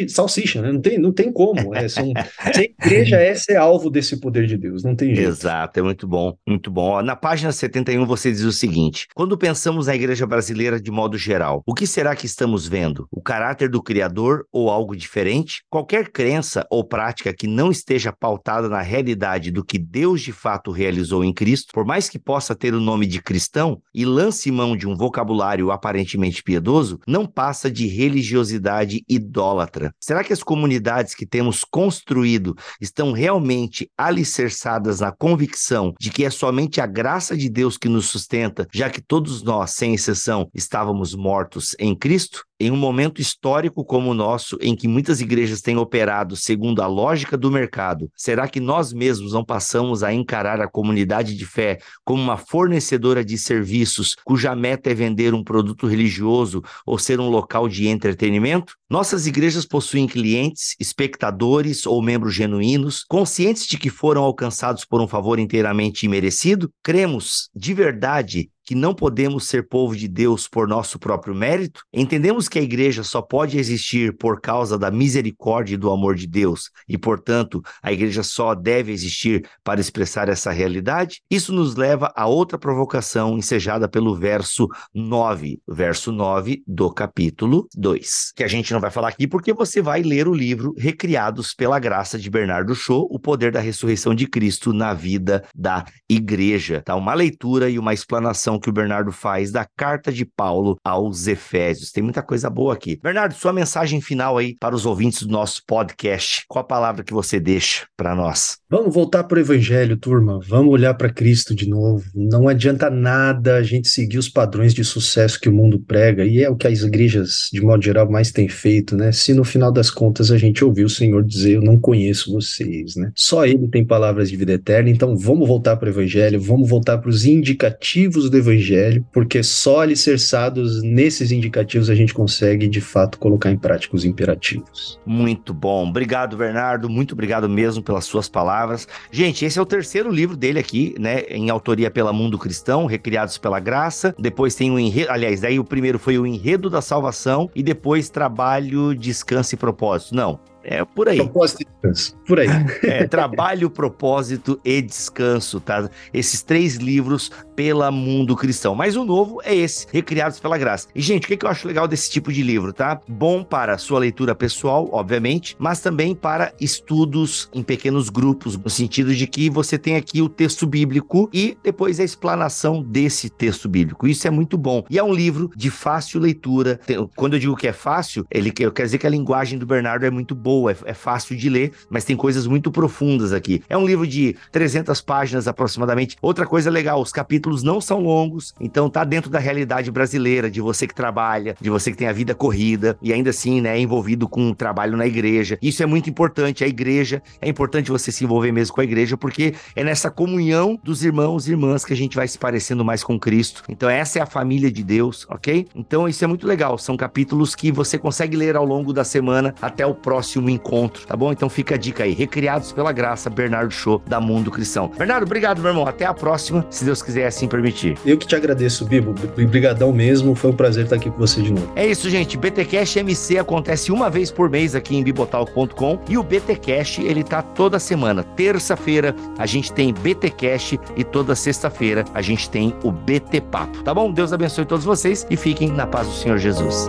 salsicha, 0.08 0.60
né? 0.60 0.72
Não 0.72 0.80
tem, 0.80 0.98
não 0.98 1.12
tem 1.12 1.32
como. 1.32 1.74
É, 1.74 1.88
são, 1.88 2.12
a 2.38 2.50
igreja 2.60 3.16
é 3.16 3.34
ser 3.34 3.56
alvo 3.56 3.90
desse 3.90 4.18
poder 4.20 4.46
de 4.46 4.56
Deus, 4.56 4.82
não 4.82 4.94
tem 4.94 5.14
jeito. 5.14 5.28
Exato, 5.28 5.80
é 5.80 5.82
muito 5.82 6.06
bom, 6.06 6.36
muito 6.46 6.70
bom. 6.70 7.00
Na 7.02 7.16
página 7.16 7.52
71 7.52 8.04
você 8.06 8.30
diz 8.30 8.42
o 8.42 8.52
seguinte: 8.52 9.06
quando 9.14 9.38
pensamos 9.38 9.86
na 9.86 9.94
igreja 9.94 10.26
brasileira 10.26 10.80
de 10.80 10.90
modo 10.90 11.16
geral, 11.16 11.62
o 11.66 11.74
que 11.74 11.86
será 11.86 12.14
que 12.14 12.26
estamos 12.26 12.66
vendo? 12.66 13.06
O 13.10 13.22
caráter 13.22 13.68
do 13.68 13.82
Criador 13.82 14.44
ou 14.52 14.70
algo 14.70 14.96
diferente? 14.96 15.62
Qualquer 15.70 16.10
crença 16.10 16.66
ou 16.70 16.84
prática 16.84 17.32
que 17.32 17.46
não 17.46 17.70
esteja 17.70 18.12
pautada 18.12 18.68
na 18.68 18.82
realidade 18.82 19.50
do 19.50 19.64
que 19.64 19.78
Deus 19.78 20.20
de 20.20 20.32
fato 20.32 20.70
realizou 20.70 21.24
em 21.24 21.32
Cristo, 21.32 21.72
por 21.72 21.84
mais 21.84 22.08
que 22.08 22.18
possa 22.18 22.54
ter 22.54 22.74
o 22.74 22.80
nome 22.80 23.06
de 23.06 23.20
cristão 23.22 23.80
e 23.94 24.04
lance 24.04 24.50
mão 24.50 24.76
de 24.76 24.86
um 24.86 24.96
vocabulário 24.96 25.70
aparentemente 25.70 26.42
piedoso, 26.42 27.00
não 27.06 27.26
passa 27.26 27.70
de 27.70 27.86
religiosidade 27.86 29.04
idólatra. 29.08 29.61
Será 30.00 30.22
que 30.22 30.32
as 30.32 30.42
comunidades 30.42 31.14
que 31.14 31.26
temos 31.26 31.64
construído 31.64 32.54
estão 32.80 33.12
realmente 33.12 33.90
alicerçadas 33.96 35.00
na 35.00 35.12
convicção 35.12 35.94
de 35.98 36.10
que 36.10 36.24
é 36.24 36.30
somente 36.30 36.80
a 36.80 36.86
graça 36.86 37.36
de 37.36 37.48
Deus 37.48 37.76
que 37.76 37.88
nos 37.88 38.06
sustenta, 38.06 38.66
já 38.72 38.90
que 38.90 39.00
todos 39.00 39.42
nós, 39.42 39.72
sem 39.72 39.94
exceção, 39.94 40.48
estávamos 40.54 41.14
mortos 41.14 41.74
em 41.78 41.94
Cristo? 41.94 42.44
Em 42.62 42.70
um 42.70 42.76
momento 42.76 43.20
histórico 43.20 43.84
como 43.84 44.12
o 44.12 44.14
nosso, 44.14 44.56
em 44.60 44.76
que 44.76 44.86
muitas 44.86 45.20
igrejas 45.20 45.60
têm 45.60 45.76
operado 45.76 46.36
segundo 46.36 46.80
a 46.80 46.86
lógica 46.86 47.36
do 47.36 47.50
mercado, 47.50 48.08
será 48.14 48.46
que 48.46 48.60
nós 48.60 48.92
mesmos 48.92 49.32
não 49.32 49.44
passamos 49.44 50.04
a 50.04 50.14
encarar 50.14 50.60
a 50.60 50.68
comunidade 50.68 51.34
de 51.34 51.44
fé 51.44 51.80
como 52.04 52.22
uma 52.22 52.36
fornecedora 52.36 53.24
de 53.24 53.36
serviços 53.36 54.14
cuja 54.24 54.54
meta 54.54 54.90
é 54.90 54.94
vender 54.94 55.34
um 55.34 55.42
produto 55.42 55.88
religioso 55.88 56.62
ou 56.86 57.00
ser 57.00 57.18
um 57.18 57.28
local 57.28 57.68
de 57.68 57.88
entretenimento? 57.88 58.76
Nossas 58.88 59.26
igrejas 59.26 59.66
possuem 59.66 60.06
clientes, 60.06 60.76
espectadores 60.78 61.84
ou 61.84 62.00
membros 62.00 62.32
genuínos, 62.32 63.04
conscientes 63.08 63.66
de 63.66 63.76
que 63.76 63.90
foram 63.90 64.22
alcançados 64.22 64.84
por 64.84 65.00
um 65.00 65.08
favor 65.08 65.40
inteiramente 65.40 66.06
imerecido? 66.06 66.70
Cremos 66.80 67.50
de 67.52 67.74
verdade 67.74 68.51
que 68.72 68.74
não 68.74 68.94
podemos 68.94 69.48
ser 69.48 69.68
povo 69.68 69.94
de 69.94 70.08
Deus 70.08 70.48
por 70.48 70.66
nosso 70.66 70.98
próprio 70.98 71.34
mérito? 71.34 71.82
Entendemos 71.92 72.48
que 72.48 72.58
a 72.58 72.62
igreja 72.62 73.02
só 73.02 73.20
pode 73.20 73.58
existir 73.58 74.16
por 74.16 74.40
causa 74.40 74.78
da 74.78 74.90
misericórdia 74.90 75.74
e 75.74 75.76
do 75.76 75.90
amor 75.90 76.14
de 76.14 76.26
Deus 76.26 76.70
e, 76.88 76.96
portanto, 76.96 77.60
a 77.82 77.92
igreja 77.92 78.22
só 78.22 78.54
deve 78.54 78.90
existir 78.90 79.46
para 79.62 79.78
expressar 79.78 80.30
essa 80.30 80.50
realidade? 80.50 81.20
Isso 81.30 81.52
nos 81.52 81.76
leva 81.76 82.10
a 82.16 82.26
outra 82.26 82.58
provocação 82.58 83.36
ensejada 83.36 83.86
pelo 83.86 84.16
verso 84.16 84.66
9, 84.94 85.60
verso 85.68 86.10
9 86.10 86.62
do 86.66 86.90
capítulo 86.90 87.68
2, 87.74 88.32
que 88.34 88.42
a 88.42 88.48
gente 88.48 88.72
não 88.72 88.80
vai 88.80 88.90
falar 88.90 89.08
aqui 89.08 89.28
porque 89.28 89.52
você 89.52 89.82
vai 89.82 90.02
ler 90.02 90.26
o 90.26 90.32
livro 90.32 90.72
Recriados 90.78 91.52
pela 91.52 91.78
Graça 91.78 92.18
de 92.18 92.30
Bernardo 92.30 92.74
Shaw, 92.74 93.06
O 93.10 93.18
Poder 93.18 93.52
da 93.52 93.60
Ressurreição 93.60 94.14
de 94.14 94.26
Cristo 94.26 94.72
na 94.72 94.94
Vida 94.94 95.44
da 95.54 95.84
Igreja. 96.08 96.80
Tá? 96.82 96.96
Uma 96.96 97.12
leitura 97.12 97.68
e 97.68 97.78
uma 97.78 97.92
explanação 97.92 98.61
que 98.62 98.70
o 98.70 98.72
Bernardo 98.72 99.12
faz 99.12 99.50
da 99.50 99.66
carta 99.76 100.12
de 100.12 100.24
Paulo 100.24 100.78
aos 100.82 101.26
Efésios. 101.26 101.90
Tem 101.90 102.02
muita 102.02 102.22
coisa 102.22 102.48
boa 102.48 102.72
aqui. 102.72 102.98
Bernardo, 103.02 103.34
sua 103.34 103.52
mensagem 103.52 104.00
final 104.00 104.38
aí 104.38 104.56
para 104.58 104.74
os 104.74 104.86
ouvintes 104.86 105.22
do 105.22 105.32
nosso 105.32 105.62
podcast. 105.66 106.44
Qual 106.48 106.62
a 106.62 106.66
palavra 106.66 107.04
que 107.04 107.12
você 107.12 107.38
deixa 107.38 107.86
para 107.96 108.14
nós? 108.14 108.58
Vamos 108.70 108.94
voltar 108.94 109.24
para 109.24 109.36
o 109.36 109.40
Evangelho, 109.40 109.96
turma. 109.96 110.40
Vamos 110.48 110.72
olhar 110.72 110.94
para 110.94 111.12
Cristo 111.12 111.54
de 111.54 111.68
novo. 111.68 112.04
Não 112.14 112.48
adianta 112.48 112.88
nada 112.88 113.56
a 113.56 113.62
gente 113.62 113.88
seguir 113.88 114.18
os 114.18 114.28
padrões 114.28 114.72
de 114.72 114.84
sucesso 114.84 115.40
que 115.40 115.48
o 115.48 115.52
mundo 115.52 115.78
prega, 115.78 116.24
e 116.24 116.42
é 116.42 116.48
o 116.48 116.56
que 116.56 116.66
as 116.66 116.80
igrejas, 116.80 117.48
de 117.52 117.60
modo 117.60 117.82
geral, 117.82 118.10
mais 118.10 118.30
têm 118.30 118.48
feito, 118.48 118.96
né? 118.96 119.12
Se 119.12 119.34
no 119.34 119.44
final 119.44 119.72
das 119.72 119.90
contas 119.90 120.30
a 120.30 120.38
gente 120.38 120.64
ouvir 120.64 120.84
o 120.84 120.88
Senhor 120.88 121.22
dizer: 121.22 121.56
Eu 121.56 121.62
não 121.62 121.78
conheço 121.78 122.32
vocês, 122.32 122.96
né? 122.96 123.12
Só 123.14 123.44
Ele 123.44 123.68
tem 123.68 123.84
palavras 123.84 124.30
de 124.30 124.36
vida 124.36 124.52
eterna, 124.52 124.88
então 124.88 125.16
vamos 125.16 125.46
voltar 125.46 125.76
para 125.76 125.86
o 125.86 125.90
Evangelho, 125.90 126.40
vamos 126.40 126.68
voltar 126.68 126.98
para 126.98 127.10
os 127.10 127.24
indicativos 127.24 128.30
do 128.30 128.36
evangelho, 128.42 129.04
porque 129.12 129.42
só 129.42 129.80
alicerçados 129.80 130.82
nesses 130.82 131.32
indicativos 131.32 131.88
a 131.88 131.94
gente 131.94 132.12
consegue 132.12 132.68
de 132.68 132.80
fato 132.80 133.18
colocar 133.18 133.50
em 133.50 133.56
prática 133.56 133.96
os 133.96 134.04
imperativos. 134.04 135.00
Muito 135.06 135.54
bom. 135.54 135.88
Obrigado, 135.88 136.36
Bernardo. 136.36 136.88
Muito 136.88 137.12
obrigado 137.12 137.48
mesmo 137.48 137.82
pelas 137.82 138.04
suas 138.04 138.28
palavras. 138.28 138.86
Gente, 139.10 139.44
esse 139.44 139.58
é 139.58 139.62
o 139.62 139.66
terceiro 139.66 140.10
livro 140.10 140.36
dele 140.36 140.58
aqui, 140.58 140.94
né, 140.98 141.22
em 141.28 141.50
autoria 141.50 141.90
pela 141.90 142.12
Mundo 142.12 142.38
Cristão, 142.38 142.86
Recriados 142.86 143.38
pela 143.38 143.60
Graça. 143.60 144.14
Depois 144.18 144.54
tem 144.54 144.70
o 144.70 144.78
enredo, 144.78 145.10
aliás, 145.10 145.40
daí 145.40 145.58
o 145.58 145.64
primeiro 145.64 145.98
foi 145.98 146.18
o 146.18 146.26
Enredo 146.26 146.68
da 146.68 146.82
Salvação 146.82 147.50
e 147.54 147.62
depois 147.62 148.10
Trabalho, 148.10 148.94
Descanso 148.94 149.54
e 149.54 149.58
Propósito. 149.58 150.14
Não, 150.14 150.38
é 150.64 150.84
por 150.84 151.08
aí. 151.08 151.16
Propósito 151.16 151.62
e 151.62 151.64
descanso. 151.64 152.16
Por 152.26 152.38
aí. 152.38 152.48
É, 152.82 153.06
trabalho, 153.06 153.68
propósito 153.68 154.60
e 154.64 154.80
descanso, 154.80 155.60
tá? 155.60 155.88
Esses 156.12 156.42
três 156.42 156.76
livros 156.76 157.30
pela 157.54 157.90
Mundo 157.90 158.36
Cristão. 158.36 158.74
Mas 158.74 158.96
o 158.96 159.04
novo 159.04 159.40
é 159.44 159.54
esse, 159.54 159.86
Recriados 159.92 160.40
pela 160.40 160.56
Graça. 160.56 160.88
E, 160.94 161.00
gente, 161.00 161.24
o 161.24 161.28
que, 161.28 161.36
que 161.36 161.44
eu 161.44 161.50
acho 161.50 161.66
legal 161.66 161.88
desse 161.88 162.10
tipo 162.10 162.32
de 162.32 162.42
livro, 162.42 162.72
tá? 162.72 163.00
Bom 163.08 163.42
para 163.42 163.76
sua 163.78 163.98
leitura 163.98 164.34
pessoal, 164.34 164.88
obviamente, 164.92 165.56
mas 165.58 165.80
também 165.80 166.14
para 166.14 166.52
estudos 166.60 167.48
em 167.52 167.62
pequenos 167.62 168.08
grupos, 168.08 168.56
no 168.56 168.70
sentido 168.70 169.14
de 169.14 169.26
que 169.26 169.50
você 169.50 169.76
tem 169.76 169.96
aqui 169.96 170.22
o 170.22 170.28
texto 170.28 170.66
bíblico 170.66 171.28
e 171.32 171.56
depois 171.62 172.00
a 172.00 172.04
explanação 172.04 172.82
desse 172.82 173.28
texto 173.28 173.68
bíblico. 173.68 174.06
Isso 174.06 174.26
é 174.26 174.30
muito 174.30 174.56
bom. 174.56 174.84
E 174.88 174.98
é 174.98 175.02
um 175.02 175.12
livro 175.12 175.50
de 175.56 175.70
fácil 175.70 176.20
leitura. 176.20 176.80
Quando 177.16 177.34
eu 177.34 177.40
digo 177.40 177.56
que 177.56 177.68
é 177.68 177.72
fácil, 177.72 178.24
ele 178.30 178.50
quer 178.50 178.70
dizer 178.70 178.98
que 178.98 179.06
a 179.06 179.10
linguagem 179.10 179.58
do 179.58 179.66
Bernardo 179.66 180.06
é 180.06 180.10
muito 180.10 180.34
boa 180.34 180.52
boa, 180.52 180.72
é, 180.72 180.76
é, 180.86 180.94
fácil 180.94 181.36
de 181.36 181.48
ler, 181.48 181.72
mas 181.88 182.04
tem 182.04 182.16
coisas 182.16 182.46
muito 182.46 182.70
profundas 182.70 183.32
aqui. 183.32 183.62
É 183.68 183.76
um 183.76 183.86
livro 183.86 184.06
de 184.06 184.36
300 184.50 185.00
páginas 185.00 185.48
aproximadamente. 185.48 186.16
Outra 186.20 186.46
coisa 186.46 186.70
legal, 186.70 187.00
os 187.00 187.10
capítulos 187.10 187.41
não 187.62 187.80
são 187.80 188.00
longos, 188.00 188.54
então 188.60 188.88
tá 188.88 189.04
dentro 189.04 189.30
da 189.30 189.38
realidade 189.38 189.90
brasileira, 189.90 190.50
de 190.50 190.60
você 190.60 190.86
que 190.86 190.94
trabalha, 190.94 191.56
de 191.60 191.70
você 191.70 191.90
que 191.90 191.96
tem 191.96 192.08
a 192.08 192.12
vida 192.12 192.34
corrida 192.34 192.96
e 193.02 193.12
ainda 193.12 193.30
assim, 193.30 193.60
né, 193.60 193.76
é 193.76 193.80
envolvido 193.80 194.28
com 194.28 194.40
um 194.48 194.54
trabalho 194.54 194.96
na 194.96 195.06
igreja. 195.06 195.58
Isso 195.60 195.82
é 195.82 195.86
muito 195.86 196.08
importante, 196.08 196.64
a 196.64 196.68
igreja, 196.68 197.22
é 197.40 197.48
importante 197.48 197.90
você 197.90 198.10
se 198.10 198.24
envolver 198.24 198.52
mesmo 198.52 198.74
com 198.74 198.80
a 198.80 198.84
igreja, 198.84 199.16
porque 199.16 199.54
é 199.74 199.84
nessa 199.84 200.10
comunhão 200.10 200.78
dos 200.82 201.04
irmãos 201.04 201.46
e 201.46 201.50
irmãs 201.52 201.84
que 201.84 201.92
a 201.92 201.96
gente 201.96 202.16
vai 202.16 202.28
se 202.28 202.38
parecendo 202.38 202.84
mais 202.84 203.02
com 203.04 203.18
Cristo. 203.18 203.62
Então 203.68 203.88
essa 203.88 204.18
é 204.18 204.22
a 204.22 204.26
família 204.26 204.70
de 204.70 204.82
Deus, 204.82 205.26
ok? 205.28 205.66
Então 205.74 206.08
isso 206.08 206.24
é 206.24 206.26
muito 206.26 206.46
legal, 206.46 206.78
são 206.78 206.96
capítulos 206.96 207.54
que 207.54 207.70
você 207.70 207.98
consegue 207.98 208.36
ler 208.36 208.56
ao 208.56 208.64
longo 208.64 208.92
da 208.92 209.04
semana 209.04 209.54
até 209.60 209.84
o 209.86 209.94
próximo 209.94 210.22
próximo 210.22 210.50
encontro, 210.50 211.06
tá 211.06 211.16
bom? 211.16 211.32
Então 211.32 211.48
fica 211.48 211.74
a 211.74 211.78
dica 211.78 212.04
aí. 212.04 212.12
Recriados 212.12 212.72
pela 212.72 212.92
graça, 212.92 213.28
Bernardo 213.28 213.72
Show, 213.72 214.02
da 214.06 214.20
Mundo 214.20 214.50
Cristão. 214.50 214.88
Bernardo, 214.96 215.24
obrigado, 215.24 215.60
meu 215.60 215.70
irmão. 215.70 215.86
Até 215.86 216.04
a 216.06 216.14
próxima, 216.14 216.66
se 216.70 216.84
Deus 216.84 217.02
quiser 217.02 217.26
assim 217.32 217.48
permitir. 217.48 217.96
Eu 218.04 218.16
que 218.16 218.26
te 218.26 218.36
agradeço, 218.36 218.84
Bibo. 218.84 219.14
Obrigadão 219.42 219.92
mesmo. 219.92 220.34
Foi 220.34 220.50
um 220.50 220.54
prazer 220.54 220.84
estar 220.84 220.96
aqui 220.96 221.10
com 221.10 221.18
você 221.18 221.42
de 221.42 221.52
novo. 221.52 221.70
É 221.74 221.86
isso, 221.86 222.08
gente. 222.08 222.36
BTcast 222.36 222.98
MC 222.98 223.38
acontece 223.38 223.90
uma 223.90 224.08
vez 224.08 224.30
por 224.30 224.48
mês 224.48 224.74
aqui 224.74 224.96
em 224.96 225.02
bibotal.com 225.02 225.98
e 226.08 226.16
o 226.16 226.22
BTcast, 226.22 227.02
ele 227.02 227.22
tá 227.22 227.42
toda 227.42 227.78
semana. 227.78 228.22
Terça-feira 228.22 229.14
a 229.38 229.46
gente 229.46 229.72
tem 229.72 229.92
BTcast 229.92 230.78
e 230.96 231.04
toda 231.04 231.34
sexta-feira 231.34 232.04
a 232.14 232.22
gente 232.22 232.48
tem 232.48 232.74
o 232.82 232.90
BT 232.90 233.40
Papo, 233.40 233.82
tá 233.82 233.92
bom? 233.92 234.12
Deus 234.12 234.32
abençoe 234.32 234.64
todos 234.64 234.84
vocês 234.84 235.26
e 235.30 235.36
fiquem 235.36 235.68
na 235.68 235.86
paz 235.86 236.06
do 236.06 236.14
Senhor 236.14 236.38
Jesus. 236.38 236.88